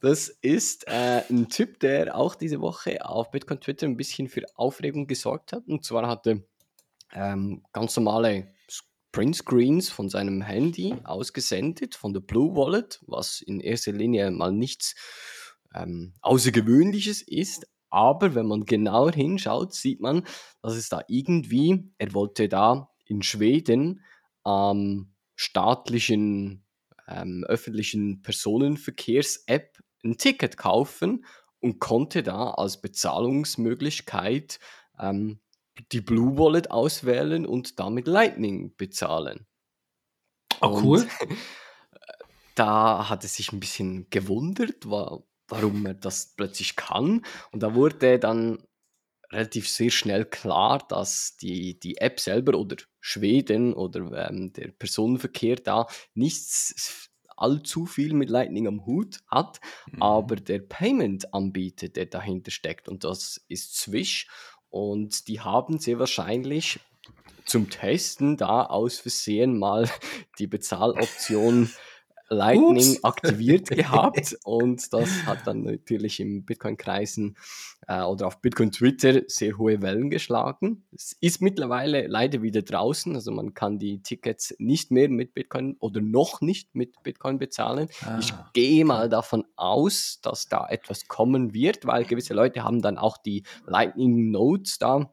Das 0.00 0.28
ist 0.28 0.88
äh, 0.88 1.22
ein 1.28 1.48
Typ, 1.48 1.80
der 1.80 2.16
auch 2.16 2.34
diese 2.34 2.60
Woche 2.60 3.04
auf 3.04 3.30
Bitcoin 3.30 3.60
Twitter 3.60 3.86
ein 3.86 3.98
bisschen 3.98 4.28
für 4.28 4.42
Aufregung 4.54 5.06
gesorgt 5.06 5.52
hat. 5.52 5.66
Und 5.66 5.84
zwar 5.84 6.08
hatte 6.08 6.44
ähm, 7.12 7.62
ganz 7.72 7.96
normale 7.96 8.48
Print-Screens 9.12 9.90
von 9.90 10.08
seinem 10.08 10.42
Handy 10.42 10.94
ausgesendet, 11.04 11.94
von 11.94 12.12
der 12.12 12.20
Blue 12.20 12.54
Wallet, 12.56 13.00
was 13.06 13.40
in 13.40 13.60
erster 13.60 13.92
Linie 13.92 14.30
mal 14.30 14.52
nichts 14.52 14.94
ähm, 15.74 16.14
Außergewöhnliches 16.20 17.22
ist. 17.22 17.66
Aber 17.90 18.34
wenn 18.34 18.46
man 18.46 18.66
genauer 18.66 19.12
hinschaut, 19.12 19.74
sieht 19.74 20.00
man, 20.00 20.24
dass 20.62 20.74
es 20.74 20.88
da 20.88 21.02
irgendwie, 21.08 21.90
er 21.98 22.14
wollte 22.14 22.48
da 22.48 22.90
in 23.04 23.22
Schweden 23.22 24.04
am 24.44 25.12
staatlichen 25.34 26.64
ähm, 27.08 27.44
öffentlichen 27.48 28.22
Personenverkehrs-App 28.22 29.78
ein 30.04 30.16
Ticket 30.16 30.56
kaufen 30.56 31.24
und 31.58 31.80
konnte 31.80 32.22
da 32.22 32.50
als 32.50 32.80
Bezahlungsmöglichkeit 32.80 34.60
ähm, 34.98 35.40
die 35.92 36.00
Blue 36.00 36.36
Wallet 36.38 36.70
auswählen 36.70 37.46
und 37.46 37.78
damit 37.78 38.06
Lightning 38.06 38.74
bezahlen. 38.76 39.46
Oh, 40.60 40.80
cool. 40.82 41.08
da 42.54 43.08
hat 43.08 43.24
es 43.24 43.34
sich 43.36 43.52
ein 43.52 43.60
bisschen 43.60 44.08
gewundert, 44.10 44.88
war, 44.90 45.22
warum 45.48 45.86
er 45.86 45.94
das 45.94 46.34
plötzlich 46.36 46.76
kann. 46.76 47.24
Und 47.52 47.62
da 47.62 47.74
wurde 47.74 48.18
dann 48.18 48.58
relativ 49.32 49.68
sehr 49.68 49.90
schnell 49.90 50.24
klar, 50.24 50.84
dass 50.88 51.36
die, 51.36 51.78
die 51.78 51.98
App 51.98 52.20
selber 52.20 52.58
oder 52.58 52.76
Schweden 53.00 53.74
oder 53.74 54.28
ähm, 54.28 54.52
der 54.52 54.68
Personenverkehr 54.68 55.56
da 55.56 55.86
nichts 56.14 57.08
allzu 57.36 57.86
viel 57.86 58.12
mit 58.12 58.28
Lightning 58.28 58.66
am 58.66 58.84
Hut 58.84 59.20
hat, 59.26 59.60
mhm. 59.90 60.02
aber 60.02 60.36
der 60.36 60.58
Payment-Anbieter, 60.58 61.88
der 61.88 62.06
dahinter 62.06 62.50
steckt, 62.50 62.88
und 62.88 63.04
das 63.04 63.42
ist 63.48 63.76
Swish, 63.76 64.28
und 64.70 65.28
die 65.28 65.40
haben 65.40 65.78
sehr 65.78 65.98
wahrscheinlich 65.98 66.80
zum 67.44 67.68
Testen 67.68 68.36
da 68.36 68.64
aus 68.64 68.98
Versehen 68.98 69.58
mal 69.58 69.88
die 70.38 70.46
Bezahloption 70.46 71.70
Lightning 72.30 72.92
Ups. 72.92 73.04
aktiviert 73.04 73.68
gehabt 73.70 74.36
und 74.44 74.92
das 74.92 75.26
hat 75.26 75.46
dann 75.46 75.64
natürlich 75.64 76.20
im 76.20 76.44
Bitcoin-Kreisen 76.44 77.36
äh, 77.88 78.02
oder 78.02 78.28
auf 78.28 78.40
Bitcoin-Twitter 78.40 79.22
sehr 79.26 79.58
hohe 79.58 79.82
Wellen 79.82 80.10
geschlagen. 80.10 80.84
Es 80.94 81.16
ist 81.20 81.42
mittlerweile 81.42 82.06
leider 82.06 82.40
wieder 82.40 82.62
draußen, 82.62 83.14
also 83.14 83.32
man 83.32 83.52
kann 83.54 83.78
die 83.78 84.02
Tickets 84.02 84.54
nicht 84.58 84.90
mehr 84.92 85.08
mit 85.08 85.34
Bitcoin 85.34 85.76
oder 85.80 86.00
noch 86.00 86.40
nicht 86.40 86.74
mit 86.74 87.02
Bitcoin 87.02 87.38
bezahlen. 87.38 87.88
Ah. 88.04 88.18
Ich 88.20 88.32
gehe 88.52 88.84
mal 88.84 89.08
davon 89.08 89.44
aus, 89.56 90.20
dass 90.22 90.48
da 90.48 90.66
etwas 90.68 91.08
kommen 91.08 91.52
wird, 91.52 91.84
weil 91.84 92.04
gewisse 92.04 92.34
Leute 92.34 92.62
haben 92.62 92.80
dann 92.80 92.96
auch 92.96 93.18
die 93.18 93.42
Lightning 93.66 94.30
Notes 94.30 94.78
da 94.78 95.12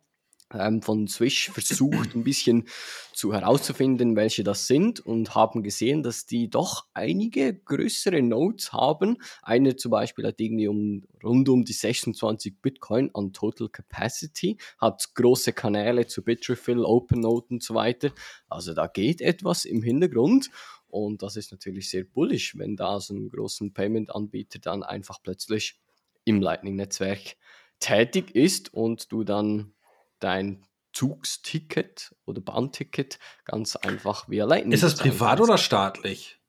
ähm, 0.54 0.82
von 0.82 1.08
Swish 1.08 1.50
versucht, 1.50 2.16
ein 2.16 2.24
bisschen 2.24 2.68
zu 3.14 3.34
herauszufinden, 3.34 4.16
welche 4.16 4.43
das 4.43 4.68
sind 4.68 5.00
und 5.00 5.36
haben 5.36 5.64
gesehen, 5.64 6.04
dass 6.04 6.26
die 6.26 6.50
doch 6.50 6.86
einige 6.93 7.54
größere 7.54 8.22
Nodes 8.22 8.74
haben. 8.74 9.18
Eine 9.41 9.76
zum 9.76 9.91
Beispiel 9.91 10.26
hat 10.26 10.39
irgendwie 10.39 10.68
um, 10.68 11.04
rund 11.24 11.50
um 11.50 11.66
die 11.66 11.74
26 11.74 12.62
Bitcoin 12.62 13.10
an 13.14 13.34
Total 13.34 13.70
Capacity, 13.70 14.58
hat 14.78 15.16
große 15.16 15.54
Kanäle 15.54 16.08
zu 16.08 16.24
Bitrefill, 16.24 16.84
OpenNode 16.84 17.48
und 17.50 17.64
so 17.64 17.76
weiter. 17.76 18.12
Also 18.48 18.74
da 18.74 18.88
geht 18.88 19.22
etwas 19.22 19.66
im 19.66 19.82
Hintergrund. 19.82 20.50
Und 20.89 21.22
das 21.22 21.36
ist 21.36 21.52
natürlich 21.52 21.89
sehr 21.89 22.06
bullish, 22.06 22.58
wenn 22.58 22.78
da 22.78 23.00
so 23.00 23.14
einen 23.14 23.30
großen 23.30 23.74
Payment-Anbieter 23.74 24.60
dann 24.60 24.84
einfach 24.84 25.20
plötzlich 25.22 25.80
im 26.24 26.41
Lightning-Netzwerk 26.41 27.36
tätig 27.80 28.36
ist 28.36 28.74
und 28.74 29.12
du 29.12 29.24
dann 29.24 29.74
dein 30.20 30.65
Zugsticket 30.93 32.15
oder 32.26 32.41
Bahnticket 32.41 33.20
ganz 33.45 33.76
einfach 33.76 34.30
via 34.30 34.45
Lightning. 34.45 34.72
Ist 34.72 34.84
das 34.84 34.95
privat 34.95 35.39
oder 35.39 35.57
staatlich? 35.57 36.39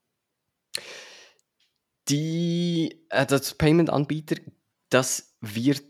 Die, 2.09 3.05
äh, 3.11 3.27
das 3.27 3.55
Payment-Anbieter, 3.55 4.37
das 4.89 5.37
wird, 5.43 5.83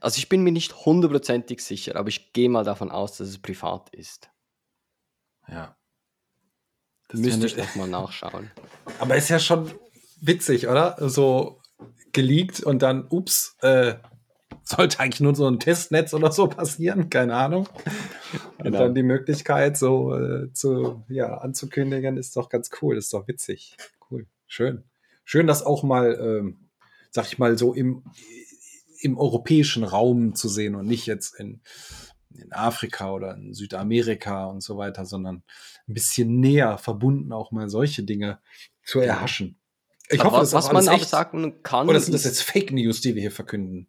also 0.00 0.18
ich 0.18 0.28
bin 0.28 0.42
mir 0.42 0.52
nicht 0.52 0.84
hundertprozentig 0.86 1.64
sicher, 1.64 1.96
aber 1.96 2.08
ich 2.08 2.32
gehe 2.32 2.48
mal 2.48 2.64
davon 2.64 2.90
aus, 2.92 3.16
dass 3.16 3.28
es 3.28 3.38
privat 3.38 3.90
ist. 3.90 4.30
Ja. 5.48 5.76
Das 7.08 7.20
Müsste 7.20 7.46
ich 7.46 7.56
noch 7.56 7.74
mal 7.74 7.88
nachschauen. 7.88 8.50
Aber 9.00 9.16
ist 9.16 9.28
ja 9.30 9.38
schon 9.38 9.72
witzig, 10.20 10.68
oder? 10.68 10.96
So 11.08 11.60
geleakt 12.12 12.62
und 12.62 12.82
dann, 12.82 13.06
ups, 13.08 13.56
äh, 13.60 13.96
sollte 14.62 15.00
eigentlich 15.00 15.20
nur 15.20 15.34
so 15.34 15.46
ein 15.46 15.58
Testnetz 15.58 16.14
oder 16.14 16.32
so 16.32 16.48
passieren, 16.48 17.10
keine 17.10 17.34
Ahnung. 17.34 17.68
Und 18.58 18.64
genau. 18.64 18.78
dann 18.78 18.94
die 18.94 19.02
Möglichkeit, 19.02 19.76
so 19.76 20.14
äh, 20.14 20.52
zu, 20.52 21.04
ja, 21.08 21.38
anzukündigen, 21.38 22.16
ist 22.16 22.36
doch 22.36 22.48
ganz 22.48 22.70
cool, 22.80 22.96
ist 22.96 23.12
doch 23.12 23.28
witzig. 23.28 23.76
Cool, 24.10 24.26
schön. 24.46 24.84
Schön, 25.24 25.46
das 25.46 25.64
auch 25.64 25.82
mal, 25.82 26.18
ähm, 26.20 26.68
sag 27.10 27.26
ich 27.26 27.38
mal, 27.38 27.56
so 27.58 27.74
im, 27.74 28.04
im 29.00 29.18
europäischen 29.18 29.84
Raum 29.84 30.34
zu 30.34 30.48
sehen 30.48 30.74
und 30.74 30.86
nicht 30.86 31.06
jetzt 31.06 31.38
in, 31.38 31.60
in 32.30 32.52
Afrika 32.52 33.12
oder 33.12 33.34
in 33.34 33.54
Südamerika 33.54 34.46
und 34.46 34.62
so 34.62 34.76
weiter, 34.76 35.04
sondern 35.04 35.42
ein 35.88 35.94
bisschen 35.94 36.40
näher 36.40 36.78
verbunden 36.78 37.32
auch 37.32 37.52
mal 37.52 37.68
solche 37.68 38.02
Dinge 38.02 38.40
zu 38.82 39.00
erhaschen. 39.00 39.58
Ich 40.08 40.22
hoffe, 40.22 40.36
was, 40.36 40.52
was 40.52 40.72
man 40.72 40.86
auch 40.88 41.02
sagen 41.02 41.62
kann. 41.62 41.88
Oder 41.88 42.00
sind 42.00 42.12
das 42.12 42.24
jetzt 42.24 42.42
Fake 42.42 42.72
News, 42.72 43.00
die 43.00 43.14
wir 43.14 43.22
hier 43.22 43.30
verkünden? 43.30 43.88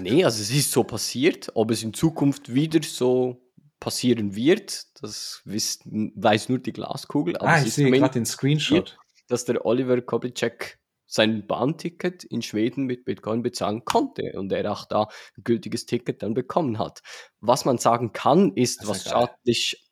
Nee, 0.00 0.24
also 0.24 0.42
es 0.42 0.50
ist 0.50 0.72
so 0.72 0.84
passiert. 0.84 1.50
Ob 1.54 1.70
es 1.70 1.82
in 1.82 1.94
Zukunft 1.94 2.52
wieder 2.52 2.82
so 2.82 3.40
passieren 3.78 4.34
wird, 4.34 4.86
das 5.02 5.42
weiß 5.44 6.48
nur 6.48 6.58
die 6.58 6.72
Glaskugel. 6.72 7.36
Aber 7.36 7.48
ah, 7.48 7.62
ich 7.62 7.72
sehe 7.72 7.90
gerade 7.90 8.14
den 8.14 8.26
Screenshot. 8.26 8.98
Dass 9.28 9.44
der 9.44 9.64
Oliver 9.64 10.00
Koblicek 10.00 10.80
sein 11.10 11.46
Bahnticket 11.46 12.22
in 12.24 12.40
Schweden 12.40 12.86
mit 12.86 13.04
Bitcoin 13.04 13.42
bezahlen 13.42 13.84
konnte 13.84 14.32
und 14.36 14.52
er 14.52 14.70
auch 14.70 14.84
da 14.84 15.08
ein 15.36 15.42
gültiges 15.42 15.84
Ticket 15.86 16.22
dann 16.22 16.34
bekommen 16.34 16.78
hat. 16.78 17.02
Was 17.40 17.64
man 17.64 17.78
sagen 17.78 18.12
kann, 18.12 18.52
ist, 18.54 18.82
ist 18.82 18.88
was 18.88 19.02
staatlich, 19.02 19.88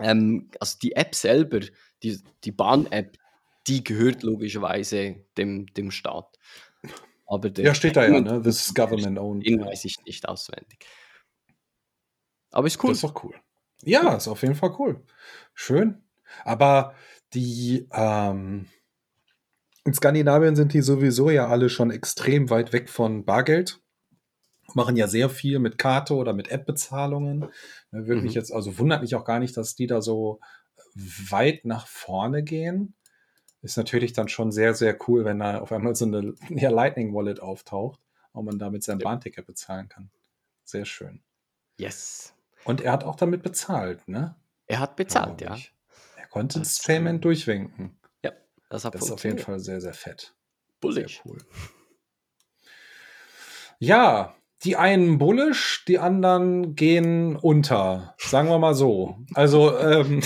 ähm, 0.00 0.50
also 0.58 0.76
die 0.82 0.96
App 0.96 1.14
selber, 1.14 1.60
die, 2.02 2.20
die 2.42 2.50
Bahn-App, 2.50 3.16
die 3.68 3.84
gehört 3.84 4.24
logischerweise 4.24 5.24
dem, 5.36 5.66
dem 5.74 5.92
Staat. 5.92 6.36
Aber 7.26 7.50
der 7.50 7.64
ja, 7.64 7.74
steht 7.74 7.96
da 7.96 8.06
ja, 8.06 8.20
ne? 8.20 8.40
This 8.42 8.66
is 8.66 8.74
government 8.74 9.18
owned. 9.18 9.46
Den 9.46 9.64
weiß 9.64 9.84
ich 9.84 9.96
nicht 10.04 10.28
auswendig. 10.28 10.86
Aber 12.52 12.66
ist 12.66 12.82
cool. 12.82 12.90
Das 12.90 12.98
ist 12.98 13.04
doch 13.04 13.24
cool. 13.24 13.34
Ja, 13.82 14.14
ist 14.14 14.28
auf 14.28 14.42
jeden 14.42 14.54
Fall 14.54 14.74
cool. 14.78 15.04
Schön. 15.54 16.02
Aber 16.44 16.94
die, 17.34 17.88
ähm, 17.92 18.66
in 19.84 19.94
Skandinavien 19.94 20.56
sind 20.56 20.72
die 20.72 20.82
sowieso 20.82 21.30
ja 21.30 21.48
alle 21.48 21.68
schon 21.68 21.90
extrem 21.90 22.50
weit 22.50 22.72
weg 22.72 22.88
von 22.88 23.24
Bargeld. 23.24 23.80
Machen 24.74 24.96
ja 24.96 25.06
sehr 25.06 25.30
viel 25.30 25.58
mit 25.58 25.78
Karte 25.78 26.14
oder 26.14 26.32
mit 26.32 26.48
App-Bezahlungen. 26.48 27.46
Ne, 27.90 28.06
wirklich 28.06 28.32
mhm. 28.32 28.36
jetzt, 28.36 28.52
also 28.52 28.78
wundert 28.78 29.02
mich 29.02 29.14
auch 29.14 29.24
gar 29.24 29.38
nicht, 29.38 29.56
dass 29.56 29.74
die 29.74 29.86
da 29.86 30.00
so 30.00 30.40
weit 30.94 31.64
nach 31.64 31.86
vorne 31.86 32.42
gehen. 32.42 32.94
Ist 33.62 33.76
natürlich 33.76 34.12
dann 34.12 34.28
schon 34.28 34.52
sehr, 34.52 34.74
sehr 34.74 34.96
cool, 35.08 35.24
wenn 35.24 35.40
da 35.40 35.58
auf 35.60 35.72
einmal 35.72 35.94
so 35.94 36.04
eine 36.04 36.34
ja, 36.50 36.70
Lightning 36.70 37.14
Wallet 37.14 37.40
auftaucht 37.40 38.00
und 38.32 38.44
man 38.44 38.58
damit 38.58 38.84
sein 38.84 39.00
ja. 39.00 39.04
Bahnticket 39.04 39.46
bezahlen 39.46 39.88
kann. 39.88 40.10
Sehr 40.64 40.84
schön. 40.84 41.22
Yes. 41.78 42.34
Und 42.64 42.80
er 42.80 42.92
hat 42.92 43.04
auch 43.04 43.16
damit 43.16 43.42
bezahlt, 43.42 44.06
ne? 44.08 44.36
Er 44.66 44.80
hat 44.80 44.96
bezahlt, 44.96 45.40
ja. 45.40 45.56
Er 46.16 46.26
konnte 46.28 46.58
das, 46.58 46.76
das 46.76 46.86
Payment 46.86 47.24
durchwinken. 47.24 47.98
Ja, 48.24 48.32
das, 48.68 48.82
das 48.82 48.94
ist 48.96 49.10
auf 49.10 49.24
jeden 49.24 49.38
Fall 49.38 49.60
sehr, 49.60 49.80
sehr 49.80 49.94
fett. 49.94 50.34
Bullish. 50.80 51.22
Sehr 51.22 51.32
cool. 51.32 51.38
Ja, 53.78 54.34
die 54.64 54.76
einen 54.76 55.18
bullish, 55.18 55.84
die 55.86 55.98
anderen 55.98 56.74
gehen 56.74 57.36
unter. 57.36 58.14
Sagen 58.18 58.48
wir 58.48 58.58
mal 58.58 58.74
so. 58.74 59.18
Also, 59.34 59.78
ähm, 59.78 60.22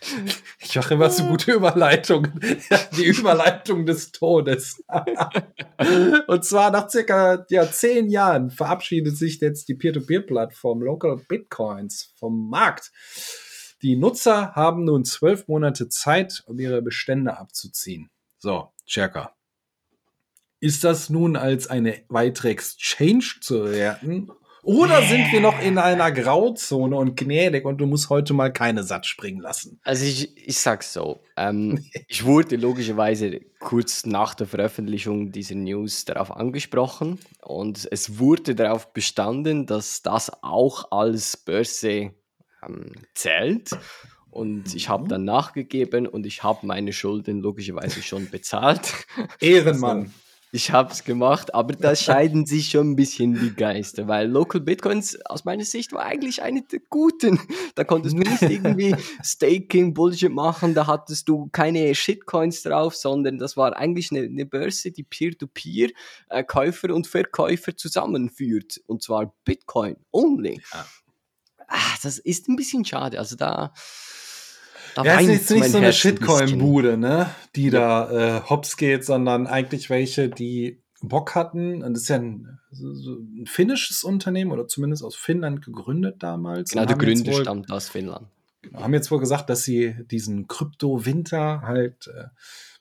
ich 0.62 0.76
mache 0.76 0.94
immer 0.94 1.08
so 1.08 1.24
gute 1.24 1.52
Überleitungen. 1.52 2.38
Die 2.96 3.06
Überleitung 3.06 3.86
des 3.86 4.12
Todes. 4.12 4.82
Und 6.26 6.44
zwar 6.44 6.70
nach 6.70 6.90
circa 6.90 7.46
ja, 7.48 7.70
zehn 7.70 8.10
Jahren 8.10 8.50
verabschiedet 8.50 9.16
sich 9.16 9.40
jetzt 9.40 9.68
die 9.68 9.74
Peer-to-Peer-Plattform 9.74 10.82
Local 10.82 11.16
Bitcoins 11.28 12.12
vom 12.16 12.50
Markt. 12.50 12.92
Die 13.82 13.96
Nutzer 13.96 14.54
haben 14.54 14.84
nun 14.84 15.06
zwölf 15.06 15.48
Monate 15.48 15.88
Zeit, 15.88 16.42
um 16.46 16.58
ihre 16.58 16.82
Bestände 16.82 17.38
abzuziehen. 17.38 18.10
So, 18.38 18.68
Checker. 18.84 19.34
Ist 20.60 20.84
das 20.84 21.08
nun 21.08 21.36
als 21.36 21.68
eine 21.68 22.02
weitere 22.08 22.50
Exchange 22.50 23.24
zu 23.40 23.72
werten 23.72 24.30
oder 24.62 25.02
sind 25.02 25.32
wir 25.32 25.40
noch 25.40 25.60
in 25.60 25.78
einer 25.78 26.12
Grauzone 26.12 26.96
und 26.96 27.16
gnädig 27.16 27.64
und 27.64 27.78
du 27.78 27.86
musst 27.86 28.10
heute 28.10 28.34
mal 28.34 28.52
keine 28.52 28.82
Satz 28.84 29.06
springen 29.06 29.40
lassen? 29.40 29.80
Also 29.82 30.04
ich, 30.04 30.36
ich 30.36 30.58
sag's 30.58 30.92
so. 30.92 31.20
Ähm, 31.36 31.84
ich 32.08 32.24
wurde 32.24 32.56
logischerweise 32.56 33.40
kurz 33.58 34.04
nach 34.04 34.34
der 34.34 34.46
Veröffentlichung 34.46 35.32
dieser 35.32 35.54
News 35.54 36.04
darauf 36.04 36.30
angesprochen 36.30 37.18
und 37.42 37.88
es 37.90 38.18
wurde 38.18 38.54
darauf 38.54 38.92
bestanden, 38.92 39.66
dass 39.66 40.02
das 40.02 40.30
auch 40.42 40.90
als 40.90 41.36
Börse 41.36 42.12
ähm, 42.66 42.92
zählt. 43.14 43.70
Und 44.30 44.76
ich 44.76 44.88
habe 44.88 45.08
dann 45.08 45.24
nachgegeben 45.24 46.06
und 46.06 46.24
ich 46.24 46.44
habe 46.44 46.64
meine 46.64 46.92
Schulden 46.92 47.40
logischerweise 47.40 48.02
schon 48.02 48.30
bezahlt. 48.30 48.92
Ehrenmann. 49.40 50.12
Also, 50.20 50.29
ich 50.52 50.72
habe 50.72 50.92
es 50.92 51.04
gemacht, 51.04 51.54
aber 51.54 51.74
da 51.74 51.94
scheiden 51.94 52.44
sich 52.44 52.70
schon 52.70 52.90
ein 52.90 52.96
bisschen 52.96 53.34
die 53.34 53.54
Geister, 53.54 54.08
weil 54.08 54.28
Local 54.28 54.60
Bitcoins 54.60 55.18
aus 55.26 55.44
meiner 55.44 55.64
Sicht 55.64 55.92
war 55.92 56.02
eigentlich 56.02 56.42
eine 56.42 56.62
der 56.62 56.80
guten. 56.88 57.38
Da 57.76 57.84
konntest 57.84 58.16
du 58.16 58.20
nicht 58.20 58.42
irgendwie 58.42 58.94
Staking 59.22 59.94
Bullshit 59.94 60.32
machen, 60.32 60.74
da 60.74 60.86
hattest 60.86 61.28
du 61.28 61.48
keine 61.52 61.94
Shitcoins 61.94 62.62
drauf, 62.62 62.96
sondern 62.96 63.38
das 63.38 63.56
war 63.56 63.76
eigentlich 63.76 64.10
eine, 64.10 64.22
eine 64.22 64.44
Börse, 64.44 64.90
die 64.90 65.04
Peer-to-Peer 65.04 65.88
-Peer, 65.88 65.92
äh, 66.30 66.42
Käufer 66.42 66.92
und 66.94 67.06
Verkäufer 67.06 67.76
zusammenführt 67.76 68.80
und 68.86 69.02
zwar 69.02 69.32
Bitcoin 69.44 69.96
only. 70.10 70.60
Ja. 70.72 70.86
Ah, 71.68 71.94
das 72.02 72.18
ist 72.18 72.48
ein 72.48 72.56
bisschen 72.56 72.84
schade, 72.84 73.20
also 73.20 73.36
da 73.36 73.72
da 74.94 75.04
ja, 75.04 75.20
ist 75.20 75.28
jetzt 75.28 75.50
nicht 75.50 75.70
so 75.70 75.78
eine 75.78 75.92
Shitcoin-Bude, 75.92 76.96
ne? 76.96 77.30
die 77.56 77.68
ja. 77.68 77.70
da 78.06 78.38
äh, 78.38 78.42
hops 78.48 78.76
geht, 78.76 79.04
sondern 79.04 79.46
eigentlich 79.46 79.90
welche, 79.90 80.28
die 80.28 80.82
Bock 81.02 81.34
hatten. 81.34 81.82
Und 81.82 81.94
das 81.94 82.02
ist 82.02 82.08
ja 82.08 82.16
ein, 82.16 82.58
so 82.70 83.14
ein 83.14 83.46
finnisches 83.46 84.04
Unternehmen 84.04 84.52
oder 84.52 84.68
zumindest 84.68 85.02
aus 85.02 85.16
Finnland 85.16 85.64
gegründet 85.64 86.22
damals. 86.22 86.70
Genau, 86.70 86.84
der 86.84 86.96
Gründer 86.96 87.32
stammt 87.32 87.70
aus 87.70 87.88
Finnland. 87.88 88.26
Genau, 88.62 88.82
haben 88.82 88.94
jetzt 88.94 89.10
wohl 89.10 89.20
gesagt, 89.20 89.48
dass 89.48 89.64
sie 89.64 89.94
diesen 90.10 90.46
Krypto-Winter 90.46 91.62
halt 91.62 92.08
äh, 92.08 92.24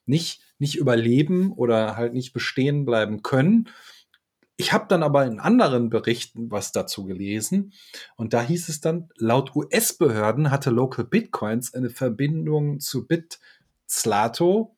nicht, 0.06 0.42
nicht 0.58 0.76
überleben 0.76 1.54
oder 1.54 1.96
halt 1.96 2.14
nicht 2.14 2.34
bestehen 2.34 2.86
bleiben 2.86 3.24
können 3.24 3.70
ich 4.60 4.74
habe 4.74 4.88
dann 4.90 5.04
aber 5.04 5.26
in 5.26 5.40
anderen 5.40 5.90
Berichten 5.90 6.52
was 6.52 6.74
dazu 6.74 7.06
gelesen 7.06 7.72
und 8.18 8.34
da 8.34 8.42
hieß 8.42 8.68
es 8.68 8.82
dann, 8.82 9.08
laut 9.16 9.56
US-Behörden 9.56 10.52
hatte 10.52 10.70
Local 10.70 11.06
Bitcoins 11.06 11.74
eine 11.74 11.90
Verbindung 11.90 12.82
zu 12.82 13.08
BitSlato. 13.08 14.76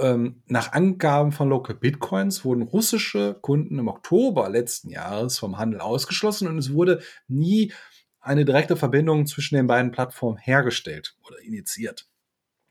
Ähm, 0.00 0.42
nach 0.46 0.72
Angaben 0.72 1.30
von 1.30 1.48
Local 1.48 1.76
Bitcoins 1.76 2.44
wurden 2.44 2.62
russische 2.62 3.34
Kunden 3.40 3.78
im 3.78 3.86
Oktober 3.86 4.48
letzten 4.48 4.90
Jahres 4.90 5.38
vom 5.38 5.58
Handel 5.58 5.80
ausgeschlossen 5.80 6.48
und 6.48 6.58
es 6.58 6.72
wurde 6.72 7.02
nie 7.28 7.72
eine 8.18 8.44
direkte 8.44 8.74
Verbindung 8.74 9.26
zwischen 9.26 9.54
den 9.54 9.68
beiden 9.68 9.92
Plattformen 9.92 10.38
hergestellt 10.38 11.16
oder 11.24 11.38
initiiert. 11.38 12.08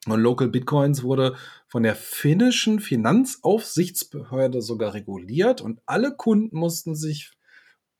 Und 0.08 0.20
Local 0.20 0.48
Bitcoins 0.48 1.04
wurde 1.04 1.36
von 1.68 1.84
der 1.84 1.96
finnischen 1.96 2.80
Finanzaufsichtsbehörde 2.80 4.62
sogar 4.62 4.96
reguliert 4.96 5.62
und 5.62 5.80
alle 5.86 6.16
Kunden 6.16 6.58
mussten 6.58 6.96
sich 6.96 7.32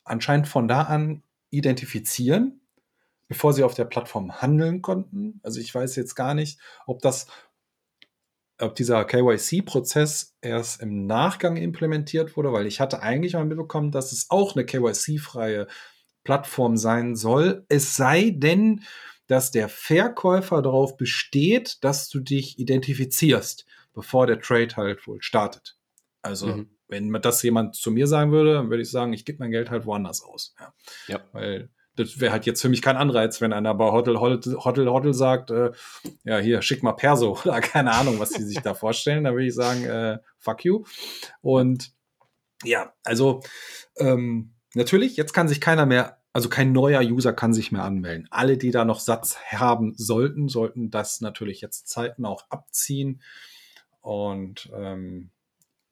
anscheinend 0.04 0.48
von 0.48 0.66
da 0.66 0.82
an 0.82 1.22
identifizieren, 1.50 2.60
bevor 3.28 3.52
sie 3.52 3.62
auf 3.62 3.74
der 3.74 3.84
Plattform 3.84 4.42
handeln 4.42 4.82
konnten. 4.82 5.38
Also 5.44 5.60
ich 5.60 5.72
weiß 5.72 5.94
jetzt 5.94 6.16
gar 6.16 6.34
nicht, 6.34 6.58
ob 6.86 7.00
das, 7.02 7.28
ob 8.58 8.74
dieser 8.74 9.04
KYC-Prozess 9.04 10.36
erst 10.40 10.82
im 10.82 11.06
Nachgang 11.06 11.56
implementiert 11.56 12.36
wurde, 12.36 12.52
weil 12.52 12.66
ich 12.66 12.80
hatte 12.80 13.00
eigentlich 13.00 13.34
mal 13.34 13.44
mitbekommen, 13.44 13.92
dass 13.92 14.10
es 14.10 14.28
auch 14.28 14.56
eine 14.56 14.66
KYC-freie 14.66 15.68
Plattform 16.24 16.76
sein 16.76 17.14
soll. 17.14 17.64
Es 17.68 17.94
sei 17.94 18.34
denn, 18.34 18.82
dass 19.26 19.50
der 19.50 19.68
Verkäufer 19.68 20.62
darauf 20.62 20.96
besteht, 20.96 21.82
dass 21.84 22.08
du 22.08 22.20
dich 22.20 22.58
identifizierst, 22.58 23.66
bevor 23.92 24.26
der 24.26 24.40
Trade 24.40 24.76
halt 24.76 25.06
wohl 25.06 25.22
startet. 25.22 25.76
Also, 26.22 26.46
mhm. 26.48 26.70
wenn 26.88 27.12
das 27.12 27.42
jemand 27.42 27.74
zu 27.74 27.90
mir 27.90 28.06
sagen 28.06 28.32
würde, 28.32 28.54
dann 28.54 28.70
würde 28.70 28.82
ich 28.82 28.90
sagen, 28.90 29.12
ich 29.12 29.24
gebe 29.24 29.38
mein 29.38 29.50
Geld 29.50 29.70
halt 29.70 29.86
woanders 29.86 30.22
aus. 30.22 30.54
Ja. 30.58 30.74
ja. 31.08 31.20
Weil 31.32 31.70
das 31.96 32.20
wäre 32.20 32.32
halt 32.32 32.46
jetzt 32.46 32.62
für 32.62 32.68
mich 32.68 32.80
kein 32.80 32.96
Anreiz, 32.96 33.40
wenn 33.40 33.52
einer 33.52 33.74
bei 33.74 33.90
Hotel 33.90 34.18
Hotel 34.18 34.56
Hotel, 34.56 34.88
Hotel 34.88 35.12
sagt, 35.12 35.50
äh, 35.50 35.72
ja, 36.24 36.38
hier, 36.38 36.62
schick 36.62 36.82
mal 36.82 36.92
Perso 36.92 37.38
oder 37.44 37.60
keine 37.60 37.92
Ahnung, 37.92 38.18
was 38.18 38.30
die 38.30 38.42
sich 38.42 38.60
da 38.60 38.74
vorstellen. 38.74 39.24
Da 39.24 39.32
würde 39.32 39.46
ich 39.46 39.54
sagen, 39.54 39.84
äh, 39.84 40.18
fuck 40.38 40.64
you. 40.64 40.84
Und 41.42 41.92
ja, 42.64 42.94
also 43.04 43.42
ähm, 43.96 44.54
natürlich, 44.74 45.16
jetzt 45.16 45.32
kann 45.32 45.48
sich 45.48 45.60
keiner 45.60 45.84
mehr 45.84 46.21
also 46.32 46.48
kein 46.48 46.72
neuer 46.72 47.02
User 47.02 47.32
kann 47.32 47.52
sich 47.52 47.72
mehr 47.72 47.84
anmelden. 47.84 48.26
Alle, 48.30 48.56
die 48.56 48.70
da 48.70 48.84
noch 48.84 49.00
Satz 49.00 49.36
haben 49.50 49.94
sollten, 49.96 50.48
sollten 50.48 50.90
das 50.90 51.20
natürlich 51.20 51.60
jetzt 51.60 51.88
Zeiten 51.88 52.24
auch 52.24 52.46
abziehen. 52.48 53.22
Und 54.00 54.70
ähm, 54.74 55.30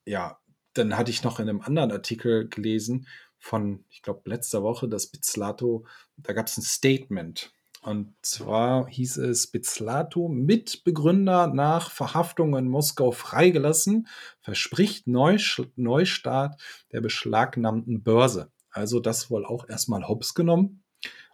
ja, 0.05 0.39
dann 0.73 0.97
hatte 0.97 1.11
ich 1.11 1.23
noch 1.23 1.41
in 1.41 1.49
einem 1.49 1.61
anderen 1.61 1.93
Artikel 1.93 2.49
gelesen 2.49 3.07
von, 3.39 3.85
ich 3.91 4.03
glaube, 4.03 4.29
letzter 4.29 4.63
Woche, 4.63 4.89
das 4.89 5.09
Bizlato, 5.09 5.87
da 6.17 6.33
gab 6.33 6.47
es 6.47 6.57
ein 6.57 6.63
Statement. 6.63 7.53
Und 7.83 8.15
zwar 8.21 8.89
hieß 8.89 9.17
es, 9.19 9.47
Bizlato, 9.47 10.29
Mitbegründer 10.29 11.47
nach 11.47 11.91
Verhaftung 11.91 12.55
in 12.57 12.69
Moskau 12.69 13.11
freigelassen, 13.11 14.07
verspricht 14.43 15.07
Neustart 15.07 16.61
der 16.93 17.01
beschlagnahmten 17.01 18.03
Börse. 18.03 18.53
Also 18.71 19.01
das 19.01 19.31
wohl 19.31 19.45
auch 19.45 19.69
erstmal 19.69 20.07
hops 20.09 20.35
genommen. 20.35 20.83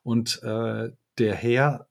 Und 0.02 0.42
äh, 0.42 0.90
der 1.18 1.34
Herr 1.34 1.88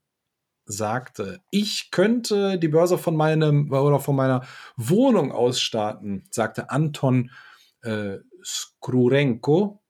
sagte, 0.65 1.41
ich 1.51 1.91
könnte 1.91 2.57
die 2.57 2.67
Börse 2.67 2.97
von 2.97 3.15
meinem 3.15 3.71
oder 3.71 3.99
von 3.99 4.15
meiner 4.15 4.45
Wohnung 4.77 5.31
aus 5.31 5.61
starten, 5.61 6.27
sagte 6.31 6.69
Anton 6.69 7.29
äh, 7.81 8.17
Skrurenko, 8.43 9.83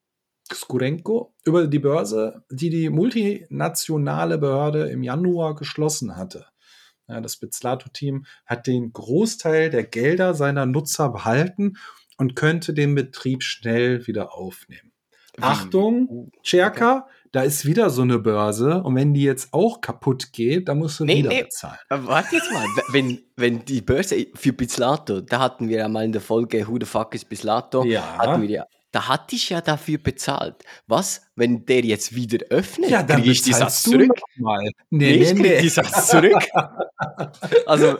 Skurenko 0.54 1.34
über 1.44 1.68
die 1.68 1.80
Börse, 1.80 2.44
die 2.50 2.70
die 2.70 2.90
multinationale 2.90 4.38
Behörde 4.38 4.90
im 4.90 5.04
Januar 5.04 5.56
geschlossen 5.56 6.18
hatte. 6.18 6.46
ja, 7.08 7.22
das 7.22 7.38
Bizlato-Team, 7.38 8.26
hat 8.46 8.68
den 8.68 8.92
Großteil 8.92 9.70
der 9.70 9.84
Gelder 9.84 10.34
seiner 10.34 10.66
Nutzer 10.66 11.10
behalten 11.10 11.78
und 12.18 12.36
könnte 12.36 12.74
den 12.74 12.96
Betrieb 12.96 13.44
schnell 13.44 14.08
wieder 14.08 14.34
aufnehmen. 14.34 14.95
Achtung, 15.42 16.08
uh, 16.10 16.30
Cherka, 16.44 16.98
okay. 16.98 17.28
da 17.32 17.42
ist 17.42 17.66
wieder 17.66 17.90
so 17.90 18.02
eine 18.02 18.20
Börse 18.20 18.84
und 18.84 18.96
wenn 18.96 19.14
die 19.14 19.24
jetzt 19.24 19.54
auch 19.54 19.82
kaputt 19.82 20.32
geht, 20.32 20.68
dann 20.70 20.80
musst 20.80 21.00
du 21.00 21.06
nee, 21.06 21.18
wieder 21.18 21.30
nee. 21.30 21.44
bezahlen. 21.44 21.78
Warte 21.90 22.36
jetzt 22.36 22.52
mal, 22.52 22.66
wenn, 22.92 23.20
wenn 23.36 23.66
die 23.66 23.82
Börse 23.82 24.28
für 24.36 24.54
Bizlato, 24.54 25.22
da 25.22 25.40
hatten 25.40 25.70
wir 25.70 25.78
ja 25.78 25.88
mal 25.88 26.06
in 26.06 26.12
der 26.12 26.22
Folge 26.22 26.68
Who 26.68 26.78
the 26.80 26.86
fuck 26.86 27.14
is 27.16 27.26
Bizlato, 27.26 27.84
ja. 27.84 28.18
hatten 28.18 28.42
wir 28.42 28.50
ja 28.50 28.66
da 28.96 29.10
hatte 29.10 29.36
ich 29.36 29.50
ja 29.50 29.60
dafür 29.60 29.98
bezahlt. 29.98 30.64
Was, 30.88 31.24
wenn 31.36 31.66
der 31.66 31.82
jetzt 31.82 32.16
wieder 32.16 32.46
öffnet? 32.50 32.90
Ja, 32.90 33.04
dann 33.04 33.18
kriege 33.18 33.32
ich 33.32 33.42
die 33.42 33.52
Satz 33.52 33.84
zurück. 33.84 34.18
Mal. 34.38 34.64
Nee, 34.64 34.72
nee, 34.90 35.16
ich 35.16 35.30
kriege 35.32 35.42
nee. 35.42 35.62
die 35.62 35.68
Satz 35.68 36.08
zurück. 36.08 36.42
also, 37.66 37.98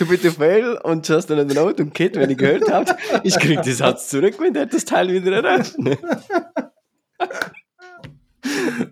du 0.00 0.06
bitte 0.06 0.32
fail 0.32 0.78
und 0.82 1.06
just 1.08 1.30
an 1.30 1.46
Note 1.46 1.82
und 1.82 1.94
Kit, 1.94 2.16
wenn 2.16 2.30
ihr 2.30 2.36
gehört 2.36 2.70
habt, 2.70 2.94
ich 3.24 3.38
kriege 3.38 3.60
die 3.62 3.72
Satz 3.72 4.08
zurück, 4.08 4.36
wenn 4.38 4.54
der 4.54 4.66
das 4.66 4.84
Teil 4.84 5.12
wieder 5.12 5.32
eröffnet. 5.32 5.98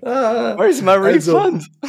Where's 0.00 0.82
my 0.82 0.92
also, 0.92 1.38
refund? 1.38 1.70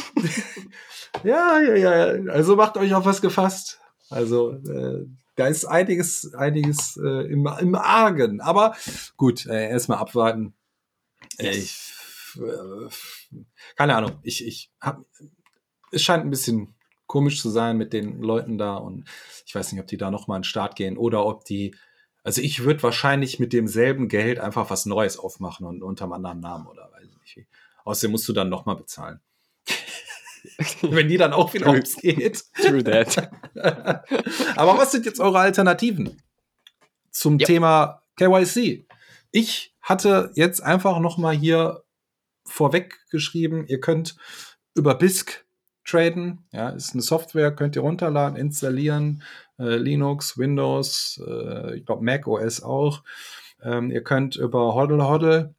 Also, 1.14 1.28
ja, 1.28 1.60
ja, 1.60 1.76
ja. 1.76 2.32
Also 2.32 2.54
macht 2.54 2.76
euch 2.76 2.94
auf 2.94 3.04
was 3.04 3.20
gefasst. 3.20 3.80
Also, 4.10 4.52
äh, 4.52 5.06
da 5.36 5.46
ist 5.46 5.64
einiges, 5.64 6.32
einiges 6.34 6.96
äh, 7.02 7.32
im, 7.32 7.48
im 7.60 7.74
Argen. 7.74 8.40
Aber 8.40 8.76
gut, 9.16 9.46
äh, 9.46 9.68
erstmal 9.68 9.98
abwarten. 9.98 10.54
Äh, 11.38 11.50
ich, 11.50 11.92
äh, 12.36 12.88
keine 13.76 13.96
Ahnung. 13.96 14.18
Ich, 14.22 14.46
ich 14.46 14.70
hab, 14.80 15.02
es 15.90 16.02
scheint 16.02 16.24
ein 16.24 16.30
bisschen 16.30 16.74
komisch 17.08 17.40
zu 17.40 17.50
sein 17.50 17.76
mit 17.76 17.92
den 17.92 18.22
Leuten 18.22 18.58
da 18.58 18.76
und 18.76 19.04
ich 19.44 19.54
weiß 19.54 19.72
nicht, 19.72 19.80
ob 19.80 19.88
die 19.88 19.96
da 19.96 20.12
nochmal 20.12 20.38
den 20.38 20.44
Start 20.44 20.76
gehen 20.76 20.96
oder 20.96 21.26
ob 21.26 21.44
die, 21.44 21.74
also 22.22 22.40
ich 22.40 22.62
würde 22.62 22.82
wahrscheinlich 22.84 23.40
mit 23.40 23.52
demselben 23.52 24.08
Geld 24.08 24.38
einfach 24.38 24.70
was 24.70 24.86
Neues 24.86 25.18
aufmachen 25.18 25.66
und 25.66 25.82
unter 25.82 26.04
einem 26.04 26.12
anderen 26.12 26.40
Namen 26.40 26.66
oder 26.68 26.92
weiß 26.92 27.08
ich 27.10 27.36
nicht. 27.36 27.48
Außerdem 27.84 28.12
musst 28.12 28.28
du 28.28 28.32
dann 28.32 28.50
nochmal 28.50 28.76
bezahlen. 28.76 29.20
Wenn 30.82 31.08
die 31.08 31.16
dann 31.16 31.32
auch 31.32 31.54
wieder 31.54 31.66
True. 31.66 31.82
geht. 32.02 32.44
True 32.54 32.84
that. 32.84 33.30
Aber 34.56 34.78
was 34.78 34.92
sind 34.92 35.06
jetzt 35.06 35.20
eure 35.20 35.38
Alternativen 35.38 36.22
zum 37.10 37.38
yep. 37.40 37.46
Thema 37.46 38.02
KYC? 38.16 38.86
Ich 39.30 39.74
hatte 39.80 40.30
jetzt 40.34 40.62
einfach 40.62 41.00
noch 41.00 41.16
mal 41.16 41.34
hier 41.34 41.84
vorweg 42.44 42.98
geschrieben, 43.10 43.66
ihr 43.66 43.80
könnt 43.80 44.16
über 44.74 44.94
BISC 44.94 45.47
traden. 45.88 46.44
Ja, 46.52 46.70
ist 46.70 46.92
eine 46.92 47.02
Software, 47.02 47.50
könnt 47.52 47.76
ihr 47.76 47.82
runterladen, 47.82 48.36
installieren. 48.36 49.22
Äh, 49.58 49.76
Linux, 49.76 50.38
Windows, 50.38 51.20
äh, 51.26 51.76
ich 51.76 51.86
glaube 51.86 52.04
Mac 52.04 52.26
OS 52.26 52.62
auch. 52.62 53.02
Ähm, 53.62 53.90
ihr 53.90 54.02
könnt 54.02 54.36
über 54.36 54.74
Hodl 54.74 55.02
Hodl 55.02 55.54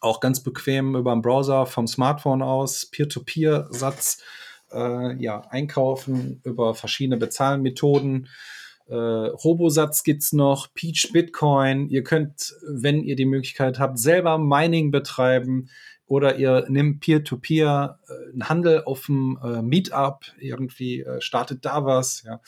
auch 0.00 0.20
ganz 0.20 0.40
bequem 0.42 0.96
über 0.96 1.12
den 1.12 1.22
Browser 1.22 1.66
vom 1.66 1.86
Smartphone 1.86 2.42
aus, 2.42 2.86
Peer-to-Peer-Satz, 2.86 4.22
äh, 4.72 5.14
ja, 5.22 5.42
einkaufen 5.50 6.40
über 6.44 6.74
verschiedene 6.74 7.18
Bezahlmethoden. 7.18 8.28
Äh, 8.86 8.94
Robosatz 8.94 10.02
gibt's 10.02 10.32
noch, 10.32 10.72
Peach 10.74 11.10
Bitcoin. 11.12 11.88
Ihr 11.90 12.02
könnt, 12.02 12.54
wenn 12.66 13.04
ihr 13.04 13.14
die 13.14 13.26
Möglichkeit 13.26 13.78
habt, 13.78 13.98
selber 13.98 14.38
Mining 14.38 14.90
betreiben 14.90 15.68
oder 16.10 16.38
ihr 16.38 16.66
nehmt 16.68 16.98
Peer-to-Peer 16.98 17.96
-Peer, 18.08 18.12
äh, 18.12 18.32
einen 18.32 18.48
Handel 18.48 18.82
auf 18.82 19.06
dem 19.06 19.38
äh, 19.44 19.62
Meetup, 19.62 20.24
irgendwie 20.40 21.02
äh, 21.02 21.20
startet 21.20 21.64
da 21.64 21.84
was. 21.84 22.24
Ja. 22.24 22.40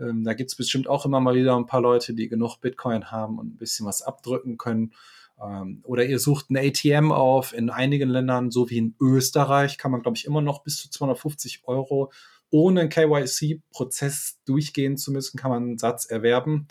Ähm, 0.00 0.24
da 0.24 0.32
gibt's 0.32 0.56
bestimmt 0.56 0.88
auch 0.88 1.04
immer 1.04 1.20
mal 1.20 1.34
wieder 1.34 1.54
ein 1.56 1.66
paar 1.66 1.82
Leute, 1.82 2.14
die 2.14 2.26
genug 2.26 2.56
Bitcoin 2.62 3.10
haben 3.10 3.38
und 3.38 3.48
ein 3.48 3.58
bisschen 3.58 3.84
was 3.84 4.00
abdrücken 4.00 4.56
können. 4.56 4.94
Ähm, 5.38 5.80
oder 5.82 6.06
ihr 6.06 6.18
sucht 6.18 6.48
ein 6.48 6.56
ATM 6.56 7.12
auf. 7.12 7.52
In 7.52 7.68
einigen 7.68 8.08
Ländern, 8.08 8.50
so 8.50 8.70
wie 8.70 8.78
in 8.78 8.96
Österreich, 8.98 9.76
kann 9.76 9.90
man, 9.90 10.00
glaube 10.00 10.16
ich, 10.16 10.24
immer 10.24 10.40
noch 10.40 10.62
bis 10.62 10.78
zu 10.78 10.88
250 10.88 11.64
Euro 11.64 12.10
ohne 12.48 12.80
einen 12.80 12.88
KYC-Prozess 12.88 14.38
durchgehen 14.46 14.96
zu 14.96 15.12
müssen, 15.12 15.36
kann 15.38 15.50
man 15.50 15.64
einen 15.64 15.78
Satz 15.78 16.06
erwerben. 16.06 16.66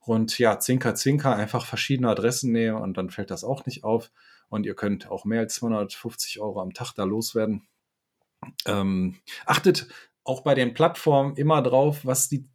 Und 0.00 0.38
ja, 0.38 0.58
Zinker, 0.60 0.94
Zinker, 0.94 1.36
einfach 1.36 1.66
verschiedene 1.66 2.08
Adressen 2.08 2.52
nehmen 2.52 2.78
und 2.78 2.96
dann 2.96 3.10
fällt 3.10 3.30
das 3.30 3.44
auch 3.44 3.66
nicht 3.66 3.84
auf. 3.84 4.10
Und 4.48 4.66
ihr 4.66 4.74
könnt 4.74 5.10
auch 5.10 5.24
mehr 5.24 5.40
als 5.40 5.56
250 5.56 6.40
Euro 6.40 6.60
am 6.60 6.72
Tag 6.72 6.94
da 6.94 7.04
loswerden. 7.04 7.68
Ähm, 8.66 9.16
achtet 9.46 9.88
auch 10.24 10.42
bei 10.42 10.54
den 10.54 10.74
Plattformen 10.74 11.36
immer 11.36 11.62
drauf, 11.62 12.04
was 12.04 12.28
die 12.28 12.48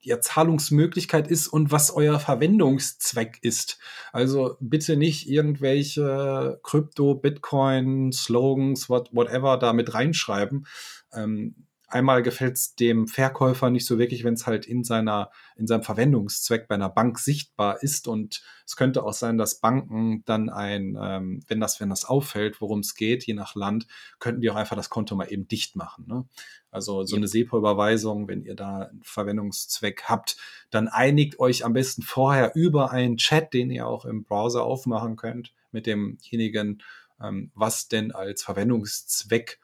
ja, 0.00 0.20
Zahlungsmöglichkeit 0.20 1.28
ist 1.28 1.48
und 1.48 1.72
was 1.72 1.90
euer 1.90 2.20
Verwendungszweck 2.20 3.38
ist. 3.42 3.78
Also 4.12 4.56
bitte 4.60 4.96
nicht 4.96 5.28
irgendwelche 5.28 6.60
Krypto, 6.62 7.14
Bitcoin, 7.14 8.12
Slogans, 8.12 8.88
what, 8.88 9.08
whatever 9.14 9.56
da 9.56 9.72
mit 9.72 9.94
reinschreiben. 9.94 10.66
Ähm, 11.12 11.67
einmal 11.88 12.22
gefällt 12.22 12.56
es 12.56 12.74
dem 12.74 13.08
Verkäufer 13.08 13.70
nicht 13.70 13.86
so 13.86 13.98
wirklich, 13.98 14.22
wenn 14.22 14.34
es 14.34 14.46
halt 14.46 14.66
in 14.66 14.84
seiner, 14.84 15.30
in 15.56 15.66
seinem 15.66 15.82
Verwendungszweck 15.82 16.68
bei 16.68 16.74
einer 16.74 16.90
Bank 16.90 17.18
sichtbar 17.18 17.82
ist. 17.82 18.06
Und 18.06 18.42
es 18.66 18.76
könnte 18.76 19.02
auch 19.02 19.14
sein, 19.14 19.38
dass 19.38 19.60
Banken 19.60 20.22
dann 20.26 20.50
ein, 20.50 20.98
ähm, 21.00 21.42
wenn 21.48 21.60
das, 21.60 21.80
wenn 21.80 21.88
das 21.88 22.04
auffällt, 22.04 22.60
worum 22.60 22.80
es 22.80 22.94
geht, 22.94 23.24
je 23.24 23.34
nach 23.34 23.54
Land, 23.54 23.86
könnten 24.18 24.42
die 24.42 24.50
auch 24.50 24.56
einfach 24.56 24.76
das 24.76 24.90
Konto 24.90 25.16
mal 25.16 25.32
eben 25.32 25.48
dicht 25.48 25.76
machen. 25.76 26.06
Ne? 26.06 26.26
Also 26.70 27.04
so 27.04 27.16
ja. 27.16 27.20
eine 27.20 27.28
SEPA-Überweisung, 27.28 28.28
wenn 28.28 28.42
ihr 28.42 28.54
da 28.54 28.88
einen 28.90 29.02
Verwendungszweck 29.02 30.04
habt, 30.04 30.36
dann 30.70 30.88
einigt 30.88 31.38
euch 31.40 31.64
am 31.64 31.72
besten 31.72 32.02
vorher 32.02 32.52
über 32.54 32.90
einen 32.90 33.16
Chat, 33.16 33.54
den 33.54 33.70
ihr 33.70 33.86
auch 33.86 34.04
im 34.04 34.24
Browser 34.24 34.62
aufmachen 34.62 35.16
könnt, 35.16 35.54
mit 35.72 35.86
demjenigen, 35.86 36.82
ähm, 37.22 37.50
was 37.54 37.88
denn 37.88 38.12
als 38.12 38.42
Verwendungszweck 38.42 39.58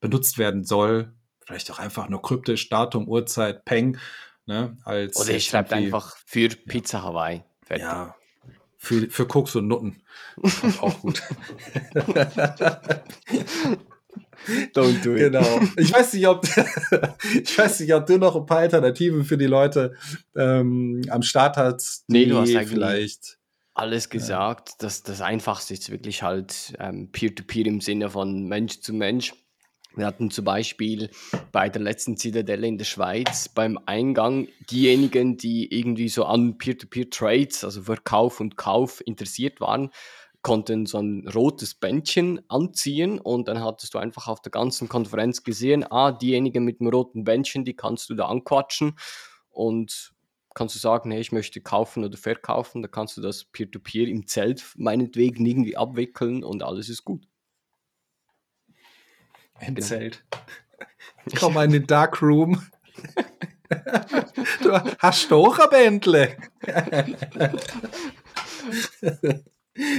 benutzt 0.00 0.36
werden 0.36 0.64
soll. 0.64 1.14
Vielleicht 1.46 1.70
auch 1.70 1.78
einfach 1.78 2.08
nur 2.08 2.20
kryptisch, 2.20 2.68
Datum, 2.68 3.08
Uhrzeit, 3.08 3.64
Peng. 3.64 3.98
Ne, 4.46 4.76
als 4.84 5.16
Oder 5.16 5.30
ich 5.30 5.46
schreibe 5.46 5.74
einfach 5.74 6.16
für 6.24 6.48
Pizza 6.48 7.02
Hawaii. 7.02 7.42
Fertig. 7.62 7.84
Ja, 7.84 8.14
für, 8.86 9.10
für 9.10 9.26
Koks 9.26 9.56
und 9.56 9.66
Nutten. 9.66 10.02
auch 10.80 11.00
gut. 11.00 11.22
Don't 14.74 15.02
do 15.02 15.14
it. 15.14 15.32
Genau. 15.32 15.60
Ich 15.76 15.92
weiß 15.92 16.12
nicht, 16.12 16.28
ob, 16.28 16.44
ich 17.42 17.58
weiß 17.58 17.80
nicht, 17.80 17.92
ob 17.92 18.06
du 18.06 18.18
noch 18.18 18.36
ein 18.36 18.46
paar 18.46 18.58
Alternativen 18.58 19.24
für 19.24 19.36
die 19.36 19.46
Leute 19.46 19.96
ähm, 20.36 21.02
am 21.10 21.22
Start 21.22 21.56
hast. 21.56 22.04
Nee, 22.08 22.26
du 22.26 22.38
hast 22.38 22.54
eigentlich 22.54 22.68
vielleicht 22.68 23.38
alles 23.74 24.08
gesagt. 24.08 24.68
Ja. 24.70 24.74
Das, 24.78 25.02
das 25.02 25.20
Einfachste 25.20 25.74
ist 25.74 25.90
wirklich 25.90 26.22
halt 26.22 26.74
ähm, 26.78 27.10
Peer-to-Peer 27.10 27.64
-Peer 27.64 27.68
im 27.68 27.80
Sinne 27.80 28.08
von 28.08 28.44
Mensch 28.44 28.80
zu 28.80 28.94
Mensch. 28.94 29.34
Wir 29.96 30.04
hatten 30.04 30.30
zum 30.30 30.44
Beispiel 30.44 31.08
bei 31.52 31.70
der 31.70 31.80
letzten 31.80 32.18
Zitadelle 32.18 32.66
in 32.66 32.76
der 32.76 32.84
Schweiz 32.84 33.48
beim 33.48 33.78
Eingang 33.86 34.46
diejenigen, 34.70 35.38
die 35.38 35.74
irgendwie 35.74 36.10
so 36.10 36.26
an 36.26 36.58
Peer-to-Peer-Trades, 36.58 37.64
also 37.64 37.82
Verkauf 37.82 38.38
und 38.40 38.58
Kauf 38.58 39.02
interessiert 39.06 39.58
waren, 39.58 39.88
konnten 40.42 40.84
so 40.84 40.98
ein 40.98 41.26
rotes 41.26 41.74
Bändchen 41.74 42.42
anziehen 42.48 43.18
und 43.18 43.48
dann 43.48 43.64
hattest 43.64 43.94
du 43.94 43.98
einfach 43.98 44.28
auf 44.28 44.42
der 44.42 44.52
ganzen 44.52 44.88
Konferenz 44.88 45.42
gesehen, 45.42 45.82
ah, 45.90 46.12
diejenigen 46.12 46.62
mit 46.64 46.80
dem 46.80 46.88
roten 46.88 47.24
Bändchen, 47.24 47.64
die 47.64 47.74
kannst 47.74 48.10
du 48.10 48.14
da 48.14 48.26
anquatschen 48.26 48.96
und 49.48 50.12
kannst 50.54 50.74
du 50.74 50.78
sagen, 50.78 51.10
hey, 51.10 51.20
ich 51.20 51.32
möchte 51.32 51.62
kaufen 51.62 52.04
oder 52.04 52.18
verkaufen, 52.18 52.82
da 52.82 52.88
kannst 52.88 53.16
du 53.16 53.22
das 53.22 53.46
Peer-to-Peer 53.46 54.04
-Peer 54.04 54.10
im 54.10 54.26
Zelt 54.26 54.62
meinetwegen 54.76 55.46
irgendwie 55.46 55.78
abwickeln 55.78 56.44
und 56.44 56.62
alles 56.62 56.90
ist 56.90 57.04
gut. 57.04 57.26
Genau. 59.60 59.80
Zelt. 59.80 60.24
Komm 61.38 61.54
mal 61.54 61.64
in 61.64 61.72
den 61.72 61.86
Darkroom. 61.86 62.62
du 64.62 64.72
hast 64.98 65.30
doch 65.30 65.58
ein 65.58 65.70
Bändle. 65.70 66.36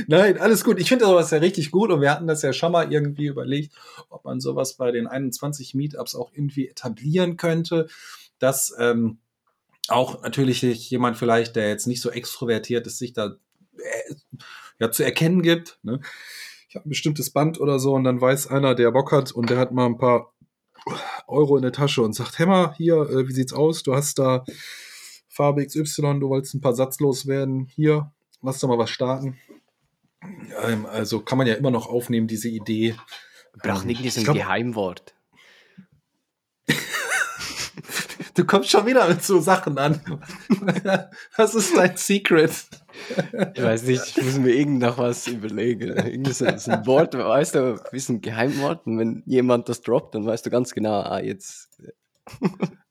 Nein, 0.07 0.39
alles 0.39 0.63
gut. 0.63 0.79
Ich 0.79 0.89
finde 0.89 1.05
sowas 1.05 1.31
ja 1.31 1.37
richtig 1.39 1.71
gut 1.71 1.91
und 1.91 2.01
wir 2.01 2.11
hatten 2.11 2.27
das 2.27 2.41
ja 2.41 2.53
schon 2.53 2.71
mal 2.71 2.91
irgendwie 2.91 3.27
überlegt, 3.27 3.73
ob 4.09 4.25
man 4.25 4.39
sowas 4.39 4.75
bei 4.75 4.91
den 4.91 5.07
21 5.07 5.73
Meetups 5.75 6.15
auch 6.15 6.31
irgendwie 6.33 6.67
etablieren 6.67 7.37
könnte, 7.37 7.87
dass 8.39 8.73
ähm, 8.79 9.19
auch 9.87 10.21
natürlich 10.23 10.61
jemand 10.89 11.17
vielleicht, 11.17 11.55
der 11.55 11.69
jetzt 11.69 11.87
nicht 11.87 12.01
so 12.01 12.09
extrovertiert 12.09 12.87
ist, 12.87 12.97
sich 12.97 13.13
da 13.13 13.35
äh, 13.77 14.15
ja 14.79 14.91
zu 14.91 15.03
erkennen 15.03 15.41
gibt. 15.41 15.79
Ne? 15.83 15.99
Ich 16.68 16.76
habe 16.76 16.88
ein 16.88 16.89
bestimmtes 16.89 17.30
Band 17.32 17.59
oder 17.59 17.80
so 17.80 17.93
und 17.93 18.03
dann 18.03 18.20
weiß 18.20 18.47
einer, 18.47 18.76
der 18.76 18.91
Bock 18.91 19.11
hat 19.11 19.32
und 19.32 19.49
der 19.49 19.57
hat 19.57 19.72
mal 19.72 19.86
ein 19.86 19.97
paar 19.97 20.34
Euro 21.28 21.55
in 21.57 21.63
der 21.63 21.72
Tasche 21.72 22.01
und 22.01 22.13
sagt, 22.13 22.39
Hämmer, 22.39 22.74
hier, 22.78 22.95
äh, 23.09 23.28
wie 23.28 23.34
sieht's 23.34 23.53
aus? 23.53 23.84
Du 23.84 23.95
hast 23.95 24.20
da 24.20 24.43
Farbe 25.30 25.65
XY, 25.65 26.20
du 26.20 26.30
wolltest 26.30 26.55
ein 26.55 26.61
paar 26.61 26.76
Satz 26.76 26.99
loswerden. 26.99 27.65
Hier, 27.65 28.11
lass 28.41 28.59
doch 28.59 28.68
mal 28.68 28.78
was 28.78 28.89
starten. 28.89 29.38
Ähm, 30.63 30.86
also 30.86 31.20
kann 31.22 31.38
man 31.38 31.47
ja 31.47 31.53
immer 31.55 31.72
noch 31.72 31.88
aufnehmen, 31.88 32.28
diese 32.28 32.49
Idee. 32.49 32.95
Braucht 33.61 33.82
ähm, 33.82 33.88
nicht 33.88 34.03
diesen 34.03 34.24
Geheimwort. 34.24 35.16
Du 38.38 38.45
kommst 38.45 38.69
schon 38.69 38.85
wieder 38.85 39.07
mit 39.07 39.23
so 39.23 39.39
Sachen 39.39 39.79
an. 39.79 39.99
Was 41.38 41.55
ist 41.55 41.75
dein 41.75 41.97
Secret? 41.97 42.51
Ich 43.55 43.63
weiß 43.63 43.81
nicht, 43.83 44.15
ich 44.15 44.23
muss 44.23 44.38
mir 44.38 44.53
irgend 44.53 44.79
noch 44.79 44.99
was 44.99 45.27
überlegen. 45.27 45.97
Irgend 45.97 46.35
so 46.35 46.45
ein 46.45 46.85
Wort, 46.85 47.17
weißt 47.17 47.55
du, 47.55 47.73
ein 47.73 47.79
bisschen 47.91 48.21
Geheimwort. 48.21 48.85
Und 48.85 48.99
wenn 48.99 49.23
jemand 49.25 49.69
das 49.69 49.81
droppt, 49.81 50.13
dann 50.13 50.27
weißt 50.27 50.45
du 50.45 50.51
ganz 50.51 50.71
genau, 50.71 51.01
ah, 51.01 51.19
jetzt. 51.19 51.69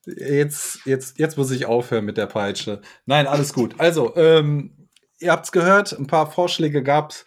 jetzt, 0.04 0.80
jetzt, 0.84 1.18
jetzt 1.18 1.38
muss 1.38 1.52
ich 1.52 1.66
aufhören 1.66 2.04
mit 2.04 2.16
der 2.16 2.26
Peitsche. 2.26 2.80
Nein, 3.04 3.28
alles 3.28 3.52
gut. 3.52 3.76
Also, 3.78 4.16
ähm, 4.16 4.88
ihr 5.20 5.30
habt's 5.30 5.52
gehört, 5.52 5.92
ein 5.92 6.08
paar 6.08 6.28
Vorschläge 6.28 6.82
gab's. 6.82 7.24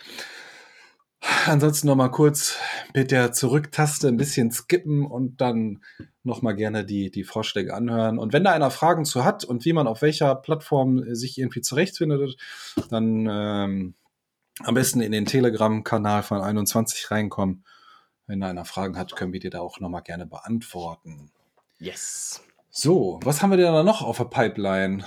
Ansonsten 1.21 1.87
noch 1.87 1.95
mal 1.95 2.09
kurz 2.09 2.57
mit 2.93 3.11
der 3.11 3.33
Zurücktaste 3.33 4.07
ein 4.07 4.17
bisschen 4.17 4.51
skippen 4.51 5.05
und 5.05 5.41
dann 5.41 5.83
noch 6.23 6.41
mal 6.41 6.53
gerne 6.53 6.85
die, 6.85 7.11
die 7.11 7.23
Vorschläge 7.23 7.73
anhören. 7.73 8.19
Und 8.19 8.33
wenn 8.33 8.43
da 8.43 8.51
einer 8.51 8.71
Fragen 8.71 9.03
zu 9.03 9.25
hat 9.25 9.43
und 9.43 9.65
wie 9.65 9.73
man 9.73 9.87
auf 9.87 10.01
welcher 10.01 10.35
Plattform 10.35 11.03
sich 11.13 11.37
irgendwie 11.37 11.61
zurechtfindet, 11.61 12.37
dann 12.89 13.27
ähm, 13.29 13.95
am 14.61 14.75
besten 14.75 15.01
in 15.01 15.11
den 15.11 15.25
Telegram-Kanal 15.25 16.23
von 16.23 16.41
21 16.41 17.11
reinkommen. 17.11 17.65
Wenn 18.27 18.41
da 18.41 18.47
einer 18.47 18.65
Fragen 18.65 18.97
hat, 18.97 19.15
können 19.15 19.33
wir 19.33 19.39
dir 19.39 19.49
da 19.49 19.59
auch 19.59 19.79
noch 19.79 19.89
mal 19.89 20.01
gerne 20.01 20.25
beantworten. 20.25 21.31
Yes. 21.79 22.43
So, 22.69 23.19
was 23.23 23.41
haben 23.41 23.49
wir 23.49 23.57
denn 23.57 23.73
da 23.73 23.83
noch 23.83 24.01
auf 24.01 24.17
der 24.17 24.25
Pipeline? 24.25 25.03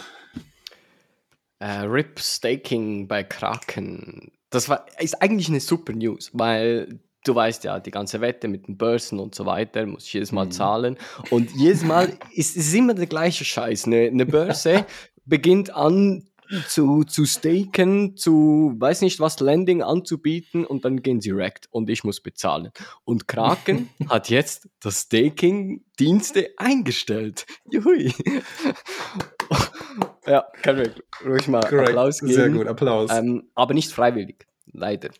Uh, 1.63 1.85
Rip 1.87 2.19
Staking 2.19 3.07
bei 3.07 3.23
Kraken. 3.23 4.33
Das 4.53 4.69
war, 4.69 4.87
ist 5.01 5.21
eigentlich 5.21 5.49
eine 5.49 5.61
super 5.61 5.93
News, 5.93 6.31
weil 6.33 7.01
du 7.25 7.35
weißt 7.35 7.65
ja, 7.65 7.81
die 7.81 7.91
ganze 7.91 8.21
Wette 8.21 8.49
mit 8.49 8.69
den 8.69 8.77
Börsen 8.77 9.19
und 9.19 9.35
so 9.35 9.47
weiter, 9.47 9.87
muss 9.87 10.07
ich 10.07 10.13
jedes 10.13 10.33
Mal 10.33 10.47
mhm. 10.47 10.51
zahlen. 10.53 10.99
Und 11.31 11.51
jedes 11.53 11.83
Mal 11.83 12.13
ist 12.35 12.57
es 12.57 12.73
immer 12.75 12.95
der 12.95 13.07
gleiche 13.07 13.45
Scheiß. 13.45 13.87
Eine, 13.87 14.03
eine 14.07 14.27
Börse 14.27 14.87
beginnt 15.25 15.75
an 15.75 16.29
zu, 16.69 17.05
zu 17.05 17.25
staken, 17.25 18.17
zu 18.17 18.75
weiß 18.77 19.01
nicht 19.01 19.21
was 19.21 19.41
Landing 19.41 19.83
anzubieten 19.83 20.67
und 20.67 20.85
dann 20.85 21.03
gehen 21.03 21.21
sie 21.21 21.35
wrecked 21.35 21.67
und 21.71 21.89
ich 21.89 22.05
muss 22.05 22.21
bezahlen. 22.21 22.71
Und 23.05 23.27
Kraken 23.27 23.89
hat 24.09 24.29
jetzt 24.29 24.69
das 24.81 25.03
Staking-Dienste 25.03 26.51
eingestellt. 26.59 27.47
Juhui. 27.71 28.13
Ja, 30.27 30.47
kann 30.63 30.77
wir 30.77 30.95
ruhig 31.25 31.49
mal 31.49 31.61
Correct. 31.61 31.91
Applaus 31.91 32.21
geben. 32.21 32.33
Sehr 32.33 32.49
gut, 32.51 32.67
Applaus. 32.67 33.11
Ähm, 33.11 33.51
aber 33.55 33.75
nicht 33.75 33.93
freiwillig, 33.93 34.47
leider. 34.67 35.11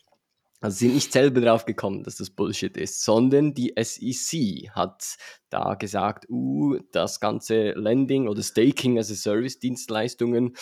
Also 0.63 0.77
sind 0.77 0.93
nicht 0.93 1.11
selber 1.11 1.41
drauf 1.41 1.65
gekommen, 1.65 2.03
dass 2.03 2.15
das 2.15 2.29
Bullshit 2.29 2.77
ist, 2.77 3.03
sondern 3.03 3.53
die 3.53 3.73
SEC 3.77 4.69
hat 4.71 5.17
da 5.49 5.73
gesagt, 5.73 6.25
uh, 6.29 6.77
das 6.93 7.19
ganze 7.19 7.71
Lending 7.71 8.29
oder 8.29 8.41
Staking 8.41 8.97
as 8.97 9.11
a 9.11 9.15
Service 9.15 9.59
Dienstleistungen, 9.59 10.55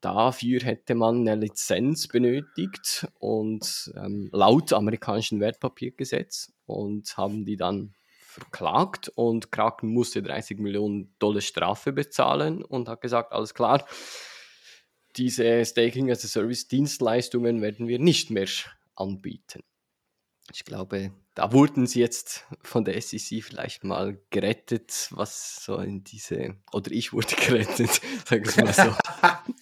dafür 0.00 0.58
hätte 0.62 0.96
man 0.96 1.20
eine 1.20 1.36
Lizenz 1.40 2.08
benötigt 2.08 3.06
und 3.20 3.92
ähm, 3.96 4.28
laut 4.32 4.72
amerikanischen 4.72 5.38
Wertpapiergesetz 5.38 6.52
und 6.66 7.16
haben 7.16 7.44
die 7.44 7.56
dann 7.56 7.94
verklagt 8.32 9.10
und 9.14 9.52
Kraken 9.52 9.92
musste 9.92 10.22
30 10.22 10.58
Millionen 10.58 11.14
Dollar 11.18 11.40
Strafe 11.40 11.92
bezahlen 11.92 12.64
und 12.64 12.88
hat 12.88 13.00
gesagt, 13.00 13.32
alles 13.32 13.54
klar, 13.54 13.86
diese 15.16 15.64
Staking 15.64 16.10
as 16.10 16.24
a 16.24 16.28
Service 16.28 16.68
Dienstleistungen 16.68 17.60
werden 17.60 17.86
wir 17.88 17.98
nicht 17.98 18.30
mehr 18.30 18.48
anbieten. 18.96 19.62
Ich 20.50 20.64
glaube, 20.64 21.12
da 21.34 21.52
wurden 21.52 21.86
sie 21.86 22.00
jetzt 22.00 22.46
von 22.62 22.84
der 22.84 23.00
SEC 23.00 23.42
vielleicht 23.42 23.84
mal 23.84 24.18
gerettet, 24.30 25.08
was 25.10 25.64
so 25.64 25.76
in 25.76 26.02
diese, 26.02 26.56
oder 26.72 26.90
ich 26.90 27.12
wurde 27.12 27.34
gerettet, 27.46 28.00
sag 28.26 28.48
ich 28.48 28.56
mal 28.56 28.72
so. 28.72 28.94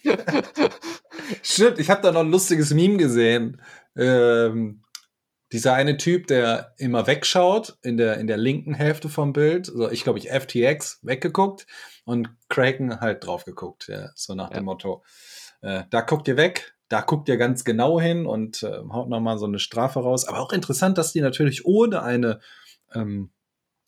Stimmt, 1.43 1.79
ich 1.79 1.89
habe 1.89 2.01
da 2.01 2.11
noch 2.11 2.21
ein 2.21 2.31
lustiges 2.31 2.73
Meme 2.73 2.97
gesehen. 2.97 3.61
Ähm, 3.95 4.83
dieser 5.51 5.73
eine 5.73 5.97
Typ, 5.97 6.27
der 6.27 6.73
immer 6.77 7.07
wegschaut, 7.07 7.77
in 7.81 7.97
der, 7.97 8.17
in 8.17 8.27
der 8.27 8.37
linken 8.37 8.73
Hälfte 8.73 9.09
vom 9.09 9.33
Bild, 9.33 9.65
so 9.65 9.89
ich 9.89 10.03
glaube 10.03 10.19
ich 10.19 10.29
FTX 10.29 10.99
weggeguckt 11.03 11.67
und 12.05 12.29
Kraken 12.49 12.99
halt 12.99 13.25
drauf 13.25 13.45
geguckt, 13.45 13.87
ja, 13.87 14.09
so 14.15 14.33
nach 14.33 14.51
ja. 14.51 14.57
dem 14.57 14.65
Motto, 14.65 15.03
äh, 15.61 15.83
da 15.89 16.01
guckt 16.01 16.27
ihr 16.27 16.37
weg, 16.37 16.75
da 16.87 17.01
guckt 17.01 17.29
ihr 17.29 17.37
ganz 17.37 17.63
genau 17.63 17.99
hin 17.99 18.25
und 18.25 18.63
äh, 18.63 18.79
haut 18.91 19.09
nochmal 19.09 19.37
so 19.37 19.45
eine 19.45 19.59
Strafe 19.59 19.99
raus. 19.99 20.25
Aber 20.27 20.39
auch 20.39 20.51
interessant, 20.51 20.97
dass 20.97 21.13
die 21.13 21.21
natürlich 21.21 21.65
ohne 21.65 22.01
eine, 22.01 22.39
ähm, 22.93 23.31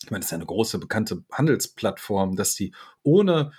ich 0.04 0.12
meine, 0.12 0.20
das 0.20 0.28
ist 0.28 0.32
ja 0.32 0.38
eine 0.38 0.46
große, 0.46 0.80
bekannte 0.80 1.24
Handelsplattform, 1.32 2.36
dass 2.36 2.56
die 2.56 2.74
ohne 3.04 3.52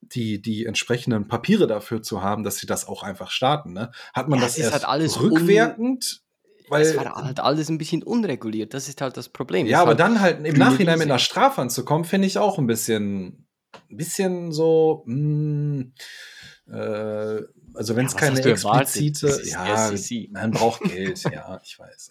die, 0.00 0.40
die 0.40 0.64
entsprechenden 0.64 1.28
Papiere 1.28 1.66
dafür 1.66 2.02
zu 2.02 2.22
haben, 2.22 2.44
dass 2.44 2.56
sie 2.56 2.66
das 2.66 2.86
auch 2.86 3.02
einfach 3.02 3.30
starten. 3.30 3.72
Ne? 3.72 3.90
Hat 4.14 4.28
man 4.28 4.38
ja, 4.38 4.44
das 4.44 4.56
erst 4.56 4.86
halt 4.86 5.20
rückwirkend 5.20 6.22
weil, 6.70 6.82
es 6.82 6.96
war 6.96 7.14
halt 7.14 7.40
alles 7.40 7.68
ein 7.68 7.78
bisschen 7.78 8.02
unreguliert, 8.02 8.74
das 8.74 8.88
ist 8.88 9.00
halt 9.00 9.16
das 9.16 9.28
Problem. 9.28 9.66
Ja, 9.66 9.80
aber 9.80 9.90
halt 9.90 10.00
dann 10.00 10.20
halt 10.20 10.46
im 10.46 10.56
Nachhinein 10.56 10.98
mit 10.98 11.08
einer 11.08 11.18
Strafe 11.18 11.60
anzukommen, 11.60 12.04
finde 12.04 12.26
ich 12.26 12.38
auch 12.38 12.58
ein 12.58 12.66
bisschen, 12.66 13.46
ein 13.90 13.96
bisschen 13.96 14.52
so, 14.52 15.02
mh, 15.06 15.14
hm, 15.14 15.92
äh, 16.70 17.42
also 17.74 17.96
wenn 17.96 18.06
es 18.06 18.14
ja, 18.14 18.18
keine 18.18 18.40
explizite, 18.40 19.40
ja, 19.44 19.90
man 20.30 20.50
braucht 20.50 20.82
Geld, 20.82 21.22
ja, 21.32 21.60
ich 21.62 21.78
weiß. 21.78 22.10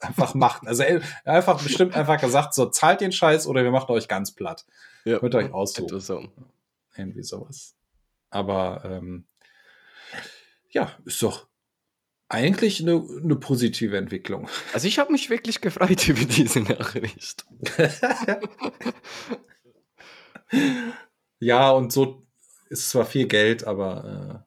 Einfach 0.00 0.34
machen. 0.34 0.66
Also 0.66 0.84
einfach 1.24 1.62
bestimmt 1.62 1.94
einfach 1.94 2.20
gesagt, 2.20 2.54
so 2.54 2.66
zahlt 2.66 3.00
den 3.00 3.12
Scheiß 3.12 3.46
oder 3.46 3.64
wir 3.64 3.70
machen 3.70 3.90
euch 3.92 4.08
ganz 4.08 4.32
platt. 4.32 4.64
Ja, 5.04 5.18
Könnt 5.18 5.34
ihr 5.34 5.38
euch 5.38 5.52
aussuchen. 5.52 6.00
So. 6.00 6.26
Irgendwie 6.96 7.22
sowas. 7.22 7.74
Aber 8.30 8.82
ähm, 8.84 9.26
ja, 10.70 10.90
ist 11.04 11.22
doch 11.22 11.46
eigentlich 12.34 12.80
eine, 12.82 13.02
eine 13.22 13.36
positive 13.36 13.96
Entwicklung. 13.96 14.48
Also 14.72 14.88
ich 14.88 14.98
habe 14.98 15.12
mich 15.12 15.30
wirklich 15.30 15.60
gefreut 15.60 16.08
über 16.08 16.24
diese 16.24 16.60
Nachricht. 16.60 17.44
ja, 21.38 21.70
und 21.70 21.92
so 21.92 22.26
ist 22.68 22.90
zwar 22.90 23.06
viel 23.06 23.26
Geld, 23.26 23.64
aber 23.66 24.44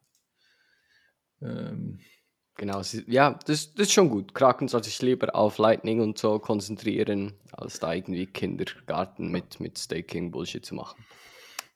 äh, 1.40 1.46
ähm, 1.46 2.00
Genau, 2.58 2.82
ja, 3.06 3.38
das, 3.46 3.72
das 3.72 3.86
ist 3.86 3.92
schon 3.92 4.10
gut. 4.10 4.34
Kraken 4.34 4.66
soll 4.66 4.82
sich 4.82 5.00
lieber 5.00 5.32
auf 5.36 5.58
Lightning 5.58 6.00
und 6.00 6.18
so 6.18 6.40
konzentrieren, 6.40 7.34
als 7.52 7.78
da 7.78 7.94
irgendwie 7.94 8.26
Kindergarten 8.26 9.30
mit, 9.30 9.60
mit 9.60 9.78
Staking-Bullshit 9.78 10.66
zu 10.66 10.74
machen. 10.74 11.04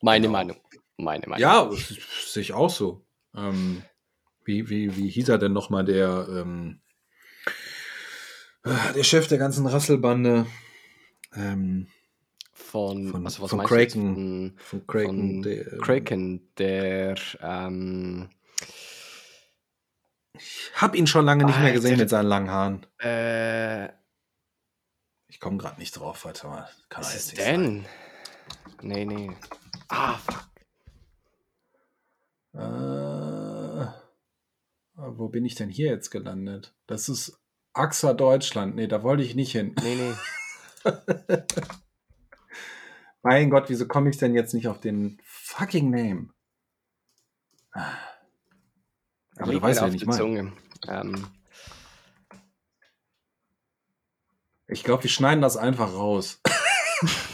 Meine 0.00 0.26
genau. 0.26 0.32
Meinung. 0.32 0.56
Meine 0.96 1.28
Meinung. 1.28 1.40
Ja, 1.40 1.70
sehe 2.26 2.42
ich 2.42 2.52
auch 2.52 2.68
so. 2.68 3.06
Ähm, 3.36 3.84
wie, 4.44 4.68
wie, 4.68 4.96
wie 4.96 5.08
hieß 5.08 5.28
er 5.28 5.38
denn 5.38 5.52
nochmal, 5.52 5.84
der, 5.84 6.26
ähm, 6.30 6.80
äh, 8.64 8.92
der 8.94 9.04
Chef 9.04 9.28
der 9.28 9.38
ganzen 9.38 9.66
Rasselbande? 9.66 10.46
Ähm, 11.34 11.86
von, 12.52 13.08
von, 13.08 13.24
also 13.24 13.42
was 13.42 13.50
von 13.50 13.64
Kraken. 13.64 14.54
Von, 14.58 14.86
Kraken. 14.86 15.06
Von 15.06 15.42
der, 15.42 15.64
Kraken, 15.78 16.48
der, 16.56 17.14
ähm, 17.40 18.30
ich 20.34 20.70
hab 20.74 20.94
ihn 20.94 21.06
schon 21.06 21.24
lange 21.24 21.44
nicht 21.44 21.60
mehr 21.60 21.72
gesehen 21.72 21.98
mit 21.98 22.08
seinen 22.08 22.26
langen 22.26 22.50
Haaren. 22.50 22.86
Äh, 22.98 23.88
ich 25.28 25.40
komme 25.40 25.58
gerade 25.58 25.78
nicht 25.78 25.92
drauf, 25.92 26.24
warte 26.24 26.46
mal. 26.46 26.68
Kann 26.88 27.04
was 27.04 27.14
ist 27.14 27.38
denn? 27.38 27.84
Sein. 27.84 27.86
Nee, 28.82 29.04
nee. 29.04 29.30
Ah, 29.88 30.18
fuck. 30.18 30.48
Äh, 32.54 33.21
wo 35.06 35.28
bin 35.28 35.44
ich 35.44 35.54
denn 35.54 35.68
hier 35.68 35.90
jetzt 35.90 36.10
gelandet? 36.10 36.74
Das 36.86 37.08
ist 37.08 37.40
AXA 37.72 38.14
Deutschland. 38.14 38.74
Nee, 38.74 38.86
da 38.86 39.02
wollte 39.02 39.22
ich 39.22 39.34
nicht 39.34 39.52
hin. 39.52 39.74
Nee, 39.82 39.96
nee. 39.96 40.14
mein 43.22 43.50
Gott, 43.50 43.68
wieso 43.68 43.86
komme 43.86 44.10
ich 44.10 44.18
denn 44.18 44.34
jetzt 44.34 44.54
nicht 44.54 44.68
auf 44.68 44.80
den 44.80 45.20
fucking 45.24 45.90
Name? 45.90 46.28
Aber 47.72 49.52
Liegt 49.52 49.62
du 49.62 49.62
weißt, 49.62 49.82
wen 49.82 49.94
ich 49.94 50.06
meine. 50.06 50.52
Ähm. 50.88 51.26
Ich 54.68 54.84
glaube, 54.84 55.02
wir 55.02 55.10
schneiden 55.10 55.42
das 55.42 55.56
einfach 55.56 55.92
raus. 55.92 56.40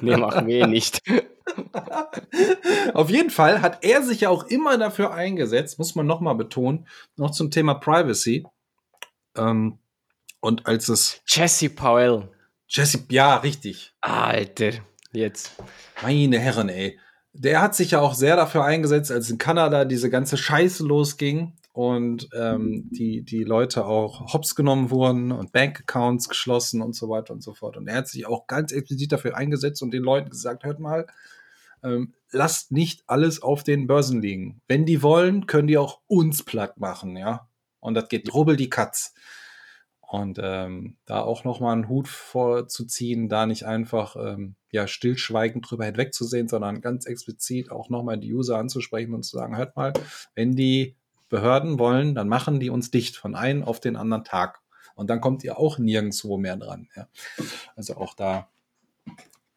nee, 0.00 0.16
machen 0.16 0.46
wir 0.46 0.64
eh 0.64 0.66
nicht. 0.66 1.02
Auf 2.94 3.10
jeden 3.10 3.30
Fall 3.30 3.62
hat 3.62 3.84
er 3.84 4.02
sich 4.02 4.22
ja 4.22 4.28
auch 4.28 4.44
immer 4.44 4.78
dafür 4.78 5.12
eingesetzt, 5.12 5.78
muss 5.78 5.94
man 5.94 6.06
nochmal 6.06 6.34
betonen, 6.34 6.86
noch 7.16 7.30
zum 7.30 7.50
Thema 7.50 7.74
Privacy. 7.74 8.46
Ähm, 9.36 9.78
und 10.40 10.66
als 10.66 10.88
es. 10.88 11.20
Jesse 11.26 11.70
Powell. 11.70 12.28
Jesse, 12.68 13.04
ja, 13.10 13.36
richtig. 13.36 13.94
Alter, 14.00 14.72
jetzt. 15.12 15.52
Meine 16.02 16.38
Herren, 16.38 16.68
ey. 16.68 16.98
Der 17.32 17.60
hat 17.60 17.74
sich 17.74 17.92
ja 17.92 18.00
auch 18.00 18.14
sehr 18.14 18.36
dafür 18.36 18.64
eingesetzt, 18.64 19.12
als 19.12 19.30
in 19.30 19.38
Kanada 19.38 19.84
diese 19.84 20.10
ganze 20.10 20.36
Scheiße 20.36 20.84
losging 20.84 21.57
und 21.78 22.28
ähm, 22.34 22.88
die, 22.90 23.22
die 23.22 23.44
Leute 23.44 23.86
auch 23.86 24.32
hops 24.34 24.56
genommen 24.56 24.90
wurden 24.90 25.30
und 25.30 25.52
Bankaccounts 25.52 26.28
geschlossen 26.28 26.82
und 26.82 26.96
so 26.96 27.08
weiter 27.08 27.32
und 27.32 27.40
so 27.40 27.54
fort. 27.54 27.76
Und 27.76 27.86
er 27.86 27.98
hat 27.98 28.08
sich 28.08 28.26
auch 28.26 28.48
ganz 28.48 28.72
explizit 28.72 29.12
dafür 29.12 29.36
eingesetzt 29.36 29.80
und 29.80 29.92
den 29.92 30.02
Leuten 30.02 30.28
gesagt, 30.28 30.64
hört 30.64 30.80
mal, 30.80 31.06
ähm, 31.84 32.14
lasst 32.32 32.72
nicht 32.72 33.04
alles 33.06 33.40
auf 33.42 33.62
den 33.62 33.86
Börsen 33.86 34.20
liegen. 34.20 34.60
Wenn 34.66 34.86
die 34.86 35.04
wollen, 35.04 35.46
können 35.46 35.68
die 35.68 35.78
auch 35.78 36.00
uns 36.08 36.42
platt 36.42 36.78
machen, 36.80 37.16
ja. 37.16 37.48
Und 37.78 37.94
das 37.94 38.08
geht 38.08 38.34
rubbel 38.34 38.56
die 38.56 38.70
Katz. 38.70 39.14
Und 40.00 40.40
ähm, 40.42 40.96
da 41.06 41.20
auch 41.20 41.44
nochmal 41.44 41.74
einen 41.74 41.88
Hut 41.88 42.08
vorzuziehen, 42.08 43.28
da 43.28 43.46
nicht 43.46 43.66
einfach 43.66 44.16
ähm, 44.16 44.56
ja 44.72 44.88
stillschweigend 44.88 45.70
drüber 45.70 45.84
hinwegzusehen, 45.84 46.48
sondern 46.48 46.80
ganz 46.80 47.06
explizit 47.06 47.70
auch 47.70 47.88
nochmal 47.88 48.18
die 48.18 48.34
User 48.34 48.58
anzusprechen 48.58 49.14
und 49.14 49.22
zu 49.22 49.36
sagen, 49.36 49.56
hört 49.56 49.76
mal, 49.76 49.92
wenn 50.34 50.56
die 50.56 50.96
Behörden 51.28 51.78
wollen, 51.78 52.14
dann 52.14 52.28
machen 52.28 52.60
die 52.60 52.70
uns 52.70 52.90
dicht 52.90 53.16
von 53.16 53.34
einem 53.34 53.62
auf 53.62 53.80
den 53.80 53.96
anderen 53.96 54.24
Tag. 54.24 54.60
Und 54.94 55.10
dann 55.10 55.20
kommt 55.20 55.44
ihr 55.44 55.58
auch 55.58 55.78
nirgendwo 55.78 56.38
mehr 56.38 56.56
dran. 56.56 56.88
Ja. 56.96 57.08
Also 57.76 57.96
auch 57.96 58.14
da 58.14 58.48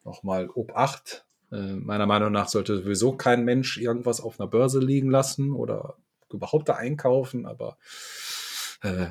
nochmal 0.03 0.49
Obacht. 0.49 1.25
Äh, 1.51 1.75
meiner 1.75 2.05
Meinung 2.05 2.31
nach 2.31 2.47
sollte 2.47 2.77
sowieso 2.77 3.13
kein 3.13 3.43
Mensch 3.43 3.77
irgendwas 3.77 4.21
auf 4.21 4.39
einer 4.39 4.47
Börse 4.47 4.79
liegen 4.79 5.09
lassen 5.09 5.53
oder 5.53 5.95
überhaupt 6.29 6.69
da 6.69 6.75
einkaufen. 6.75 7.45
Aber 7.45 7.77
äh, 8.81 9.07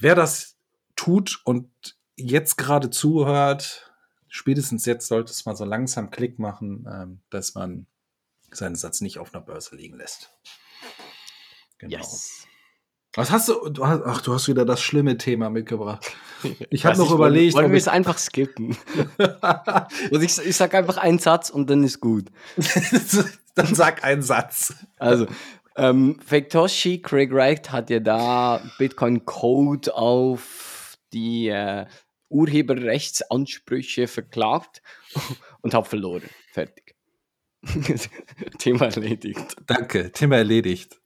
wer 0.00 0.14
das 0.14 0.56
tut 0.96 1.40
und 1.44 1.70
jetzt 2.16 2.56
gerade 2.58 2.90
zuhört, 2.90 3.92
spätestens 4.28 4.84
jetzt 4.86 5.08
sollte 5.08 5.30
es 5.30 5.46
mal 5.46 5.56
so 5.56 5.64
langsam 5.64 6.10
Klick 6.10 6.38
machen, 6.38 6.88
ähm, 6.92 7.20
dass 7.30 7.54
man 7.54 7.86
seinen 8.50 8.76
Satz 8.76 9.00
nicht 9.00 9.18
auf 9.18 9.34
einer 9.34 9.44
Börse 9.44 9.76
liegen 9.76 9.96
lässt. 9.96 10.30
Genau. 11.82 11.98
Yes. 11.98 12.46
Was 13.14 13.30
hast 13.30 13.48
du, 13.48 13.68
du 13.68 13.86
hast, 13.86 14.02
ach, 14.06 14.22
du 14.22 14.32
hast 14.32 14.48
wieder 14.48 14.64
das 14.64 14.80
schlimme 14.80 15.18
Thema 15.18 15.50
mitgebracht. 15.50 16.10
Ich 16.70 16.84
habe 16.84 16.98
noch 16.98 17.06
ich 17.06 17.12
überlegt. 17.12 17.54
Wollen 17.54 17.70
wir 17.70 17.78
es 17.78 17.86
einfach 17.86 18.18
skippen? 18.18 18.76
und 20.10 20.22
ich, 20.24 20.38
ich 20.38 20.56
sag 20.56 20.74
einfach 20.74 20.96
einen 20.96 21.20
Satz 21.20 21.50
und 21.50 21.70
dann 21.70 21.84
ist 21.84 22.00
gut. 22.00 22.32
dann 23.54 23.76
sag 23.76 24.02
einen 24.02 24.22
Satz. 24.22 24.74
Also, 24.96 25.28
ähm, 25.76 26.18
Faketoshi, 26.26 27.00
Craig 27.00 27.32
Wright 27.32 27.70
hat 27.70 27.90
ja 27.90 28.00
da 28.00 28.60
Bitcoin 28.76 29.24
Code 29.24 29.94
auf 29.94 30.98
die 31.12 31.46
äh, 31.46 31.86
Urheberrechtsansprüche 32.28 34.08
verklagt 34.08 34.82
und 35.60 35.74
hat 35.74 35.86
verloren. 35.86 36.28
Fertig. 36.50 36.96
Thema 38.58 38.86
erledigt. 38.86 39.54
Danke, 39.66 40.10
Thema 40.10 40.38
erledigt. 40.38 41.01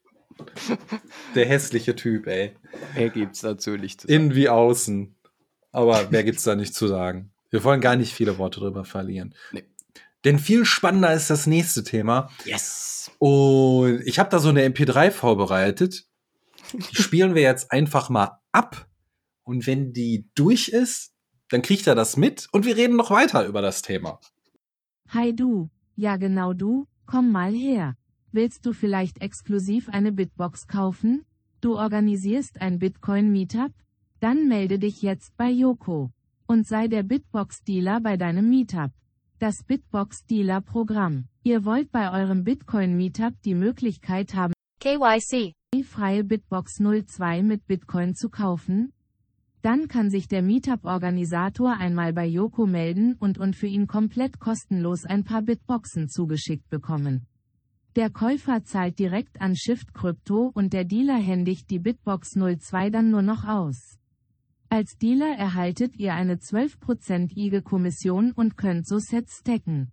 Der 1.35 1.45
hässliche 1.45 1.95
Typ, 1.95 2.27
ey. 2.27 2.55
Er 2.95 3.09
gibt's 3.09 3.41
dazu 3.41 3.71
nicht 3.71 4.01
zu 4.01 4.07
sagen. 4.07 4.21
Innen 4.21 4.35
wie 4.35 4.49
außen. 4.49 5.15
Aber 5.71 6.07
wer 6.11 6.23
gibt's 6.23 6.43
da 6.43 6.55
nicht 6.55 6.73
zu 6.73 6.87
sagen? 6.87 7.31
Wir 7.49 7.63
wollen 7.63 7.81
gar 7.81 7.95
nicht 7.95 8.13
viele 8.13 8.37
Worte 8.37 8.59
drüber 8.59 8.83
verlieren. 8.85 9.35
Nee. 9.51 9.63
Denn 10.25 10.39
viel 10.39 10.65
spannender 10.65 11.13
ist 11.13 11.29
das 11.29 11.47
nächste 11.47 11.83
Thema. 11.83 12.29
Yes. 12.43 13.11
Und 13.19 14.01
ich 14.05 14.19
habe 14.19 14.29
da 14.29 14.39
so 14.39 14.49
eine 14.49 14.67
MP3 14.67 15.11
vorbereitet. 15.11 16.05
Die 16.73 16.95
spielen 17.01 17.35
wir 17.35 17.43
jetzt 17.43 17.71
einfach 17.71 18.09
mal 18.09 18.39
ab. 18.51 18.87
Und 19.43 19.65
wenn 19.67 19.93
die 19.93 20.29
durch 20.35 20.69
ist, 20.69 21.13
dann 21.49 21.61
kriegt 21.61 21.87
er 21.87 21.95
das 21.95 22.17
mit 22.17 22.47
und 22.51 22.65
wir 22.65 22.75
reden 22.75 22.97
noch 22.97 23.11
weiter 23.11 23.45
über 23.45 23.61
das 23.61 23.81
Thema. 23.81 24.19
Hi 25.09 25.33
du, 25.33 25.69
ja 25.95 26.17
genau 26.17 26.51
du, 26.51 26.87
komm 27.05 27.31
mal 27.31 27.53
her. 27.53 27.95
Willst 28.37 28.67
du 28.67 28.71
vielleicht 28.71 29.19
exklusiv 29.19 29.89
eine 29.89 30.11
Bitbox 30.11 30.67
kaufen? 30.67 31.25
Du 31.59 31.75
organisierst 31.75 32.61
ein 32.61 32.77
Bitcoin-Meetup? 32.77 33.71
Dann 34.19 34.47
melde 34.47 34.77
dich 34.77 35.01
jetzt 35.01 35.35
bei 35.37 35.49
Yoko 35.49 36.11
und 36.45 36.67
sei 36.67 36.87
der 36.87 37.01
Bitbox-Dealer 37.01 37.99
bei 37.99 38.15
deinem 38.15 38.47
Meetup. 38.47 38.91
Das 39.39 39.63
Bitbox-Dealer-Programm. 39.63 41.25
Ihr 41.41 41.65
wollt 41.65 41.91
bei 41.91 42.11
eurem 42.11 42.43
Bitcoin-Meetup 42.43 43.41
die 43.43 43.55
Möglichkeit 43.55 44.35
haben, 44.35 44.53
KYC, 44.81 45.53
freie 45.83 46.23
Bitbox 46.23 46.75
02 46.75 47.41
mit 47.41 47.65
Bitcoin 47.65 48.13
zu 48.13 48.29
kaufen? 48.29 48.93
Dann 49.63 49.87
kann 49.87 50.11
sich 50.11 50.27
der 50.27 50.43
Meetup-Organisator 50.43 51.75
einmal 51.75 52.13
bei 52.13 52.27
Yoko 52.27 52.67
melden 52.67 53.15
und 53.15 53.39
und 53.39 53.55
für 53.55 53.65
ihn 53.65 53.87
komplett 53.87 54.39
kostenlos 54.39 55.05
ein 55.05 55.23
paar 55.23 55.41
Bitboxen 55.41 56.07
zugeschickt 56.07 56.69
bekommen. 56.69 57.25
Der 57.97 58.11
Käufer 58.11 58.63
zahlt 58.63 58.99
direkt 58.99 59.41
an 59.41 59.55
Shift 59.55 59.91
Crypto 59.95 60.51
und 60.53 60.71
der 60.71 60.85
Dealer 60.85 61.17
händigt 61.17 61.71
die 61.71 61.79
Bitbox 61.79 62.33
02 62.33 62.91
dann 62.91 63.09
nur 63.09 63.23
noch 63.23 63.43
aus. 63.43 63.97
Als 64.69 64.99
Dealer 64.99 65.35
erhaltet 65.35 65.97
ihr 65.97 66.13
eine 66.13 66.35
12% 66.35 67.35
IG 67.35 67.61
Kommission 67.61 68.33
und 68.33 68.55
könnt 68.55 68.85
so 68.85 68.99
Sets 68.99 69.39
stacken. 69.39 69.91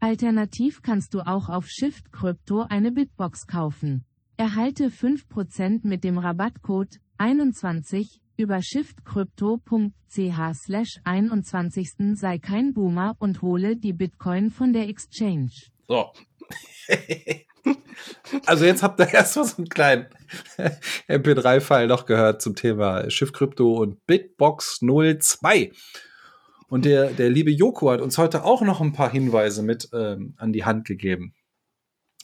Alternativ 0.00 0.82
kannst 0.82 1.14
du 1.14 1.20
auch 1.20 1.48
auf 1.48 1.66
Shift 1.66 2.12
Crypto 2.12 2.66
eine 2.68 2.92
Bitbox 2.92 3.46
kaufen. 3.46 4.04
Erhalte 4.36 4.90
5% 4.90 5.80
mit 5.84 6.04
dem 6.04 6.18
Rabattcode 6.18 7.00
21 7.16 8.20
über 8.36 8.60
shiftcrypto.ch 8.60 9.94
slash 10.52 11.00
21. 11.04 12.18
sei 12.18 12.38
kein 12.38 12.74
Boomer 12.74 13.16
und 13.18 13.40
hole 13.40 13.78
die 13.78 13.94
Bitcoin 13.94 14.50
von 14.50 14.74
der 14.74 14.90
Exchange. 14.90 15.52
So, 15.88 16.12
also 18.46 18.64
jetzt 18.64 18.82
habt 18.82 19.00
ihr 19.00 19.08
erstmal 19.12 19.44
so 19.44 19.56
einen 19.58 19.68
kleinen 19.68 20.06
MP3-File 21.08 21.88
noch 21.88 22.06
gehört 22.06 22.42
zum 22.42 22.54
Thema 22.54 23.10
Schiff 23.10 23.32
Krypto 23.32 23.74
und 23.74 24.04
Bitbox 24.06 24.80
02. 24.80 25.72
Und 26.68 26.84
der, 26.84 27.10
der 27.10 27.30
liebe 27.30 27.50
Joko 27.50 27.90
hat 27.90 28.00
uns 28.00 28.16
heute 28.16 28.44
auch 28.44 28.62
noch 28.62 28.80
ein 28.80 28.92
paar 28.92 29.10
Hinweise 29.10 29.62
mit 29.62 29.88
ähm, 29.92 30.34
an 30.38 30.52
die 30.52 30.64
Hand 30.64 30.86
gegeben. 30.86 31.34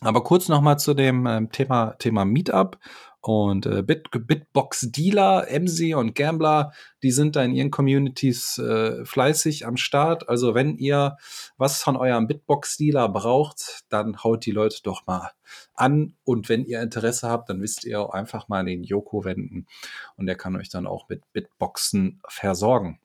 Aber 0.00 0.22
kurz 0.22 0.48
noch 0.48 0.60
mal 0.60 0.76
zu 0.76 0.94
dem 0.94 1.26
ähm, 1.26 1.50
Thema, 1.50 1.96
Thema 1.98 2.24
Meetup 2.24 2.78
und 3.26 3.66
äh, 3.66 3.82
Bit, 3.82 4.08
Bitbox 4.12 4.92
Dealer, 4.92 5.48
MC 5.50 5.96
und 5.96 6.14
Gambler, 6.14 6.70
die 7.02 7.10
sind 7.10 7.34
da 7.34 7.42
in 7.42 7.56
ihren 7.56 7.72
Communities 7.72 8.56
äh, 8.58 9.04
fleißig 9.04 9.66
am 9.66 9.76
Start. 9.76 10.28
Also 10.28 10.54
wenn 10.54 10.76
ihr 10.76 11.16
was 11.56 11.82
von 11.82 11.96
eurem 11.96 12.28
Bitbox 12.28 12.76
Dealer 12.76 13.08
braucht, 13.08 13.80
dann 13.88 14.22
haut 14.22 14.46
die 14.46 14.52
Leute 14.52 14.76
doch 14.84 15.08
mal 15.08 15.32
an. 15.74 16.14
Und 16.22 16.48
wenn 16.48 16.64
ihr 16.64 16.80
Interesse 16.80 17.28
habt, 17.28 17.50
dann 17.50 17.60
wisst 17.60 17.82
ihr 17.82 18.00
auch 18.00 18.10
einfach 18.10 18.46
mal 18.46 18.64
den 18.64 18.84
Joko 18.84 19.24
wenden 19.24 19.66
und 20.14 20.26
der 20.26 20.36
kann 20.36 20.54
euch 20.54 20.68
dann 20.68 20.86
auch 20.86 21.08
mit 21.08 21.22
Bitboxen 21.32 22.20
versorgen. 22.28 23.00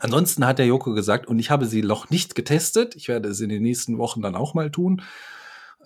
Ansonsten 0.00 0.44
hat 0.46 0.58
der 0.58 0.66
Joko 0.66 0.94
gesagt, 0.94 1.28
und 1.28 1.38
ich 1.38 1.52
habe 1.52 1.66
sie 1.66 1.82
noch 1.82 2.10
nicht 2.10 2.34
getestet, 2.34 2.96
ich 2.96 3.06
werde 3.06 3.28
es 3.28 3.38
in 3.38 3.50
den 3.50 3.62
nächsten 3.62 3.98
Wochen 3.98 4.20
dann 4.20 4.34
auch 4.34 4.54
mal 4.54 4.72
tun, 4.72 5.00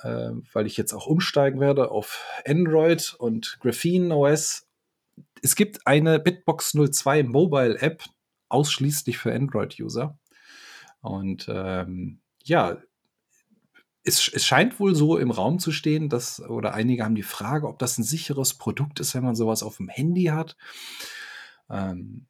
weil 0.02 0.66
ich 0.66 0.76
jetzt 0.76 0.92
auch 0.92 1.06
umsteigen 1.06 1.60
werde 1.60 1.90
auf 1.90 2.24
Android 2.46 3.14
und 3.18 3.58
Graphene 3.60 4.14
OS. 4.14 4.66
Es 5.42 5.56
gibt 5.56 5.86
eine 5.86 6.18
Bitbox 6.18 6.72
02 6.72 7.24
Mobile 7.24 7.78
App 7.80 8.04
ausschließlich 8.48 9.18
für 9.18 9.34
Android-User. 9.34 10.18
Und 11.00 11.46
ähm, 11.48 12.20
ja, 12.44 12.78
es, 14.04 14.28
es, 14.28 14.44
scheint 14.44 14.80
wohl 14.80 14.94
so 14.94 15.16
im 15.16 15.30
Raum 15.30 15.58
zu 15.58 15.72
stehen, 15.72 16.08
dass, 16.08 16.40
oder 16.40 16.74
einige 16.74 17.04
haben 17.04 17.14
die 17.14 17.22
Frage, 17.22 17.68
ob 17.68 17.78
das 17.78 17.98
ein 17.98 18.04
sicheres 18.04 18.54
Produkt 18.54 19.00
ist, 19.00 19.14
wenn 19.14 19.24
man 19.24 19.34
sowas 19.34 19.62
auf 19.62 19.76
dem 19.76 19.88
Handy 19.88 20.24
hat. 20.24 20.56
Ähm, 21.70 22.26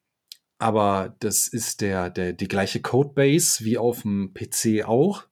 aber 0.59 1.15
das 1.19 1.47
ist 1.47 1.81
der, 1.81 2.09
der, 2.09 2.33
die 2.33 2.47
gleiche 2.47 2.81
Codebase 2.81 3.65
wie 3.65 3.77
auf 3.77 4.03
dem 4.03 4.33
PC 4.33 4.85
auch. 4.85 5.25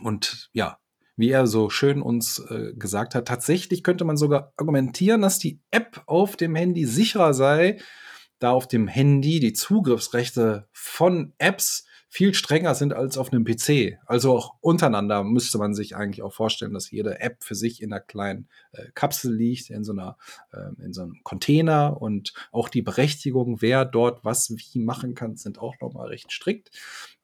Und 0.00 0.50
ja, 0.52 0.78
wie 1.16 1.30
er 1.30 1.46
so 1.46 1.70
schön 1.70 2.02
uns 2.02 2.40
äh, 2.50 2.72
gesagt 2.74 3.14
hat, 3.14 3.28
tatsächlich 3.28 3.82
könnte 3.82 4.04
man 4.04 4.16
sogar 4.16 4.52
argumentieren, 4.56 5.22
dass 5.22 5.38
die 5.38 5.60
App 5.70 6.02
auf 6.06 6.36
dem 6.36 6.54
Handy 6.54 6.86
sicherer 6.86 7.34
sei, 7.34 7.78
da 8.38 8.50
auf 8.50 8.66
dem 8.66 8.88
Handy 8.88 9.40
die 9.40 9.52
Zugriffsrechte 9.52 10.68
von 10.72 11.32
Apps 11.38 11.86
viel 12.14 12.32
strenger 12.32 12.76
sind 12.76 12.92
als 12.92 13.18
auf 13.18 13.32
einem 13.32 13.44
PC. 13.44 13.98
Also 14.06 14.36
auch 14.36 14.54
untereinander 14.60 15.24
müsste 15.24 15.58
man 15.58 15.74
sich 15.74 15.96
eigentlich 15.96 16.22
auch 16.22 16.32
vorstellen, 16.32 16.72
dass 16.72 16.92
jede 16.92 17.18
App 17.18 17.42
für 17.42 17.56
sich 17.56 17.82
in 17.82 17.92
einer 17.92 18.00
kleinen 18.00 18.48
äh, 18.70 18.84
Kapsel 18.94 19.34
liegt, 19.34 19.68
in 19.68 19.82
so 19.82 19.90
einer, 19.90 20.16
äh, 20.52 20.80
in 20.80 20.92
so 20.92 21.02
einem 21.02 21.24
Container 21.24 22.00
und 22.00 22.32
auch 22.52 22.68
die 22.68 22.82
Berechtigung, 22.82 23.62
wer 23.62 23.84
dort 23.84 24.24
was 24.24 24.54
wie 24.56 24.78
machen 24.78 25.16
kann, 25.16 25.34
sind 25.34 25.58
auch 25.58 25.74
nochmal 25.80 26.06
recht 26.06 26.30
strikt. 26.30 26.70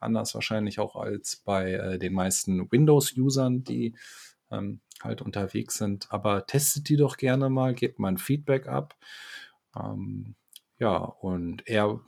Anders 0.01 0.35
wahrscheinlich 0.35 0.81
auch 0.81 0.97
als 0.97 1.37
bei 1.37 1.75
äh, 1.75 1.99
den 2.01 2.13
meisten 2.13 2.69
Windows-Usern, 2.73 3.63
die 3.63 3.95
ähm, 4.51 4.81
halt 5.01 5.23
unterwegs 5.23 5.77
sind. 5.77 6.09
Aber 6.11 6.47
testet 6.47 6.89
die 6.89 6.97
doch 6.97 7.17
gerne 7.17 7.49
mal, 7.49 7.75
gebt 7.75 8.01
mal 8.01 8.09
ein 8.09 8.19
Feedback 8.19 8.67
ab. 8.67 8.97
Ähm, 9.77 10.35
ja, 10.81 10.97
und 10.97 11.63
er 11.69 12.01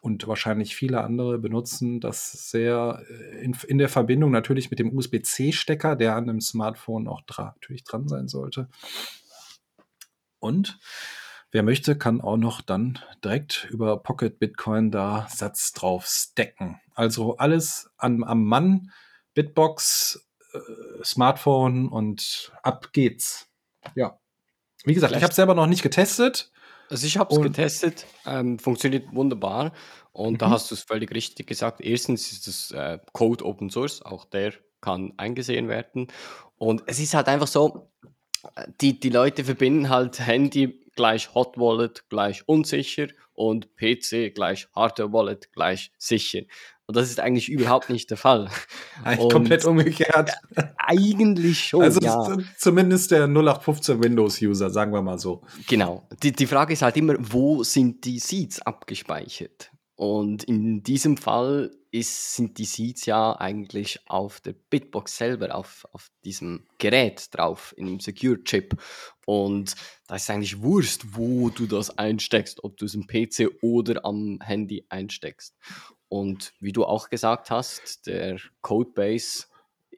und 0.00 0.28
wahrscheinlich 0.28 0.76
viele 0.76 1.02
andere 1.02 1.38
benutzen 1.38 2.00
das 2.00 2.50
sehr 2.50 3.02
äh, 3.08 3.42
in, 3.44 3.56
in 3.66 3.78
der 3.78 3.88
Verbindung 3.88 4.30
natürlich 4.30 4.70
mit 4.70 4.78
dem 4.78 4.96
USB-C-Stecker, 4.96 5.96
der 5.96 6.14
an 6.14 6.26
dem 6.26 6.40
Smartphone 6.40 7.08
auch 7.08 7.22
dra 7.22 7.54
natürlich 7.56 7.84
dran 7.84 8.06
sein 8.08 8.28
sollte. 8.28 8.68
Und 10.38 10.78
wer 11.50 11.62
möchte, 11.62 11.98
kann 11.98 12.20
auch 12.20 12.36
noch 12.36 12.60
dann 12.60 12.98
direkt 13.24 13.66
über 13.70 14.00
Pocket 14.02 14.38
Bitcoin 14.38 14.90
da 14.90 15.26
Satz 15.30 15.72
drauf 15.72 16.06
stacken. 16.06 16.80
Also 16.94 17.36
alles 17.36 17.90
an, 17.96 18.22
am 18.22 18.44
Mann, 18.44 18.92
Bitbox, 19.34 20.28
äh, 20.52 21.04
Smartphone 21.04 21.88
und 21.88 22.52
ab 22.62 22.92
geht's. 22.92 23.48
Ja. 23.96 24.18
Wie 24.84 24.94
gesagt, 24.94 25.10
Vielleicht. 25.10 25.20
ich 25.20 25.24
habe 25.24 25.34
selber 25.34 25.54
noch 25.54 25.66
nicht 25.66 25.82
getestet. 25.82 26.52
Also 26.90 27.06
ich 27.06 27.18
habe 27.18 27.34
es 27.34 27.40
getestet, 27.40 28.06
ähm, 28.26 28.58
funktioniert 28.58 29.14
wunderbar. 29.14 29.72
Und 30.12 30.34
mhm. 30.34 30.38
da 30.38 30.50
hast 30.50 30.70
du 30.70 30.74
es 30.74 30.82
völlig 30.82 31.14
richtig 31.14 31.46
gesagt. 31.46 31.80
Erstens 31.80 32.32
ist 32.32 32.46
das 32.46 32.70
äh, 32.70 32.98
Code 33.12 33.44
Open 33.44 33.70
Source, 33.70 34.02
auch 34.02 34.24
der 34.24 34.54
kann 34.80 35.12
eingesehen 35.16 35.68
werden. 35.68 36.08
Und 36.56 36.82
es 36.86 36.98
ist 36.98 37.14
halt 37.14 37.28
einfach 37.28 37.46
so, 37.46 37.90
die, 38.80 38.98
die 38.98 39.10
Leute 39.10 39.44
verbinden 39.44 39.88
halt 39.88 40.20
Handy 40.20 40.84
gleich 40.94 41.34
Hot 41.34 41.56
Wallet 41.56 42.08
gleich 42.08 42.42
unsicher 42.46 43.06
und 43.32 43.76
PC 43.76 44.34
gleich 44.34 44.68
Hardware 44.74 45.12
Wallet 45.12 45.52
gleich 45.52 45.92
sicher. 45.98 46.42
Und 46.88 46.96
das 46.96 47.10
ist 47.10 47.20
eigentlich 47.20 47.50
überhaupt 47.50 47.90
nicht 47.90 48.08
der 48.08 48.16
Fall. 48.16 48.48
Eigentlich 49.04 49.24
und 49.24 49.32
komplett 49.32 49.64
umgekehrt. 49.66 50.30
Eigentlich 50.78 51.68
schon. 51.68 51.82
Also 51.82 52.00
ja. 52.00 52.38
zumindest 52.56 53.10
der 53.10 53.24
0815 53.24 54.02
Windows-User, 54.02 54.70
sagen 54.70 54.94
wir 54.94 55.02
mal 55.02 55.18
so. 55.18 55.42
Genau. 55.68 56.08
Die, 56.22 56.32
die 56.32 56.46
Frage 56.46 56.72
ist 56.72 56.80
halt 56.80 56.96
immer, 56.96 57.14
wo 57.18 57.62
sind 57.62 58.06
die 58.06 58.18
Seeds 58.18 58.62
abgespeichert? 58.62 59.70
Und 59.96 60.44
in 60.44 60.82
diesem 60.82 61.18
Fall 61.18 61.72
ist, 61.90 62.36
sind 62.36 62.56
die 62.56 62.64
Seeds 62.64 63.04
ja 63.04 63.36
eigentlich 63.38 64.00
auf 64.06 64.40
der 64.40 64.54
Bitbox 64.54 65.16
selber, 65.16 65.54
auf, 65.54 65.86
auf 65.92 66.08
diesem 66.24 66.66
Gerät 66.78 67.28
drauf, 67.32 67.74
in 67.76 67.86
dem 67.86 68.00
Secure-Chip. 68.00 68.76
Und 69.26 69.74
da 70.06 70.16
ist 70.16 70.30
eigentlich 70.30 70.62
Wurst, 70.62 71.16
wo 71.16 71.50
du 71.50 71.66
das 71.66 71.98
einsteckst, 71.98 72.64
ob 72.64 72.76
du 72.76 72.86
es 72.86 72.94
im 72.94 73.06
PC 73.06 73.50
oder 73.60 74.04
am 74.06 74.38
Handy 74.40 74.86
einsteckst. 74.88 75.54
Und 76.08 76.54
wie 76.60 76.72
du 76.72 76.84
auch 76.84 77.10
gesagt 77.10 77.50
hast, 77.50 78.06
der 78.06 78.38
Codebase 78.62 79.46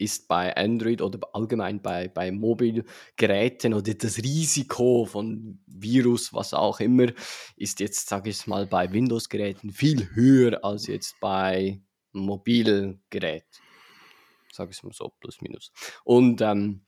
ist 0.01 0.29
bei 0.29 0.57
Android 0.57 1.03
oder 1.03 1.21
allgemein 1.35 1.83
bei, 1.83 2.09
bei 2.09 2.33
Mobilgeräten 2.33 3.75
oder 3.75 3.93
das 3.95 4.19
Risiko 4.19 5.05
von 5.05 5.61
Virus, 5.67 6.33
was 6.33 6.55
auch 6.55 6.81
immer, 6.81 7.09
ist 7.57 7.81
jetzt, 7.81 8.09
sage 8.09 8.31
ich 8.31 8.47
mal, 8.47 8.67
bei 8.67 8.91
Windows-Geräten 8.91 9.71
viel 9.71 10.09
höher 10.15 10.65
als 10.65 10.87
jetzt 10.87 11.21
bei 11.21 11.83
Mobilgerät. 12.13 13.45
Sage 14.51 14.71
ich 14.73 14.83
mal 14.83 14.93
so, 14.93 15.13
plus 15.21 15.43
minus. 15.43 15.71
Und 16.05 16.41
ähm, 16.41 16.81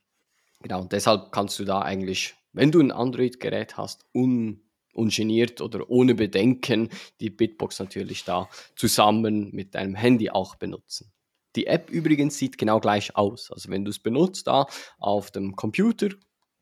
genau, 0.61 0.83
deshalb 0.85 1.31
kannst 1.31 1.59
du 1.59 1.65
da 1.65 1.81
eigentlich, 1.81 2.35
wenn 2.51 2.71
du 2.71 2.79
ein 2.79 2.91
Android-Gerät 2.91 3.77
hast, 3.77 4.05
un, 4.13 4.62
ungeniert 4.93 5.61
oder 5.61 5.89
ohne 5.89 6.15
Bedenken 6.15 6.89
die 7.19 7.29
Bitbox 7.29 7.79
natürlich 7.79 8.23
da 8.23 8.49
zusammen 8.75 9.49
mit 9.51 9.75
deinem 9.75 9.95
Handy 9.95 10.29
auch 10.29 10.55
benutzen. 10.55 11.11
Die 11.55 11.67
App 11.67 11.89
übrigens 11.89 12.37
sieht 12.37 12.57
genau 12.57 12.79
gleich 12.79 13.15
aus. 13.15 13.51
Also 13.51 13.69
wenn 13.69 13.85
du 13.85 13.91
es 13.91 13.99
benutzt 13.99 14.47
da 14.47 14.67
auf 14.97 15.31
dem 15.31 15.55
Computer, 15.55 16.09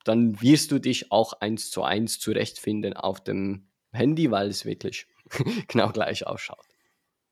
dann 0.03 0.41
wirst 0.41 0.71
du 0.71 0.79
dich 0.79 1.11
auch 1.11 1.34
eins 1.34 1.69
zu 1.69 1.84
eins 1.84 2.19
zurechtfinden 2.19 2.93
auf 2.93 3.23
dem 3.23 3.67
Handy, 3.91 4.32
weil 4.32 4.49
es 4.49 4.65
wirklich 4.65 5.07
genau 5.67 5.89
gleich 5.91 6.25
ausschaut. 6.25 6.65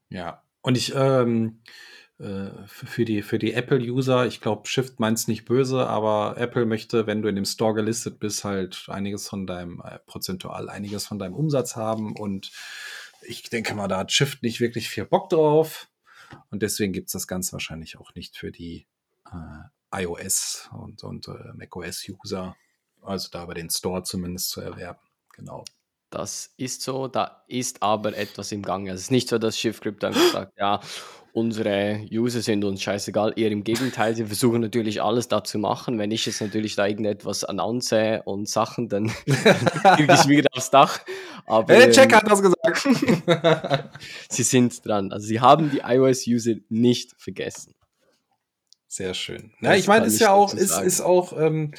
Ja, 0.10 0.44
und 0.62 0.78
ich 0.78 0.94
ähm, 0.96 1.62
äh, 1.66 2.09
für 2.22 3.06
die, 3.06 3.22
für 3.22 3.40
die 3.40 3.54
Apple-User, 3.54 4.26
ich 4.26 4.42
glaube, 4.42 4.68
Shift 4.68 5.00
meint 5.00 5.18
es 5.18 5.30
nicht 5.30 5.46
böse, 5.46 5.88
aber 5.88 6.36
Apple 6.38 6.66
möchte, 6.66 7.08
wenn 7.08 7.22
du 7.22 7.30
in 7.30 7.36
dem 7.36 7.46
Store 7.46 7.74
gelistet 7.74 8.20
bist, 8.20 8.44
halt 8.44 8.88
einiges 8.90 9.30
von 9.30 9.48
deinem, 9.48 9.82
äh, 9.86 10.00
prozentual 10.00 10.70
einiges 10.70 11.08
von 11.08 11.18
deinem 11.18 11.34
Umsatz 11.34 11.78
haben. 11.78 12.18
Und 12.18 12.52
ich 13.22 13.44
denke 13.44 13.74
mal, 13.74 13.88
da 13.88 14.00
hat 14.00 14.12
Shift 14.12 14.44
nicht 14.44 14.60
wirklich 14.60 14.90
viel 14.90 15.06
Bock 15.06 15.30
drauf. 15.30 15.88
Und 16.52 16.62
deswegen 16.62 16.92
gibt 16.92 17.08
es 17.08 17.14
das 17.14 17.28
Ganze 17.28 17.54
wahrscheinlich 17.54 17.98
auch 17.98 18.14
nicht 18.16 18.36
für 18.36 18.52
die 18.52 18.86
äh, 19.32 20.04
iOS 20.04 20.70
und, 20.74 21.04
und 21.06 21.30
äh, 21.30 21.54
macOS-User, 21.54 22.56
also 23.02 23.30
da 23.32 23.44
über 23.44 23.54
den 23.54 23.70
Store 23.70 24.04
zumindest 24.04 24.50
zu 24.50 24.60
erwerben. 24.60 25.00
Genau. 25.34 25.64
Das 26.10 26.54
ist 26.58 26.82
so, 26.82 27.08
da 27.08 27.44
ist 27.48 27.84
aber 27.84 28.18
etwas 28.18 28.52
im 28.52 28.64
Gange. 28.64 28.92
Also 28.92 29.00
es 29.00 29.06
ist 29.06 29.12
nicht 29.12 29.30
so, 29.30 29.38
dass 29.38 29.58
ShiftCrypt 29.58 30.02
dann 30.02 30.14
sagt, 30.34 30.58
ja, 30.58 30.80
unsere 31.34 32.06
User 32.12 32.42
sind 32.42 32.64
uns 32.64 32.82
scheißegal, 32.82 33.34
eher 33.36 33.52
im 33.52 33.64
Gegenteil, 33.64 34.16
sie 34.16 34.26
versuchen 34.26 34.62
natürlich 34.62 35.02
alles 35.02 35.28
da 35.28 35.44
zu 35.44 35.60
machen. 35.60 36.00
Wenn 36.00 36.12
ich 36.12 36.26
jetzt 36.26 36.42
natürlich 36.42 36.76
da 36.76 36.88
irgendetwas 36.88 37.44
announce 37.44 38.22
und 38.26 38.50
Sachen, 38.50 38.90
dann 38.90 39.08
kriege 39.26 40.14
ich 40.14 40.28
wieder 40.28 40.50
aufs 40.54 40.72
Dach. 40.72 41.00
Aber 41.46 41.76
der 41.76 41.92
Check 41.92 42.14
hat 42.14 42.30
das 42.30 42.42
gesagt. 42.42 43.90
sie 44.30 44.44
sind 44.44 44.86
dran. 44.86 45.12
Also 45.12 45.28
sie 45.28 45.40
haben 45.40 45.72
die 45.72 45.80
iOS-User 45.80 46.56
nicht 46.70 47.14
vergessen. 47.18 47.76
Sehr 48.88 49.14
schön. 49.14 49.54
Ja, 49.62 49.76
ich 49.76 49.88
meine, 49.88 50.08
ist 50.08 50.20
ja 50.20 50.32
auch, 50.32 50.54
ist, 50.54 50.80
ist 50.80 51.02
auch, 51.02 51.40
ähm, 51.40 51.74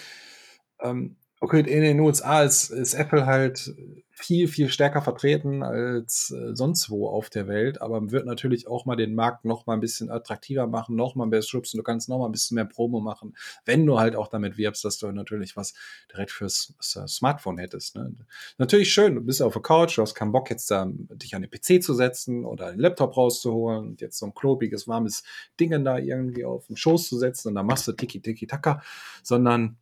ähm, 0.80 1.16
okay, 1.40 1.60
in 1.60 1.82
den 1.82 1.98
USA 2.00 2.44
ist, 2.44 2.70
ist 2.70 2.94
Apple 2.94 3.26
halt 3.26 3.74
viel, 4.20 4.48
viel 4.48 4.68
stärker 4.68 5.00
vertreten 5.00 5.62
als 5.62 6.30
äh, 6.30 6.54
sonst 6.54 6.90
wo 6.90 7.08
auf 7.08 7.30
der 7.30 7.48
Welt, 7.48 7.80
aber 7.80 8.10
wird 8.10 8.26
natürlich 8.26 8.68
auch 8.68 8.84
mal 8.84 8.96
den 8.96 9.14
Markt 9.14 9.46
noch 9.46 9.66
mal 9.66 9.74
ein 9.74 9.80
bisschen 9.80 10.10
attraktiver 10.10 10.66
machen, 10.66 10.94
noch 10.94 11.14
mal 11.14 11.26
mehr 11.26 11.40
schubsen. 11.40 11.78
Du 11.78 11.82
kannst 11.82 12.08
noch 12.08 12.18
mal 12.18 12.26
ein 12.26 12.32
bisschen 12.32 12.56
mehr 12.56 12.66
Promo 12.66 13.00
machen, 13.00 13.34
wenn 13.64 13.86
du 13.86 13.98
halt 13.98 14.16
auch 14.16 14.28
damit 14.28 14.58
wirbst, 14.58 14.84
dass 14.84 14.98
du 14.98 15.10
natürlich 15.10 15.56
was 15.56 15.72
direkt 16.12 16.32
fürs 16.32 16.74
Smartphone 16.80 17.56
hättest. 17.58 17.96
Ne? 17.96 18.14
Natürlich 18.58 18.92
schön, 18.92 19.14
du 19.14 19.22
bist 19.22 19.40
auf 19.40 19.54
der 19.54 19.62
Couch, 19.62 19.96
du 19.96 20.02
hast 20.02 20.14
keinen 20.14 20.32
Bock 20.32 20.50
jetzt 20.50 20.70
da, 20.70 20.86
dich 20.86 21.34
an 21.34 21.42
den 21.42 21.50
PC 21.50 21.82
zu 21.82 21.94
setzen 21.94 22.44
oder 22.44 22.72
den 22.72 22.80
Laptop 22.80 23.16
rauszuholen 23.16 23.88
und 23.88 24.00
jetzt 24.02 24.18
so 24.18 24.26
ein 24.26 24.34
klobiges, 24.34 24.86
warmes 24.86 25.24
Ding 25.58 25.70
da 25.84 25.98
irgendwie 25.98 26.44
auf 26.44 26.66
den 26.66 26.76
Schoß 26.76 27.08
zu 27.08 27.18
setzen 27.18 27.48
und 27.48 27.54
dann 27.54 27.66
machst 27.66 27.88
du 27.88 27.92
Tiki 27.92 28.20
Tiki 28.20 28.46
Taka, 28.46 28.82
sondern 29.22 29.78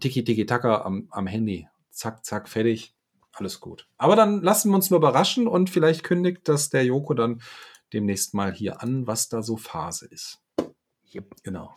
Tiki 0.00 0.24
Tiki 0.24 0.46
Taka 0.46 0.82
am, 0.82 1.06
am 1.10 1.28
Handy. 1.28 1.68
Zack, 1.90 2.24
zack, 2.24 2.48
fertig 2.48 2.94
alles 3.38 3.60
gut. 3.60 3.88
Aber 3.96 4.16
dann 4.16 4.42
lassen 4.42 4.70
wir 4.70 4.76
uns 4.76 4.90
mal 4.90 4.96
überraschen 4.96 5.46
und 5.46 5.70
vielleicht 5.70 6.02
kündigt 6.02 6.48
das 6.48 6.70
der 6.70 6.84
Joko 6.84 7.14
dann 7.14 7.40
demnächst 7.92 8.34
mal 8.34 8.52
hier 8.52 8.82
an, 8.82 9.06
was 9.06 9.28
da 9.28 9.42
so 9.42 9.56
Phase 9.56 10.06
ist. 10.06 10.40
Yep. 11.14 11.42
Genau. 11.42 11.74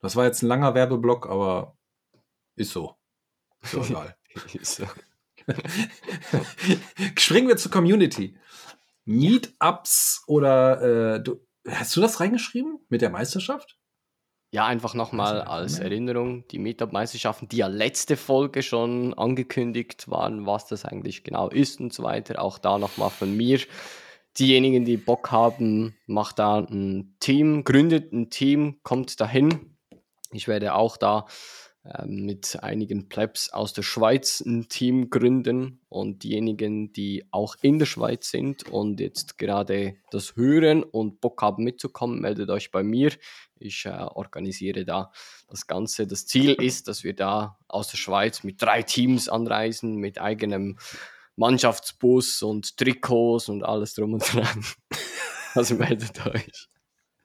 Das 0.00 0.16
war 0.16 0.24
jetzt 0.24 0.42
ein 0.42 0.48
langer 0.48 0.74
Werbeblock, 0.74 1.28
aber 1.28 1.76
ist 2.56 2.72
so. 2.72 2.96
Ist 3.60 3.72
so 3.72 3.82
egal. 3.82 4.16
ist 4.54 4.76
so. 4.76 4.86
Springen 7.18 7.48
wir 7.48 7.56
zur 7.56 7.70
Community. 7.70 8.38
Meetups 9.04 10.22
oder 10.26 11.16
äh, 11.16 11.22
du, 11.22 11.44
hast 11.68 11.96
du 11.96 12.00
das 12.00 12.20
reingeschrieben 12.20 12.78
mit 12.88 13.02
der 13.02 13.10
Meisterschaft? 13.10 13.78
Ja, 14.54 14.66
einfach 14.66 14.92
nochmal 14.92 15.40
als 15.40 15.78
Erinnerung, 15.78 16.46
die 16.48 16.58
Meetup-Meisterschaften, 16.58 17.48
die 17.48 17.56
ja 17.56 17.68
letzte 17.68 18.18
Folge 18.18 18.62
schon 18.62 19.14
angekündigt 19.14 20.10
waren, 20.10 20.44
was 20.44 20.66
das 20.66 20.84
eigentlich 20.84 21.24
genau 21.24 21.48
ist 21.48 21.80
und 21.80 21.94
so 21.94 22.02
weiter. 22.02 22.38
Auch 22.42 22.58
da 22.58 22.76
nochmal 22.76 23.08
von 23.08 23.34
mir. 23.34 23.60
Diejenigen, 24.38 24.84
die 24.84 24.98
Bock 24.98 25.30
haben, 25.30 25.96
macht 26.04 26.38
da 26.38 26.58
ein 26.58 27.16
Team, 27.18 27.64
gründet 27.64 28.12
ein 28.12 28.28
Team, 28.28 28.76
kommt 28.82 29.18
dahin. 29.22 29.74
Ich 30.32 30.48
werde 30.48 30.74
auch 30.74 30.98
da 30.98 31.24
mit 32.06 32.62
einigen 32.62 33.08
Plebs 33.08 33.48
aus 33.52 33.72
der 33.72 33.82
Schweiz 33.82 34.40
ein 34.40 34.68
Team 34.68 35.10
gründen 35.10 35.80
und 35.88 36.22
diejenigen, 36.22 36.92
die 36.92 37.24
auch 37.32 37.56
in 37.60 37.80
der 37.80 37.86
Schweiz 37.86 38.30
sind 38.30 38.68
und 38.68 39.00
jetzt 39.00 39.36
gerade 39.36 39.96
das 40.12 40.36
hören 40.36 40.84
und 40.84 41.20
Bock 41.20 41.42
haben 41.42 41.64
mitzukommen, 41.64 42.20
meldet 42.20 42.50
euch 42.50 42.70
bei 42.70 42.84
mir. 42.84 43.10
Ich 43.58 43.84
äh, 43.84 43.90
organisiere 43.90 44.84
da 44.84 45.10
das 45.48 45.66
Ganze. 45.66 46.06
Das 46.06 46.26
Ziel 46.26 46.52
ist, 46.52 46.86
dass 46.86 47.02
wir 47.02 47.14
da 47.14 47.58
aus 47.66 47.88
der 47.88 47.98
Schweiz 47.98 48.44
mit 48.44 48.62
drei 48.62 48.82
Teams 48.82 49.28
anreisen, 49.28 49.96
mit 49.96 50.20
eigenem 50.20 50.78
Mannschaftsbus 51.34 52.42
und 52.42 52.76
Trikots 52.76 53.48
und 53.48 53.64
alles 53.64 53.94
drum 53.94 54.14
und 54.14 54.32
dran. 54.32 54.64
Also 55.54 55.74
meldet 55.74 56.26
euch. 56.26 56.70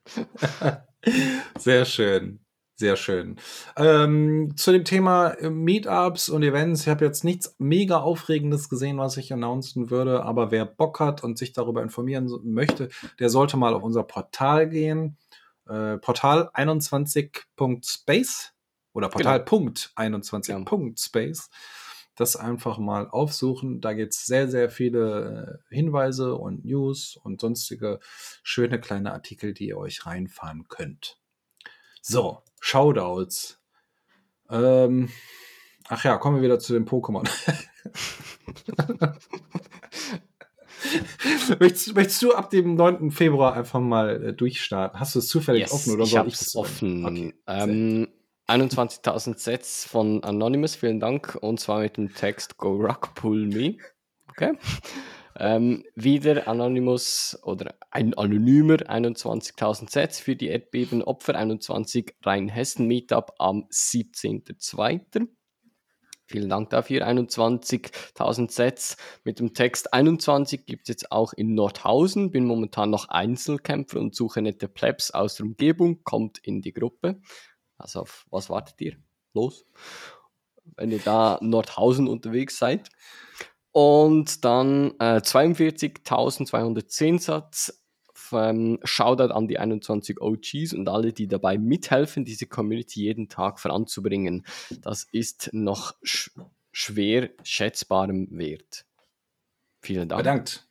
Sehr 1.58 1.86
schön. 1.86 2.46
Sehr 2.80 2.96
schön. 2.96 3.38
Ähm, 3.76 4.54
zu 4.56 4.72
dem 4.72 4.86
Thema 4.86 5.30
äh, 5.30 5.50
Meetups 5.50 6.30
und 6.30 6.44
Events, 6.44 6.82
ich 6.82 6.90
habe 6.90 7.06
jetzt 7.06 7.24
nichts 7.24 7.56
mega 7.58 7.98
Aufregendes 7.98 8.70
gesehen, 8.70 9.00
was 9.00 9.18
ich 9.18 9.34
announcen 9.34 9.90
würde, 9.90 10.22
aber 10.24 10.52
wer 10.52 10.66
Bock 10.66 11.00
hat 11.00 11.24
und 11.24 11.40
sich 11.40 11.54
darüber 11.54 11.82
informieren 11.82 12.30
möchte, 12.44 12.90
der 13.20 13.32
sollte 13.32 13.58
mal 13.58 13.74
auf 13.74 13.82
unser 13.82 14.04
Portal 14.04 14.70
gehen. 14.70 15.18
Äh, 15.68 15.98
Portal 15.98 16.52
21.space 16.54 18.54
oder 18.94 19.10
Portal.21.space. 19.10 21.50
Genau. 21.50 21.58
Das 22.16 22.36
einfach 22.36 22.78
mal 22.78 23.10
aufsuchen. 23.10 23.82
Da 23.82 23.94
gibt 23.94 24.14
es 24.14 24.28
sehr, 24.28 24.48
sehr 24.50 24.70
viele 24.70 25.64
äh, 25.72 25.76
Hinweise 25.76 26.36
und 26.36 26.64
News 26.64 27.18
und 27.24 27.42
sonstige 27.42 28.00
schöne 28.44 28.80
kleine 28.80 29.14
Artikel, 29.14 29.56
die 29.56 29.70
ihr 29.70 29.78
euch 29.78 30.06
reinfahren 30.06 30.68
könnt. 30.68 31.18
So, 32.02 32.44
Shoutouts. 32.68 33.60
Ähm, 34.50 35.10
ach 35.88 36.04
ja, 36.04 36.18
kommen 36.18 36.36
wir 36.36 36.44
wieder 36.44 36.60
zu 36.60 36.74
den 36.74 36.86
Pokémon. 36.86 37.24
möchtest, 41.60 41.96
möchtest, 41.96 42.22
du 42.22 42.34
ab 42.34 42.50
dem 42.50 42.76
9. 42.76 43.12
Februar 43.12 43.54
einfach 43.54 43.80
mal 43.80 44.22
äh, 44.22 44.34
durchstarten? 44.34 45.00
Hast 45.00 45.16
du 45.16 45.20
es 45.20 45.30
zufällig 45.30 45.62
yes, 45.62 45.72
offen 45.72 45.94
oder 45.94 46.04
ich 46.04 46.10
soll 46.10 46.28
ich 46.28 46.34
es 46.34 46.58
offen? 46.58 47.06
Okay, 47.06 47.34
ähm, 47.48 48.10
21.000 48.50 49.38
Sets 49.38 49.86
von 49.86 50.22
Anonymous, 50.26 50.76
vielen 50.76 51.00
Dank. 51.00 51.38
Und 51.40 51.62
zwar 51.62 51.80
mit 51.80 51.96
dem 51.96 52.14
Text 52.14 52.58
Go 52.58 52.76
Rock 52.76 53.16
Pull 53.16 53.48
Me. 53.48 53.78
Okay. 54.30 54.58
Ähm, 55.40 55.84
wieder 55.94 56.48
Anonymous 56.48 57.38
oder 57.44 57.76
ein 57.92 58.16
anonymer 58.16 58.78
21.000 58.78 59.92
Sets 59.92 60.20
für 60.20 60.36
die 60.36 60.48
Erdbeben 60.48 61.04
Opfer 61.04 61.36
21 61.36 62.16
Rheinhessen 62.24 62.88
Meetup 62.88 63.34
am 63.38 63.66
17.02. 63.72 65.28
Vielen 66.26 66.50
Dank 66.50 66.72
dafür. 66.72 67.08
21.000 67.08 68.52
Sets 68.52 68.98
mit 69.24 69.40
dem 69.40 69.54
Text 69.54 69.94
21 69.94 70.66
gibt 70.66 70.84
es 70.84 70.88
jetzt 70.90 71.12
auch 71.12 71.34
in 71.34 71.54
Nordhausen. 71.54 72.32
Bin 72.32 72.46
momentan 72.46 72.90
noch 72.90 73.08
Einzelkämpfer 73.10 74.00
und 74.00 74.16
suche 74.16 74.42
nette 74.42 74.68
Plebs 74.68 75.12
aus 75.12 75.36
der 75.36 75.46
Umgebung. 75.46 76.04
Kommt 76.04 76.40
in 76.40 76.62
die 76.62 76.74
Gruppe. 76.74 77.22
Also 77.78 78.02
auf 78.02 78.26
was 78.32 78.50
wartet 78.50 78.82
ihr? 78.82 78.98
Los. 79.34 79.66
Wenn 80.76 80.92
ihr 80.92 81.00
da 81.00 81.38
Nordhausen 81.42 82.08
unterwegs 82.08 82.58
seid. 82.58 82.90
Und 83.78 84.44
dann 84.44 84.96
äh, 84.98 85.20
42.210 85.20 87.20
Satz. 87.20 87.80
Ähm, 88.32 88.80
Shoutout 88.84 89.32
an 89.32 89.48
die 89.48 89.60
21 89.60 90.20
OGs 90.20 90.74
und 90.74 90.90
alle, 90.90 91.14
die 91.14 91.28
dabei 91.28 91.60
mithelfen, 91.60 92.26
diese 92.26 92.48
Community 92.48 93.04
jeden 93.04 93.30
Tag 93.30 93.60
voranzubringen. 93.60 94.48
Das 94.82 95.06
ist 95.12 95.52
noch 95.54 95.94
sch 96.02 96.32
schwer 96.72 97.30
schätzbarem 97.44 98.28
Wert. 98.32 98.86
Vielen 99.82 100.10
Dank. 100.10 100.22
Bedankt. 100.22 100.68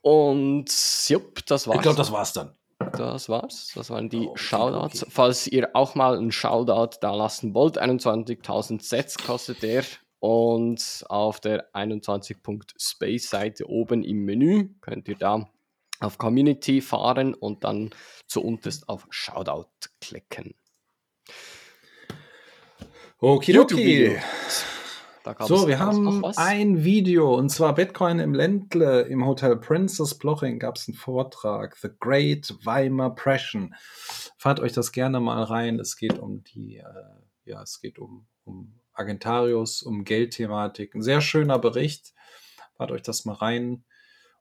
Und 0.00 0.70
jupp, 1.08 1.44
das 1.46 1.66
war's. 1.66 1.74
Ich 1.74 1.82
glaube, 1.82 1.96
das 1.96 2.12
war's 2.12 2.32
dann. 2.34 2.54
Das 2.92 3.28
war's. 3.28 3.72
Das 3.74 3.90
waren 3.90 4.08
die 4.08 4.28
okay, 4.28 4.40
Shoutouts. 4.40 5.02
Okay. 5.02 5.12
Falls 5.12 5.48
ihr 5.48 5.74
auch 5.74 5.96
mal 5.96 6.16
einen 6.16 6.30
Shoutout 6.30 6.98
da 7.00 7.16
lassen 7.16 7.52
wollt, 7.52 7.82
21.000 7.82 8.80
Sets 8.80 9.18
kostet 9.18 9.64
der. 9.64 9.82
Und 10.20 11.04
auf 11.08 11.40
der 11.40 11.72
21.space-Seite 11.74 13.68
oben 13.68 14.02
im 14.02 14.24
Menü 14.24 14.70
könnt 14.80 15.08
ihr 15.08 15.16
da 15.16 15.48
auf 16.00 16.18
Community 16.18 16.80
fahren 16.80 17.34
und 17.34 17.64
dann 17.64 17.90
zu 18.26 18.42
unterst 18.42 18.88
auf 18.88 19.06
Shoutout 19.10 19.68
klicken. 20.00 20.54
Okay, 23.20 23.58
okay. 23.58 24.20
So, 25.40 25.68
wir 25.68 25.78
haben 25.78 26.24
ein 26.36 26.84
Video 26.84 27.34
und 27.34 27.50
zwar 27.50 27.74
Bitcoin 27.74 28.18
im 28.18 28.32
Ländle 28.32 29.02
im 29.02 29.26
Hotel 29.26 29.56
Princess 29.56 30.14
Bloching 30.16 30.58
gab 30.58 30.76
es 30.76 30.88
einen 30.88 30.96
Vortrag, 30.96 31.76
The 31.76 31.90
Great 32.00 32.54
Weimar 32.64 33.14
Pression. 33.14 33.74
Fahrt 34.38 34.60
euch 34.60 34.72
das 34.72 34.92
gerne 34.92 35.20
mal 35.20 35.42
rein. 35.42 35.80
Es 35.80 35.96
geht 35.96 36.18
um 36.18 36.44
die, 36.44 36.78
äh, 36.78 36.84
ja, 37.44 37.60
es 37.62 37.80
geht 37.80 37.98
um, 37.98 38.26
um 38.44 38.77
Agentarius, 38.98 39.82
um 39.82 40.04
Geldthematik. 40.04 40.94
Ein 40.94 41.02
sehr 41.02 41.20
schöner 41.20 41.58
Bericht. 41.58 42.14
Fahrt 42.76 42.90
euch 42.90 43.02
das 43.02 43.24
mal 43.24 43.34
rein. 43.34 43.84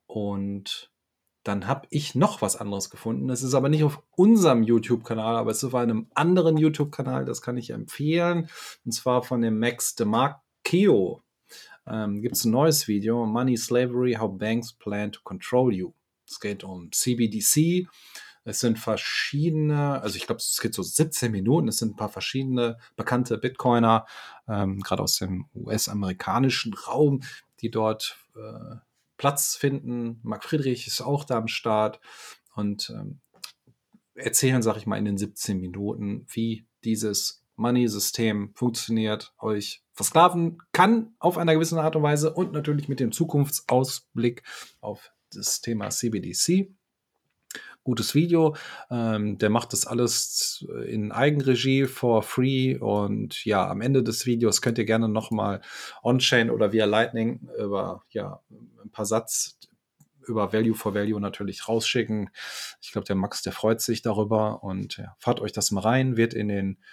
Und 0.05 0.91
dann 1.43 1.67
habe 1.67 1.87
ich 1.89 2.15
noch 2.15 2.41
was 2.41 2.57
anderes 2.57 2.89
gefunden. 2.89 3.27
Das 3.27 3.41
ist 3.41 3.53
aber 3.53 3.69
nicht 3.69 3.83
auf 3.83 4.03
unserem 4.11 4.63
YouTube-Kanal, 4.63 5.37
aber 5.37 5.51
es 5.51 5.57
ist 5.57 5.63
auf 5.63 5.75
einem 5.75 6.07
anderen 6.13 6.57
YouTube-Kanal. 6.57 7.25
Das 7.25 7.41
kann 7.41 7.57
ich 7.57 7.69
empfehlen. 7.69 8.49
Und 8.83 8.91
zwar 8.91 9.23
von 9.23 9.41
dem 9.41 9.59
Max 9.59 9.95
DeMarchio. 9.95 11.23
Ähm, 11.85 12.21
Gibt 12.21 12.35
es 12.35 12.43
ein 12.43 12.51
neues 12.51 12.87
Video: 12.87 13.25
Money 13.25 13.55
Slavery, 13.55 14.17
How 14.19 14.37
Banks 14.37 14.73
Plan 14.73 15.11
to 15.11 15.21
Control 15.23 15.73
You. 15.73 15.93
Es 16.27 16.39
geht 16.39 16.65
um 16.65 16.91
CBDC. 16.91 17.87
Es 18.47 18.61
sind 18.61 18.79
verschiedene, 18.79 20.01
also 20.01 20.15
ich 20.15 20.25
glaube, 20.25 20.39
es 20.39 20.61
geht 20.61 20.73
so 20.73 20.81
17 20.81 21.33
Minuten. 21.33 21.67
Es 21.67 21.77
sind 21.77 21.91
ein 21.91 21.95
paar 21.97 22.07
verschiedene 22.07 22.77
bekannte 22.95 23.37
Bitcoiner, 23.37 24.05
ähm, 24.47 24.79
gerade 24.79 25.03
aus 25.03 25.17
dem 25.17 25.49
US-amerikanischen 25.53 26.73
Raum, 26.73 27.23
die 27.59 27.69
dort 27.69 28.17
äh, 28.37 28.77
Platz 29.17 29.57
finden. 29.57 30.21
Marc 30.23 30.45
Friedrich 30.45 30.87
ist 30.87 31.01
auch 31.01 31.25
da 31.25 31.37
am 31.37 31.49
Start 31.49 31.99
und 32.55 32.89
ähm, 32.89 33.19
erzählen, 34.15 34.61
sag 34.61 34.77
ich 34.77 34.87
mal, 34.87 34.97
in 34.97 35.03
den 35.03 35.17
17 35.17 35.59
Minuten, 35.59 36.25
wie 36.29 36.65
dieses 36.85 37.43
Money-System 37.57 38.53
funktioniert, 38.55 39.33
euch 39.39 39.83
versklaven 39.91 40.59
kann 40.71 41.15
auf 41.19 41.37
einer 41.37 41.53
gewissen 41.53 41.79
Art 41.79 41.97
und 41.97 42.03
Weise 42.03 42.33
und 42.33 42.53
natürlich 42.53 42.87
mit 42.87 43.01
dem 43.01 43.11
Zukunftsausblick 43.11 44.43
auf 44.79 45.11
das 45.31 45.59
Thema 45.59 45.89
CBDC 45.89 46.71
gutes 47.87 48.13
Video. 48.13 48.53
Ähm, 48.91 49.37
der 49.37 49.49
macht 49.49 49.71
das 49.71 49.87
alles 49.87 50.67
in 50.85 51.13
Eigenregie 51.13 51.85
for 51.85 52.21
free 52.21 52.77
und 52.77 53.45
ja, 53.45 53.65
am 53.65 53.79
Ende 53.79 54.03
des 54.03 54.25
Videos 54.25 54.61
könnt 54.61 54.77
ihr 54.77 54.83
gerne 54.83 55.07
nochmal 55.07 55.61
on-chain 56.03 56.49
oder 56.49 56.73
via 56.73 56.83
Lightning 56.83 57.47
über 57.57 58.03
ja, 58.09 58.41
ein 58.83 58.91
paar 58.91 59.05
Satz 59.05 59.57
über 60.27 60.51
Value 60.51 60.75
for 60.75 60.93
Value 60.93 61.21
natürlich 61.21 61.69
rausschicken. 61.69 62.29
Ich 62.81 62.91
glaube, 62.91 63.07
der 63.07 63.15
Max, 63.15 63.41
der 63.41 63.53
freut 63.53 63.79
sich 63.79 64.01
darüber 64.01 64.63
und 64.63 64.97
ja, 64.97 65.15
fahrt 65.17 65.39
euch 65.39 65.53
das 65.53 65.71
mal 65.71 65.79
rein, 65.79 66.17
wird 66.17 66.33
in 66.33 66.49
den, 66.49 66.83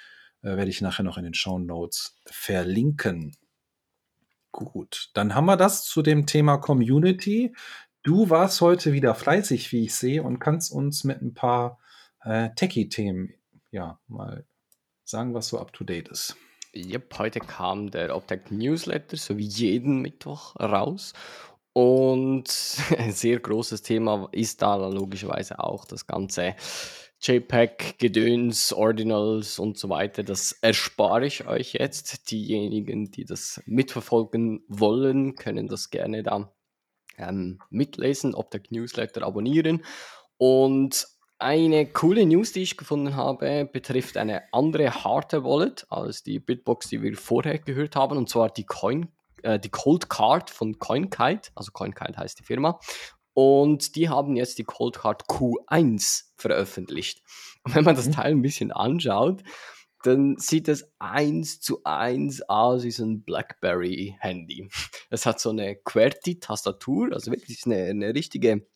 äh, 0.43 0.57
werde 0.57 0.71
ich 0.71 0.81
nachher 0.81 1.03
noch 1.03 1.19
in 1.19 1.25
den 1.25 1.35
Show 1.35 1.59
Notes 1.59 2.21
verlinken. 2.27 3.37
Gut, 4.53 5.11
dann 5.15 5.35
haben 5.35 5.47
wir 5.47 5.57
das 5.57 5.83
zu 5.83 6.03
dem 6.03 6.27
Thema 6.27 6.59
Community. 6.59 7.53
Du 8.05 8.29
warst 8.29 8.61
heute 8.61 8.93
wieder 8.93 9.15
fleißig, 9.15 9.73
wie 9.73 9.85
ich 9.85 9.95
sehe, 9.95 10.23
und 10.23 10.39
kannst 10.39 10.71
uns 10.71 11.05
mit 11.05 11.23
ein 11.23 11.33
paar 11.33 11.79
äh, 12.23 12.51
Techie-Themen 12.55 13.33
ja 13.71 13.99
mal 14.09 14.45
sagen, 15.05 15.33
was 15.33 15.49
so 15.49 15.59
up 15.59 15.73
to 15.73 15.85
date 15.85 16.09
ist. 16.09 16.37
Yep, 16.77 17.19
heute 17.19 17.41
kam 17.41 17.91
der 17.91 18.15
Optech 18.15 18.51
Newsletter, 18.51 19.17
so 19.17 19.39
wie 19.39 19.47
jeden 19.47 20.03
Mittwoch 20.03 20.55
raus. 20.61 21.15
Und 21.73 22.77
ein 22.99 23.13
sehr 23.13 23.41
großes 23.41 23.81
Thema 23.81 24.29
ist 24.33 24.61
da 24.61 24.77
logischerweise 24.77 25.59
auch 25.59 25.87
das 25.87 26.07
ganze 26.07 26.57
JPEG, 27.23 27.99
Gedöns, 27.99 28.75
Ordinals 28.75 29.59
und 29.59 29.79
so 29.79 29.89
weiter. 29.89 30.23
Das 30.23 30.53
erspare 30.53 31.25
ich 31.25 31.47
euch 31.47 31.73
jetzt. 31.73 32.31
Diejenigen, 32.31 33.11
die 33.11 33.25
das 33.25 33.63
mitverfolgen 33.65 34.63
wollen, 34.69 35.37
können 35.37 35.69
das 35.69 35.89
gerne 35.89 36.23
da 36.23 36.55
ähm, 37.19 37.61
mitlesen, 37.71 38.35
ob 38.35 38.51
der 38.51 38.63
Newsletter 38.71 39.23
abonnieren. 39.23 39.85
Und 40.37 41.07
eine 41.39 41.87
coole 41.87 42.27
News, 42.27 42.53
die 42.53 42.63
ich 42.63 42.77
gefunden 42.77 43.17
habe, 43.17 43.69
betrifft 43.71 44.17
eine 44.17 44.43
andere 44.53 45.05
harte 45.05 45.45
Wallet 45.45 45.87
als 45.91 46.23
die 46.23 46.39
Bitbox, 46.39 46.89
die 46.89 47.03
wir 47.03 47.17
vorher 47.17 47.59
gehört 47.59 47.97
haben, 47.97 48.17
und 48.17 48.29
zwar 48.29 48.51
die 48.51 48.65
Coin, 48.65 49.09
äh, 49.43 49.59
die 49.59 49.71
Cold 49.71 50.09
Card 50.09 50.51
von 50.51 50.79
CoinKite, 50.79 51.51
also 51.55 51.73
CoinKite 51.73 52.17
heißt 52.19 52.39
die 52.39 52.45
Firma. 52.45 52.79
Und 53.35 53.97
die 53.97 54.09
haben 54.09 54.37
jetzt 54.37 54.59
die 54.59 54.65
Cold 54.65 54.99
Card 54.99 55.25
Q1 55.25 56.27
veröffentlicht. 56.37 57.21
Und 57.65 57.75
wenn 57.75 57.85
man 57.85 57.97
das 57.97 58.07
mhm. 58.07 58.13
Teil 58.13 58.31
ein 58.31 58.43
bisschen 58.43 58.71
anschaut, 58.71 59.43
dann 60.07 60.37
sieht 60.39 60.69
es 60.69 60.93
eins 60.99 61.61
zu 61.61 61.83
eins 61.85 62.43
aus 62.43 62.85
wie 62.85 62.91
so 62.91 63.05
ein 63.05 63.23
BlackBerry-Handy. 63.25 64.69
Es 65.11 65.27
hat 65.27 65.41
so 65.41 65.51
eine 65.51 65.77
QWERTY-Tastatur, 65.77 67.13
also 67.13 67.31
wirklich 67.31 67.65
eine, 67.67 67.85
eine 67.85 68.15
richtige 68.15 68.67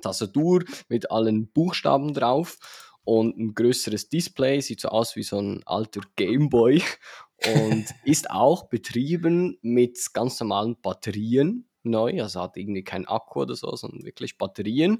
Tastatur 0.00 0.64
mit 0.88 1.10
allen 1.10 1.50
Buchstaben 1.52 2.14
drauf 2.14 2.58
und 3.04 3.36
ein 3.36 3.54
größeres 3.54 4.08
Display, 4.08 4.60
sieht 4.60 4.80
so 4.80 4.88
aus 4.88 5.16
wie 5.16 5.22
so 5.22 5.38
ein 5.38 5.62
alter 5.66 6.00
Gameboy 6.16 6.82
und 7.46 7.86
ist 8.04 8.30
auch 8.30 8.68
betrieben 8.68 9.58
mit 9.62 9.98
ganz 10.14 10.40
normalen 10.40 10.80
Batterien 10.80 11.68
neu, 11.82 12.22
also 12.22 12.40
hat 12.40 12.56
irgendwie 12.56 12.84
kein 12.84 13.06
Akku 13.06 13.42
oder 13.42 13.56
so, 13.56 13.74
sondern 13.74 14.04
wirklich 14.04 14.38
Batterien. 14.38 14.98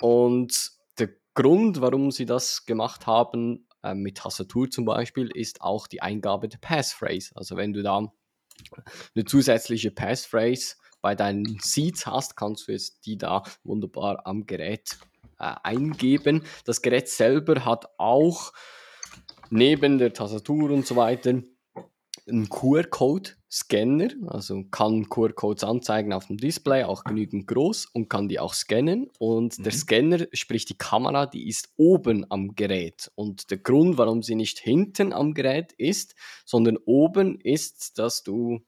Und 0.00 0.72
der 0.98 1.10
Grund, 1.34 1.80
warum 1.80 2.10
sie 2.10 2.26
das 2.26 2.66
gemacht 2.66 3.06
haben, 3.06 3.66
mit 3.94 4.18
Tastatur 4.18 4.70
zum 4.70 4.84
Beispiel, 4.84 5.30
ist 5.34 5.62
auch 5.62 5.86
die 5.86 6.02
Eingabe 6.02 6.48
der 6.48 6.58
Passphrase. 6.58 7.30
Also 7.34 7.56
wenn 7.56 7.72
du 7.72 7.82
da 7.82 8.12
eine 9.14 9.24
zusätzliche 9.24 9.90
Passphrase 9.90 10.76
bei 11.00 11.14
deinen 11.14 11.58
Seeds 11.60 12.06
hast, 12.06 12.36
kannst 12.36 12.68
du 12.68 12.72
jetzt 12.72 13.06
die 13.06 13.16
da 13.16 13.42
wunderbar 13.64 14.26
am 14.26 14.46
Gerät 14.46 14.98
äh, 15.38 15.54
eingeben. 15.62 16.44
Das 16.64 16.82
Gerät 16.82 17.08
selber 17.08 17.64
hat 17.64 17.86
auch 17.98 18.52
neben 19.48 19.98
der 19.98 20.12
Tastatur 20.12 20.70
und 20.70 20.86
so 20.86 20.96
weiter 20.96 21.42
einen 22.30 22.48
QR-Code-Scanner, 22.48 24.08
also 24.28 24.64
kann 24.70 25.08
QR-Codes 25.08 25.64
anzeigen 25.64 26.12
auf 26.12 26.26
dem 26.26 26.36
Display, 26.36 26.84
auch 26.84 27.04
genügend 27.04 27.46
groß 27.46 27.86
und 27.86 28.08
kann 28.08 28.28
die 28.28 28.38
auch 28.40 28.54
scannen. 28.54 29.10
Und 29.18 29.58
mhm. 29.58 29.62
der 29.62 29.72
Scanner, 29.72 30.26
sprich 30.32 30.64
die 30.64 30.78
Kamera, 30.78 31.26
die 31.26 31.48
ist 31.48 31.70
oben 31.76 32.24
am 32.30 32.54
Gerät. 32.54 33.10
Und 33.14 33.50
der 33.50 33.58
Grund, 33.58 33.98
warum 33.98 34.22
sie 34.22 34.34
nicht 34.34 34.58
hinten 34.58 35.12
am 35.12 35.34
Gerät 35.34 35.72
ist, 35.72 36.14
sondern 36.44 36.78
oben 36.86 37.38
ist, 37.40 37.98
dass 37.98 38.22
du 38.22 38.60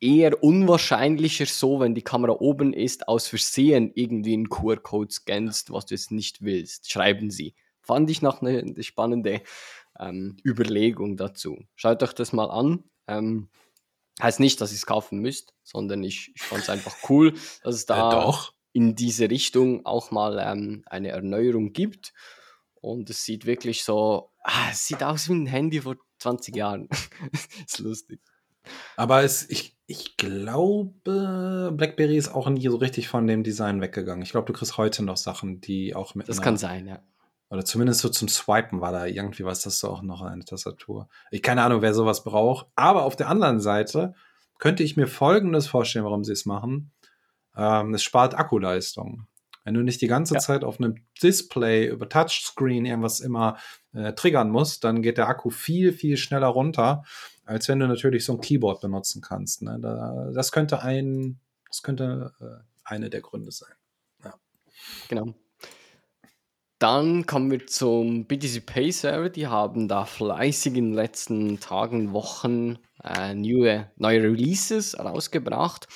eher 0.00 0.42
unwahrscheinlicher 0.42 1.46
so, 1.46 1.78
wenn 1.78 1.94
die 1.94 2.02
Kamera 2.02 2.32
oben 2.32 2.72
ist, 2.72 3.06
aus 3.06 3.28
Versehen 3.28 3.92
irgendwie 3.94 4.34
einen 4.34 4.48
QR-Code 4.48 5.12
scannst, 5.12 5.70
was 5.72 5.86
du 5.86 5.94
jetzt 5.94 6.10
nicht 6.10 6.42
willst. 6.42 6.90
Schreiben 6.90 7.30
sie. 7.30 7.54
Fand 7.80 8.10
ich 8.10 8.22
noch 8.22 8.42
eine, 8.42 8.58
eine 8.58 8.82
spannende 8.82 9.42
ähm, 10.02 10.36
Überlegung 10.44 11.16
dazu. 11.16 11.58
Schaut 11.74 12.02
euch 12.02 12.12
das 12.12 12.32
mal 12.32 12.50
an. 12.50 12.84
Ähm, 13.06 13.48
heißt 14.20 14.40
nicht, 14.40 14.60
dass 14.60 14.72
ihr 14.72 14.76
es 14.76 14.86
kaufen 14.86 15.18
müsst, 15.20 15.54
sondern 15.62 16.02
ich, 16.02 16.32
ich 16.34 16.42
fand 16.42 16.62
es 16.62 16.70
einfach 16.70 16.96
cool, 17.08 17.34
dass 17.62 17.74
es 17.74 17.86
da 17.86 18.28
äh, 18.28 18.32
in 18.72 18.94
diese 18.94 19.30
Richtung 19.30 19.86
auch 19.86 20.10
mal 20.10 20.38
ähm, 20.38 20.82
eine 20.86 21.08
Erneuerung 21.08 21.72
gibt. 21.72 22.12
Und 22.80 23.10
es 23.10 23.24
sieht 23.24 23.46
wirklich 23.46 23.84
so, 23.84 24.30
ah, 24.42 24.70
es 24.70 24.86
sieht 24.86 25.02
aus 25.02 25.28
wie 25.28 25.34
ein 25.34 25.46
Handy 25.46 25.80
vor 25.80 25.96
20 26.18 26.56
Jahren. 26.56 26.88
ist 27.66 27.78
lustig. 27.78 28.20
Aber 28.96 29.22
es, 29.22 29.48
ich, 29.50 29.76
ich 29.86 30.16
glaube, 30.16 31.72
BlackBerry 31.76 32.16
ist 32.16 32.28
auch 32.28 32.48
nie 32.48 32.68
so 32.68 32.76
richtig 32.76 33.08
von 33.08 33.26
dem 33.26 33.42
Design 33.42 33.80
weggegangen. 33.80 34.22
Ich 34.22 34.30
glaube, 34.30 34.46
du 34.46 34.52
kriegst 34.52 34.76
heute 34.76 35.04
noch 35.04 35.16
Sachen, 35.16 35.60
die 35.60 35.94
auch 35.94 36.14
mit. 36.14 36.28
Das 36.28 36.42
kann 36.42 36.56
sein, 36.56 36.86
ja. 36.86 37.02
Oder 37.52 37.66
zumindest 37.66 38.00
so 38.00 38.08
zum 38.08 38.28
Swipen 38.28 38.80
war 38.80 38.92
da 38.92 39.04
irgendwie 39.04 39.44
was, 39.44 39.60
das 39.60 39.74
ist 39.74 39.84
auch 39.84 40.00
noch 40.00 40.22
eine 40.22 40.42
Tastatur. 40.42 41.10
Ich 41.30 41.42
keine 41.42 41.62
Ahnung, 41.62 41.82
wer 41.82 41.92
sowas 41.92 42.24
braucht. 42.24 42.66
Aber 42.76 43.02
auf 43.02 43.14
der 43.14 43.28
anderen 43.28 43.60
Seite 43.60 44.14
könnte 44.58 44.82
ich 44.82 44.96
mir 44.96 45.06
Folgendes 45.06 45.66
vorstellen, 45.66 46.06
warum 46.06 46.24
sie 46.24 46.32
es 46.32 46.46
machen. 46.46 46.92
Ähm, 47.54 47.92
es 47.92 48.02
spart 48.02 48.34
Akkuleistung. 48.34 49.26
Wenn 49.64 49.74
du 49.74 49.82
nicht 49.82 50.00
die 50.00 50.06
ganze 50.06 50.32
ja. 50.32 50.40
Zeit 50.40 50.64
auf 50.64 50.80
einem 50.80 50.94
Display 51.22 51.88
über 51.88 52.08
Touchscreen 52.08 52.86
irgendwas 52.86 53.20
immer 53.20 53.58
äh, 53.92 54.14
triggern 54.14 54.48
musst, 54.48 54.82
dann 54.84 55.02
geht 55.02 55.18
der 55.18 55.28
Akku 55.28 55.50
viel, 55.50 55.92
viel 55.92 56.16
schneller 56.16 56.48
runter, 56.48 57.04
als 57.44 57.68
wenn 57.68 57.80
du 57.80 57.86
natürlich 57.86 58.24
so 58.24 58.32
ein 58.32 58.40
Keyboard 58.40 58.80
benutzen 58.80 59.20
kannst. 59.20 59.60
Ne? 59.60 59.78
Da, 59.78 60.30
das 60.32 60.52
könnte 60.52 60.80
ein, 60.80 61.38
das 61.68 61.82
könnte 61.82 62.32
äh, 62.40 62.64
eine 62.82 63.10
der 63.10 63.20
Gründe 63.20 63.52
sein. 63.52 63.74
Ja. 64.24 64.32
Genau. 65.10 65.34
Dann 66.82 67.26
kommen 67.26 67.48
wir 67.52 67.64
zum 67.68 68.24
BTC 68.24 68.66
Pay 68.66 68.90
Server. 68.90 69.30
Die 69.30 69.46
haben 69.46 69.86
da 69.86 70.04
fleißig 70.04 70.74
in 70.74 70.86
den 70.86 70.94
letzten 70.94 71.60
Tagen, 71.60 72.12
Wochen 72.12 72.76
äh, 73.04 73.34
neue, 73.34 73.92
neue 73.98 74.24
Releases 74.24 74.98
rausgebracht. 74.98 75.86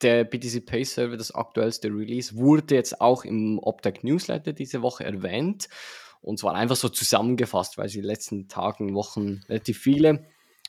Der 0.00 0.24
BTC 0.24 0.64
Pay 0.64 0.84
Server, 0.84 1.18
das 1.18 1.34
aktuellste 1.34 1.88
Release, 1.88 2.34
wurde 2.34 2.76
jetzt 2.76 2.98
auch 3.02 3.26
im 3.26 3.58
Optec 3.58 4.04
Newsletter 4.04 4.54
diese 4.54 4.80
Woche 4.80 5.04
erwähnt. 5.04 5.68
Und 6.22 6.38
zwar 6.38 6.54
einfach 6.54 6.76
so 6.76 6.88
zusammengefasst, 6.88 7.76
weil 7.76 7.90
sie 7.90 7.98
in 7.98 8.04
den 8.04 8.10
letzten 8.12 8.48
Tagen, 8.48 8.94
Wochen 8.94 9.42
relativ 9.50 9.80
viele 9.80 10.24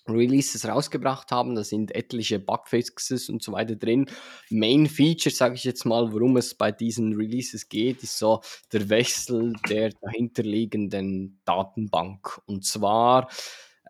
Releases 0.08 0.68
rausgebracht 0.68 1.32
haben. 1.32 1.56
Da 1.56 1.64
sind 1.64 1.94
etliche 1.96 2.40
Bugfixes 2.40 3.30
und 3.30 3.42
so 3.42 3.52
weiter 3.52 3.76
drin. 3.76 4.08
Main 4.50 4.88
Feature, 4.88 5.34
sage 5.34 5.56
ich 5.56 5.64
jetzt 5.64 5.86
mal, 5.86 6.12
worum 6.12 6.38
es 6.38 6.56
bei 6.56 6.72
diesen 6.72 7.14
Releases 7.14 7.70
geht, 7.70 8.04
ist 8.04 8.18
so 8.18 8.42
der 8.72 8.90
Wechsel 8.90 9.54
der 9.70 9.92
dahinterliegenden 10.02 11.40
Datenbank. 11.46 12.42
Und 12.46 12.66
zwar 12.66 13.30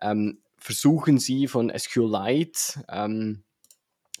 ähm, 0.00 0.40
versuchen 0.58 1.18
sie 1.18 1.46
von 1.46 1.72
SQLite 1.76 2.84
ähm, 2.88 3.44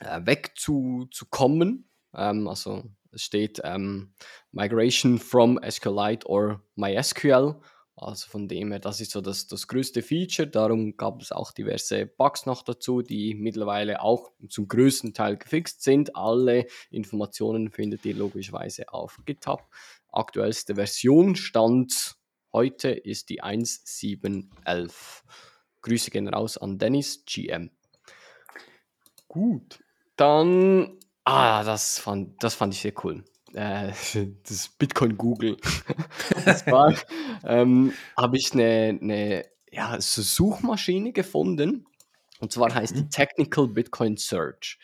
äh, 0.00 0.20
wegzukommen. 0.24 1.88
Ähm, 2.14 2.48
also 2.48 2.84
es 3.12 3.22
steht 3.22 3.60
ähm, 3.64 4.12
Migration 4.52 5.18
from 5.18 5.58
SQLite 5.68 6.26
or 6.26 6.62
MySQL 6.74 7.60
also 7.96 8.28
von 8.28 8.48
dem 8.48 8.72
her, 8.72 8.80
das 8.80 9.00
ist 9.00 9.12
so 9.12 9.20
das, 9.20 9.46
das 9.46 9.68
größte 9.68 10.02
Feature. 10.02 10.48
Darum 10.48 10.96
gab 10.96 11.22
es 11.22 11.30
auch 11.30 11.52
diverse 11.52 12.06
Bugs 12.06 12.44
noch 12.44 12.62
dazu, 12.62 13.02
die 13.02 13.34
mittlerweile 13.34 14.02
auch 14.02 14.32
zum 14.48 14.66
größten 14.66 15.14
Teil 15.14 15.36
gefixt 15.36 15.82
sind. 15.82 16.16
Alle 16.16 16.66
Informationen 16.90 17.70
findet 17.70 18.04
ihr 18.04 18.14
logischerweise 18.14 18.92
auf 18.92 19.20
GitHub. 19.24 19.62
Aktuellste 20.10 20.74
Version 20.74 21.36
stand 21.36 22.16
heute 22.52 22.90
ist 22.90 23.28
die 23.28 23.42
1.7.11. 23.42 25.22
Grüße 25.82 26.10
gehen 26.10 26.28
raus 26.28 26.58
an 26.58 26.78
Dennis 26.78 27.24
GM. 27.26 27.70
Gut. 29.28 29.78
Dann, 30.16 30.98
ah, 31.24 31.62
das 31.62 31.98
fand, 31.98 32.42
das 32.42 32.54
fand 32.54 32.74
ich 32.74 32.80
sehr 32.80 32.94
cool 33.04 33.24
äh, 33.54 33.92
das 34.48 34.68
Bitcoin 34.68 35.16
Google. 35.16 35.56
das 36.44 36.66
war, 36.66 36.94
ähm, 37.44 37.92
habe 38.16 38.36
ich 38.36 38.52
eine, 38.52 38.98
eine 39.00 39.44
ja, 39.70 40.00
so 40.00 40.22
Suchmaschine 40.22 41.12
gefunden. 41.12 41.86
Und 42.40 42.52
zwar 42.52 42.74
heißt 42.74 42.96
die 42.96 43.02
mhm. 43.02 43.10
Technical 43.10 43.68
Bitcoin 43.68 44.16
Search. 44.16 44.78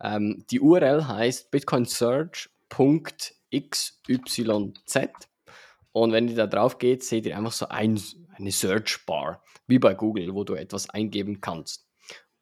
Ähm, 0.00 0.44
die 0.50 0.60
URL 0.60 1.06
heißt 1.06 1.50
bitcoinsearch.xyz. 1.50 4.00
Und 5.92 6.12
wenn 6.12 6.28
ihr 6.28 6.36
da 6.36 6.46
drauf 6.46 6.78
geht, 6.78 7.02
seht 7.02 7.26
ihr 7.26 7.36
einfach 7.36 7.52
so 7.52 7.68
ein, 7.68 8.00
eine 8.36 8.52
Search 8.52 9.04
Bar, 9.06 9.42
wie 9.66 9.78
bei 9.78 9.94
Google, 9.94 10.34
wo 10.34 10.44
du 10.44 10.54
etwas 10.54 10.88
eingeben 10.88 11.40
kannst. 11.40 11.86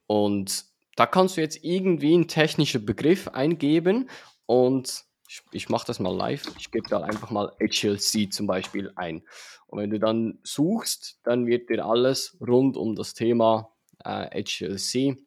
Und 0.06 0.66
da 0.96 1.06
kannst 1.06 1.36
du 1.36 1.40
jetzt 1.40 1.62
irgendwie 1.62 2.14
einen 2.14 2.28
technischen 2.28 2.84
Begriff 2.84 3.28
eingeben 3.28 4.10
und 4.46 5.04
ich, 5.28 5.42
ich 5.52 5.68
mache 5.68 5.86
das 5.86 6.00
mal 6.00 6.14
live. 6.14 6.42
Ich 6.58 6.70
gebe 6.70 6.88
da 6.88 7.00
einfach 7.00 7.30
mal 7.30 7.52
HLC 7.60 8.32
zum 8.32 8.46
Beispiel 8.46 8.90
ein. 8.96 9.22
Und 9.66 9.78
wenn 9.78 9.90
du 9.90 9.98
dann 9.98 10.38
suchst, 10.42 11.20
dann 11.22 11.46
wird 11.46 11.68
dir 11.68 11.84
alles 11.84 12.36
rund 12.40 12.76
um 12.76 12.96
das 12.96 13.12
Thema 13.12 13.76
äh, 14.04 14.42
HLC, 14.42 15.18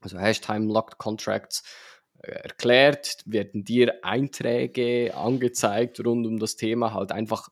also 0.00 0.18
Hashtime 0.18 0.72
Locked 0.72 0.98
Contracts, 0.98 1.62
äh, 2.22 2.32
erklärt, 2.32 3.22
werden 3.24 3.64
dir 3.64 4.04
Einträge 4.04 5.14
angezeigt 5.14 6.04
rund 6.04 6.26
um 6.26 6.40
das 6.40 6.56
Thema, 6.56 6.92
halt 6.92 7.12
einfach 7.12 7.48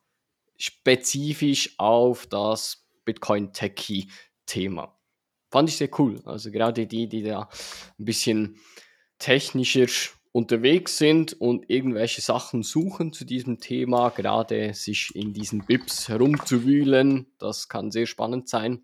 spezifisch 0.57 1.75
auf 1.77 2.27
das 2.27 2.85
Bitcoin 3.05 3.53
Techie 3.53 4.09
Thema. 4.45 4.99
Fand 5.49 5.69
ich 5.69 5.77
sehr 5.77 5.89
cool. 5.99 6.21
Also 6.25 6.51
gerade 6.51 6.85
die, 6.87 7.07
die 7.07 7.23
da 7.23 7.49
ein 7.97 8.05
bisschen 8.05 8.59
technischer 9.17 9.87
unterwegs 10.35 10.97
sind 10.97 11.31
und 11.31 11.69
irgendwelche 11.69 12.19
Sachen 12.19 12.61
suchen 12.61 13.13
zu 13.13 13.23
diesem 13.23 13.61
Thema, 13.61 14.09
gerade 14.09 14.73
sich 14.73 15.15
in 15.15 15.31
diesen 15.31 15.65
Bips 15.65 16.09
herumzuwühlen, 16.09 17.27
das 17.37 17.69
kann 17.69 17.89
sehr 17.89 18.05
spannend 18.05 18.49
sein, 18.49 18.83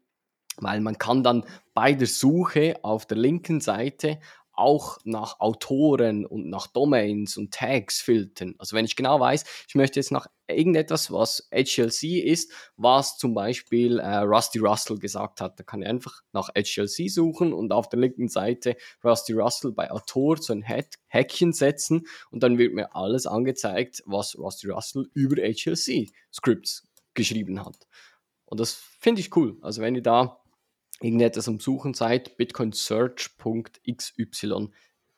weil 0.55 0.79
man 0.79 0.97
kann 0.97 1.23
dann 1.23 1.43
bei 1.73 1.91
der 1.91 2.07
Suche 2.07 2.79
auf 2.83 3.05
der 3.05 3.17
linken 3.17 3.59
Seite 3.59 4.21
auch 4.61 4.99
nach 5.03 5.39
Autoren 5.39 6.25
und 6.25 6.49
nach 6.49 6.67
Domains 6.67 7.35
und 7.35 7.53
Tags 7.53 7.99
filtern. 7.99 8.55
Also 8.59 8.75
wenn 8.75 8.85
ich 8.85 8.95
genau 8.95 9.19
weiß, 9.19 9.43
ich 9.67 9.75
möchte 9.75 9.99
jetzt 9.99 10.11
nach 10.11 10.27
irgendetwas, 10.47 11.11
was 11.11 11.49
HLC 11.51 12.23
ist, 12.23 12.51
was 12.77 13.17
zum 13.17 13.33
Beispiel 13.33 13.99
äh, 13.99 14.17
Rusty 14.17 14.59
Russell 14.59 14.99
gesagt 14.99 15.41
hat, 15.41 15.59
da 15.59 15.63
kann 15.63 15.81
ich 15.81 15.87
einfach 15.87 16.21
nach 16.31 16.49
HLC 16.49 17.09
suchen 17.09 17.53
und 17.53 17.71
auf 17.73 17.89
der 17.89 17.99
linken 17.99 18.27
Seite 18.27 18.77
Rusty 19.03 19.33
Russell 19.33 19.71
bei 19.71 19.89
Autor 19.89 20.37
so 20.37 20.53
ein 20.53 20.63
Häkchen 21.07 21.53
setzen 21.53 22.05
und 22.29 22.43
dann 22.43 22.57
wird 22.57 22.73
mir 22.73 22.95
alles 22.95 23.25
angezeigt, 23.25 24.03
was 24.05 24.37
Rusty 24.37 24.69
Russell 24.69 25.09
über 25.13 25.41
HLC 25.41 26.11
Scripts 26.31 26.87
geschrieben 27.13 27.65
hat. 27.65 27.87
Und 28.45 28.59
das 28.59 28.73
finde 28.73 29.21
ich 29.21 29.35
cool. 29.35 29.57
Also 29.61 29.81
wenn 29.81 29.95
ihr 29.95 30.03
da 30.03 30.40
irgendetwas 31.01 31.47
am 31.47 31.59
Suchen 31.59 31.93
seid, 31.93 32.37
bitcoinsearch.xyz. 32.37 35.09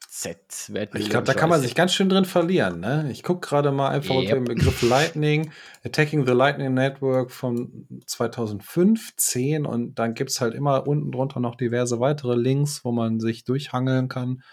Ich 0.93 1.09
glaube, 1.09 1.25
da 1.25 1.33
kann 1.33 1.49
man 1.49 1.59
sich 1.59 1.73
ganz 1.73 1.93
schön 1.93 2.07
drin 2.07 2.25
verlieren. 2.25 2.79
Ne? 2.79 3.09
Ich 3.11 3.23
gucke 3.23 3.47
gerade 3.47 3.71
mal 3.71 3.89
einfach 3.89 4.13
yep. 4.13 4.21
unter 4.21 4.35
dem 4.35 4.43
Begriff 4.43 4.81
Lightning, 4.83 5.51
Attacking 5.83 6.27
the 6.27 6.33
Lightning 6.33 6.73
Network 6.73 7.31
von 7.31 7.87
2015 8.05 9.65
und 9.65 9.95
dann 9.95 10.13
gibt 10.13 10.29
es 10.29 10.39
halt 10.39 10.53
immer 10.53 10.87
unten 10.87 11.11
drunter 11.11 11.39
noch 11.39 11.55
diverse 11.55 11.99
weitere 11.99 12.35
Links, 12.35 12.85
wo 12.85 12.91
man 12.91 13.19
sich 13.19 13.43
durchhangeln 13.43 14.07
kann. 14.07 14.43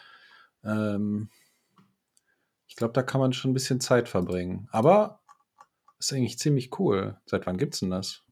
Ähm 0.65 1.29
ich 2.67 2.77
glaube, 2.77 2.95
da 2.95 3.03
kann 3.03 3.21
man 3.21 3.35
schon 3.35 3.51
ein 3.51 3.55
bisschen 3.55 3.81
Zeit 3.81 4.09
verbringen. 4.09 4.67
Aber 4.71 5.21
ist 5.99 6.13
eigentlich 6.15 6.39
ziemlich 6.39 6.79
cool. 6.79 7.21
Seit 7.27 7.47
wann 7.47 7.59
gibt 7.59 7.75
es 7.75 7.81
denn 7.81 7.91
das? 7.91 8.23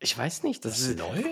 Ich 0.00 0.18
weiß 0.18 0.42
nicht. 0.42 0.64
Das, 0.64 0.72
das 0.72 0.88
ist 0.88 0.98
neu? 0.98 1.22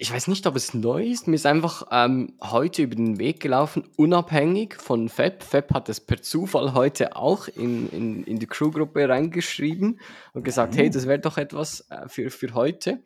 Ich 0.00 0.10
weiß 0.10 0.28
nicht, 0.28 0.46
ob 0.46 0.56
es 0.56 0.72
neu 0.72 1.04
ist. 1.04 1.28
Mir 1.28 1.34
ist 1.34 1.44
einfach 1.44 1.86
ähm, 1.90 2.32
heute 2.40 2.80
über 2.80 2.96
den 2.96 3.18
Weg 3.18 3.38
gelaufen, 3.38 3.86
unabhängig 3.96 4.76
von 4.76 5.10
Fab. 5.10 5.42
Fab 5.42 5.74
hat 5.74 5.90
es 5.90 6.00
per 6.00 6.22
Zufall 6.22 6.72
heute 6.72 7.16
auch 7.16 7.48
in, 7.48 7.90
in, 7.90 8.24
in 8.24 8.38
die 8.38 8.46
Crewgruppe 8.46 9.06
reingeschrieben 9.06 10.00
und 10.32 10.42
gesagt, 10.42 10.72
mhm. 10.72 10.78
hey, 10.78 10.90
das 10.90 11.06
wäre 11.06 11.18
doch 11.18 11.36
etwas 11.36 11.86
äh, 11.90 12.08
für, 12.08 12.30
für 12.30 12.54
heute. 12.54 13.04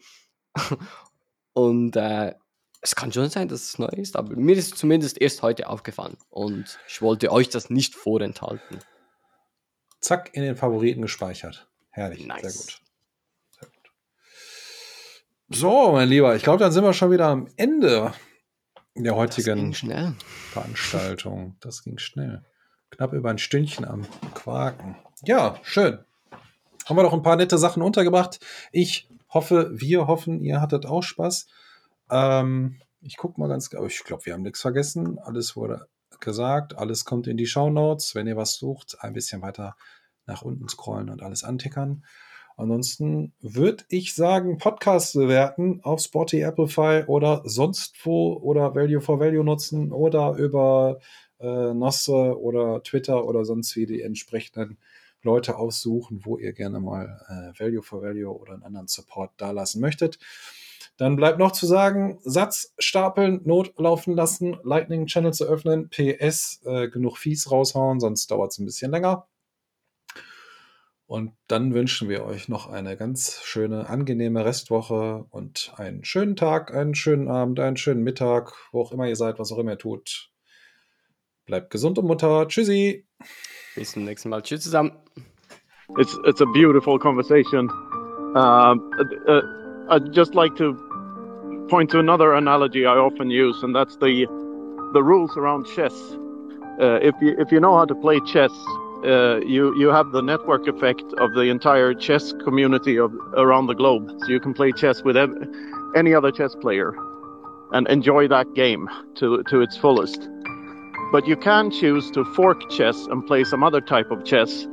und 1.52 1.96
äh, 1.96 2.36
es 2.80 2.94
kann 2.94 3.12
schon 3.12 3.28
sein, 3.28 3.48
dass 3.48 3.64
es 3.64 3.78
neu 3.80 3.88
ist, 3.88 4.14
aber 4.14 4.36
mir 4.36 4.54
ist 4.54 4.72
es 4.72 4.78
zumindest 4.78 5.20
erst 5.20 5.42
heute 5.42 5.68
aufgefallen 5.68 6.16
und 6.30 6.78
ich 6.86 7.02
wollte 7.02 7.32
euch 7.32 7.48
das 7.48 7.70
nicht 7.70 7.96
vorenthalten. 7.96 8.78
Zack, 9.98 10.30
in 10.34 10.44
den 10.44 10.54
Favoriten 10.54 11.02
gespeichert. 11.02 11.66
Herrlich, 11.90 12.24
nice. 12.24 12.42
sehr 12.42 12.52
gut. 12.52 12.83
So, 15.50 15.92
mein 15.92 16.08
Lieber, 16.08 16.34
ich 16.34 16.42
glaube, 16.42 16.58
dann 16.58 16.72
sind 16.72 16.84
wir 16.84 16.94
schon 16.94 17.10
wieder 17.10 17.26
am 17.26 17.48
Ende 17.56 18.12
der 18.96 19.14
heutigen 19.14 19.72
das 19.72 20.14
Veranstaltung. 20.52 21.56
Das 21.60 21.82
ging 21.82 21.98
schnell. 21.98 22.42
Knapp 22.90 23.12
über 23.12 23.28
ein 23.28 23.38
Stündchen 23.38 23.84
am 23.84 24.06
Quaken. 24.34 24.96
Ja, 25.24 25.58
schön. 25.62 25.98
Haben 26.86 26.96
wir 26.96 27.02
doch 27.02 27.12
ein 27.12 27.22
paar 27.22 27.36
nette 27.36 27.58
Sachen 27.58 27.82
untergebracht. 27.82 28.38
Ich 28.72 29.08
hoffe, 29.28 29.70
wir 29.74 30.06
hoffen, 30.06 30.40
ihr 30.40 30.62
hattet 30.62 30.86
auch 30.86 31.02
Spaß. 31.02 31.46
Ähm, 32.10 32.80
ich 33.02 33.18
gucke 33.18 33.38
mal 33.38 33.48
ganz, 33.48 33.72
aber 33.74 33.86
ich 33.86 34.02
glaube, 34.02 34.24
wir 34.24 34.32
haben 34.32 34.42
nichts 34.42 34.62
vergessen. 34.62 35.18
Alles 35.18 35.56
wurde 35.56 35.88
gesagt, 36.20 36.78
alles 36.78 37.04
kommt 37.04 37.26
in 37.26 37.36
die 37.36 37.46
Show 37.46 37.68
Notes. 37.68 38.14
Wenn 38.14 38.26
ihr 38.26 38.36
was 38.36 38.54
sucht, 38.54 38.96
ein 39.00 39.12
bisschen 39.12 39.42
weiter 39.42 39.76
nach 40.24 40.40
unten 40.40 40.68
scrollen 40.68 41.10
und 41.10 41.22
alles 41.22 41.44
antickern. 41.44 42.04
Ansonsten 42.56 43.32
würde 43.40 43.84
ich 43.88 44.14
sagen, 44.14 44.58
Podcasts 44.58 45.14
bewerten 45.14 45.80
auf 45.82 46.00
Spotify, 46.00 46.44
Applefy 46.44 47.04
oder 47.06 47.42
sonst 47.44 47.96
wo 48.04 48.34
oder 48.34 48.74
Value 48.74 49.00
for 49.00 49.18
Value 49.18 49.42
nutzen 49.42 49.92
oder 49.92 50.36
über 50.36 51.00
äh, 51.40 51.74
Nosse 51.74 52.38
oder 52.40 52.82
Twitter 52.82 53.24
oder 53.24 53.44
sonst 53.44 53.74
wie 53.74 53.86
die 53.86 54.02
entsprechenden 54.02 54.78
Leute 55.22 55.56
aussuchen, 55.56 56.20
wo 56.24 56.38
ihr 56.38 56.52
gerne 56.52 56.78
mal 56.78 57.20
äh, 57.28 57.58
Value 57.58 57.82
for 57.82 58.02
Value 58.02 58.28
oder 58.28 58.52
einen 58.52 58.62
anderen 58.62 58.88
Support 58.88 59.32
dalassen 59.36 59.80
möchtet. 59.80 60.18
Dann 60.96 61.16
bleibt 61.16 61.40
noch 61.40 61.50
zu 61.50 61.66
sagen, 61.66 62.20
Satz 62.22 62.72
stapeln, 62.78 63.40
Not 63.44 63.74
laufen 63.78 64.14
lassen, 64.14 64.56
Lightning 64.62 65.06
Channel 65.06 65.32
zu 65.32 65.44
öffnen, 65.44 65.88
PS, 65.88 66.60
äh, 66.64 66.88
genug 66.88 67.18
Fees 67.18 67.50
raushauen, 67.50 67.98
sonst 67.98 68.30
dauert 68.30 68.52
es 68.52 68.58
ein 68.58 68.64
bisschen 68.64 68.92
länger. 68.92 69.26
Und 71.06 71.32
dann 71.48 71.74
wünschen 71.74 72.08
wir 72.08 72.24
euch 72.24 72.48
noch 72.48 72.66
eine 72.66 72.96
ganz 72.96 73.40
schöne, 73.42 73.88
angenehme 73.90 74.44
Restwoche 74.44 75.26
und 75.30 75.72
einen 75.76 76.04
schönen 76.04 76.34
Tag, 76.34 76.74
einen 76.74 76.94
schönen 76.94 77.28
Abend, 77.28 77.60
einen 77.60 77.76
schönen 77.76 78.02
Mittag, 78.02 78.52
wo 78.72 78.80
auch 78.80 78.92
immer 78.92 79.06
ihr 79.06 79.16
seid, 79.16 79.38
was 79.38 79.52
auch 79.52 79.58
immer 79.58 79.72
ihr 79.72 79.78
tut. 79.78 80.30
Bleibt 81.46 81.70
gesund 81.70 81.98
und 81.98 82.06
Mutter. 82.06 82.48
Tschüssi. 82.48 83.06
Bis 83.74 83.92
zum 83.92 84.04
nächsten 84.04 84.30
Mal. 84.30 84.42
Tschüss 84.42 84.62
zusammen. 84.62 84.92
It's, 85.98 86.18
it's 86.24 86.40
a 86.40 86.46
beautiful 86.46 86.98
conversation. 86.98 87.68
Uh, 88.34 88.74
uh, 89.28 89.42
I'd 89.90 90.12
just 90.12 90.34
like 90.34 90.56
to 90.56 90.74
point 91.68 91.90
to 91.90 91.98
another 91.98 92.32
analogy 92.32 92.86
I 92.86 92.96
often 92.96 93.30
use, 93.30 93.62
and 93.62 93.74
that's 93.74 93.96
the 93.98 94.26
the 94.94 95.02
rules 95.02 95.36
around 95.36 95.66
chess. 95.66 95.92
Uh, 96.80 96.98
if 97.02 97.14
you 97.20 97.36
if 97.38 97.52
you 97.52 97.60
know 97.60 97.76
how 97.76 97.84
to 97.84 97.94
play 97.94 98.20
chess, 98.20 98.52
uh, 99.04 99.40
you 99.44 99.76
you 99.76 99.88
have 99.88 100.12
the 100.12 100.22
network 100.22 100.66
effect 100.66 101.04
of 101.18 101.34
the 101.34 101.42
entire 101.42 101.94
chess 101.94 102.32
community 102.44 102.98
of 102.98 103.12
around 103.36 103.66
the 103.66 103.74
globe. 103.74 104.10
So 104.20 104.28
you 104.28 104.40
can 104.40 104.54
play 104.54 104.72
chess 104.72 105.02
with 105.02 105.16
any 105.94 106.14
other 106.14 106.30
chess 106.30 106.54
player 106.54 106.94
and 107.72 107.86
enjoy 107.88 108.28
that 108.28 108.54
game 108.54 108.88
to 109.16 109.42
to 109.44 109.60
its 109.60 109.76
fullest. 109.76 110.28
But 111.12 111.26
you 111.26 111.36
can 111.36 111.70
choose 111.70 112.10
to 112.12 112.24
fork 112.24 112.70
chess 112.70 113.06
and 113.06 113.26
play 113.26 113.44
some 113.44 113.62
other 113.62 113.80
type 113.80 114.10
of 114.10 114.24
chess, 114.24 114.66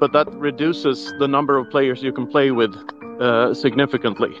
but 0.00 0.12
that 0.12 0.32
reduces 0.34 1.12
the 1.18 1.28
number 1.28 1.58
of 1.58 1.68
players 1.70 2.02
you 2.02 2.12
can 2.12 2.26
play 2.26 2.50
with 2.52 2.74
uh, 3.20 3.52
significantly. 3.54 4.34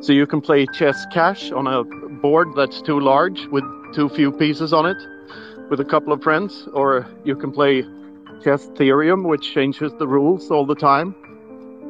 So 0.00 0.12
you 0.12 0.26
can 0.26 0.40
play 0.40 0.66
chess 0.66 1.06
cash 1.12 1.52
on 1.52 1.66
a 1.66 1.84
board 2.20 2.48
that's 2.56 2.82
too 2.82 3.00
large 3.00 3.46
with 3.46 3.64
too 3.94 4.08
few 4.08 4.32
pieces 4.32 4.72
on 4.72 4.86
it 4.86 4.96
with 5.70 5.80
a 5.80 5.84
couple 5.84 6.12
of 6.12 6.22
friends, 6.22 6.68
or 6.72 7.06
you 7.24 7.36
can 7.36 7.52
play 7.52 7.84
chess 8.44 8.66
theorem, 8.76 9.24
which 9.24 9.52
changes 9.52 9.92
the 9.98 10.06
rules 10.06 10.50
all 10.50 10.66
the 10.66 10.74
time. 10.74 11.14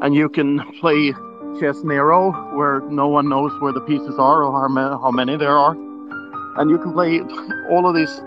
And 0.01 0.15
you 0.15 0.29
can 0.29 0.61
play 0.81 1.13
chess 1.61 1.83
Nero, 1.83 2.31
where 2.57 2.81
no 2.89 3.09
one 3.09 3.29
knows 3.29 3.53
where 3.61 3.73
the 3.73 3.81
pieces 3.81 4.17
are 4.19 4.45
or 4.45 4.53
how 4.53 4.69
many, 4.69 4.89
how 4.89 5.11
many 5.11 5.37
there 5.37 5.57
are. 5.57 5.77
And 6.57 6.71
you 6.71 6.79
can 6.79 6.93
play 6.93 7.21
all 7.71 7.87
of 7.89 7.95
these 7.97 8.23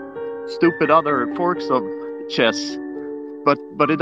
stupid 0.54 0.90
other 0.90 1.34
forks 1.36 1.68
of 1.70 1.82
chess, 2.28 2.76
but 3.44 3.58
but 3.78 3.90
it 3.90 3.96